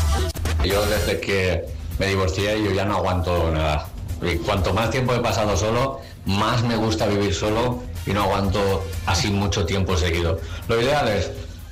Yo 0.64 0.86
desde 0.86 1.20
que 1.20 1.66
me 2.00 2.08
divorcié 2.08 2.64
yo 2.64 2.72
ya 2.72 2.86
no 2.86 2.98
aguanto 2.98 3.52
nada. 3.52 3.88
Y 4.22 4.38
cuanto 4.38 4.74
más 4.74 4.90
tiempo 4.90 5.14
he 5.14 5.20
pasado 5.20 5.58
solo, 5.58 6.00
más 6.26 6.64
me 6.64 6.76
gusta 6.76 7.06
vivir 7.08 7.34
solo 7.34 7.84
y 8.06 8.12
no 8.12 8.24
aguanto 8.24 8.84
así 9.06 9.30
mucho 9.32 9.66
tiempo 9.66 9.98
seguido. 9.98 10.40
Lo 10.68 10.82
ideal 10.82 11.08
es 11.10 11.32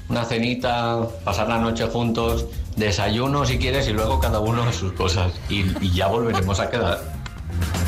una 0.09 0.25
cenita, 0.25 1.07
pasar 1.23 1.47
la 1.47 1.57
noche 1.57 1.88
juntos, 1.88 2.45
desayuno 2.75 3.45
si 3.45 3.57
quieres 3.57 3.88
y 3.88 3.93
luego 3.93 4.19
cada 4.19 4.39
uno 4.39 4.63
a 4.63 4.73
sus 4.73 4.91
cosas. 4.93 5.32
Y, 5.49 5.65
y 5.84 5.91
ya 5.93 6.07
volveremos 6.07 6.59
a 6.59 6.69
quedar. 6.69 7.01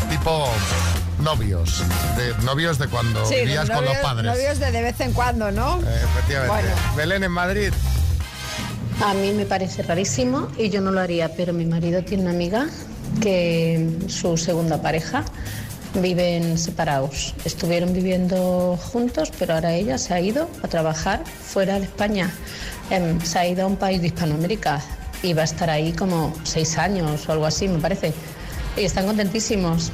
Tipo 0.09 0.47
novios, 1.23 1.83
de 2.17 2.33
novios 2.43 2.77
de 2.77 2.87
cuando 2.87 3.25
Sí, 3.25 3.35
vivías 3.35 3.67
con 3.69 3.77
los 3.85 3.93
novios- 3.93 4.01
padres. 4.03 4.25
Novios 4.31 4.59
de 4.59 4.71
de 4.71 4.81
vez 4.81 4.99
en 5.01 5.13
cuando, 5.13 5.51
¿no? 5.51 5.79
Eh, 5.81 6.01
efectivamente. 6.03 6.53
Bueno. 6.69 6.95
Belén 6.95 7.23
en 7.23 7.31
Madrid. 7.31 7.73
A 9.03 9.13
mí 9.13 9.33
me 9.33 9.45
parece 9.45 9.81
rarísimo 9.83 10.47
y 10.57 10.69
yo 10.69 10.79
no 10.81 10.91
lo 10.91 10.99
haría, 11.01 11.29
pero 11.35 11.51
mi 11.53 11.65
marido 11.65 12.03
tiene 12.03 12.23
una 12.23 12.31
amiga 12.31 12.67
que 13.21 13.89
su 14.07 14.37
segunda 14.37 14.81
pareja 14.81 15.23
viven 15.95 16.57
separados. 16.57 17.33
Estuvieron 17.45 17.93
viviendo 17.93 18.77
juntos, 18.91 19.31
pero 19.37 19.55
ahora 19.55 19.73
ella 19.73 19.97
se 19.97 20.13
ha 20.13 20.19
ido 20.19 20.49
a 20.63 20.67
trabajar 20.67 21.23
fuera 21.25 21.79
de 21.79 21.85
España. 21.85 22.31
Em, 22.89 23.19
se 23.21 23.39
ha 23.39 23.47
ido 23.47 23.63
a 23.63 23.67
un 23.67 23.77
país 23.77 24.01
de 24.01 24.07
Hispanoamérica 24.07 24.81
y 25.21 25.33
va 25.33 25.41
a 25.43 25.45
estar 25.45 25.69
ahí 25.69 25.93
como 25.93 26.33
seis 26.43 26.77
años 26.77 27.27
o 27.27 27.31
algo 27.31 27.45
así, 27.45 27.67
me 27.67 27.79
parece. 27.79 28.13
Y 28.77 28.85
están 28.85 29.05
contentísimos. 29.05 29.91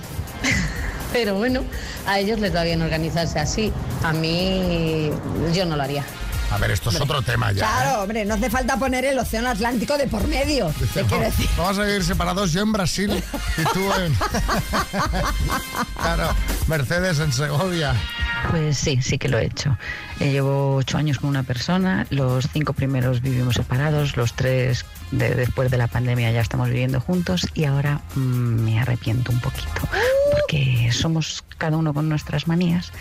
Pero 1.12 1.36
bueno, 1.36 1.62
a 2.06 2.20
ellos 2.20 2.40
les 2.40 2.56
va 2.56 2.64
bien 2.64 2.82
organizarse 2.82 3.40
así. 3.40 3.72
A 4.04 4.14
mí 4.14 5.10
yo 5.54 5.66
no 5.66 5.76
lo 5.76 5.84
haría. 5.84 6.04
A 6.52 6.58
ver, 6.58 6.72
esto 6.72 6.90
es 6.90 7.00
otro 7.00 7.22
tema 7.22 7.52
ya. 7.52 7.58
¿eh? 7.64 7.68
Claro, 7.68 8.02
hombre, 8.02 8.26
no 8.26 8.34
hace 8.34 8.50
falta 8.50 8.78
poner 8.78 9.06
el 9.06 9.20
océano 9.20 9.50
Atlántico 9.50 9.98
de 10.00 10.08
por 10.08 10.28
medio. 10.28 10.74
Dice, 10.80 11.04
"No, 11.04 11.20
decir. 11.20 11.48
Vamos 11.56 11.78
a 11.78 11.84
vivir 11.84 12.04
separados, 12.04 12.52
yo 12.52 12.62
en 12.62 12.72
Brasil 12.72 13.24
y 13.58 13.64
tú 13.74 13.92
en... 13.94 14.16
claro, 16.02 16.30
Mercedes 16.68 17.20
en 17.20 17.32
Segovia. 17.34 17.94
Pues 18.50 18.78
sí, 18.80 19.00
sí 19.02 19.18
que 19.20 19.30
lo 19.30 19.38
he 19.38 19.46
hecho. 19.46 19.78
Eh, 20.20 20.32
llevo 20.32 20.76
ocho 20.78 20.98
años 20.98 21.20
con 21.20 21.30
una 21.30 21.44
persona, 21.44 22.08
los 22.10 22.48
cinco 22.52 22.74
primeros 22.74 23.22
vivimos 23.22 23.54
separados, 23.56 24.16
los 24.18 24.34
tres 24.34 24.86
de- 25.12 25.36
después 25.36 25.70
de 25.70 25.78
la 25.78 25.88
pandemia 25.88 26.32
ya 26.32 26.42
estamos 26.42 26.70
viviendo 26.70 27.00
juntos 27.00 27.48
y 27.54 27.66
ahora 27.66 28.02
mm, 28.16 28.20
me 28.20 28.80
arrepiento 28.80 29.32
un 29.32 29.40
poquito 29.40 29.70
porque 30.32 30.92
somos 30.92 31.44
cada 31.58 31.78
uno 31.78 31.94
con 31.94 32.10
nuestras 32.10 32.48
manías 32.48 32.92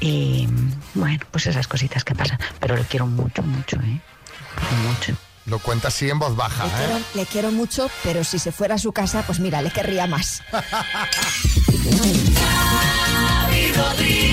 y 0.00 0.48
bueno, 0.94 1.24
pues 1.30 1.46
esas 1.46 1.68
cositas 1.68 2.04
que 2.04 2.14
pasan. 2.14 2.38
Pero 2.60 2.76
le 2.76 2.84
quiero 2.84 3.06
mucho, 3.06 3.42
mucho, 3.42 3.76
¿eh? 3.76 4.00
Mucho. 4.86 5.14
Lo 5.46 5.58
cuenta 5.58 5.88
así 5.88 6.08
en 6.08 6.20
voz 6.20 6.36
baja, 6.36 6.64
Le 6.64 6.70
¿eh? 6.70 6.74
quiero, 6.76 7.00
le 7.14 7.26
quiero 7.26 7.50
mucho, 7.50 7.90
pero 8.04 8.22
si 8.22 8.38
se 8.38 8.52
fuera 8.52 8.76
a 8.76 8.78
su 8.78 8.92
casa, 8.92 9.24
pues 9.26 9.40
mira, 9.40 9.60
le 9.60 9.70
querría 9.70 10.06
más. 10.06 10.40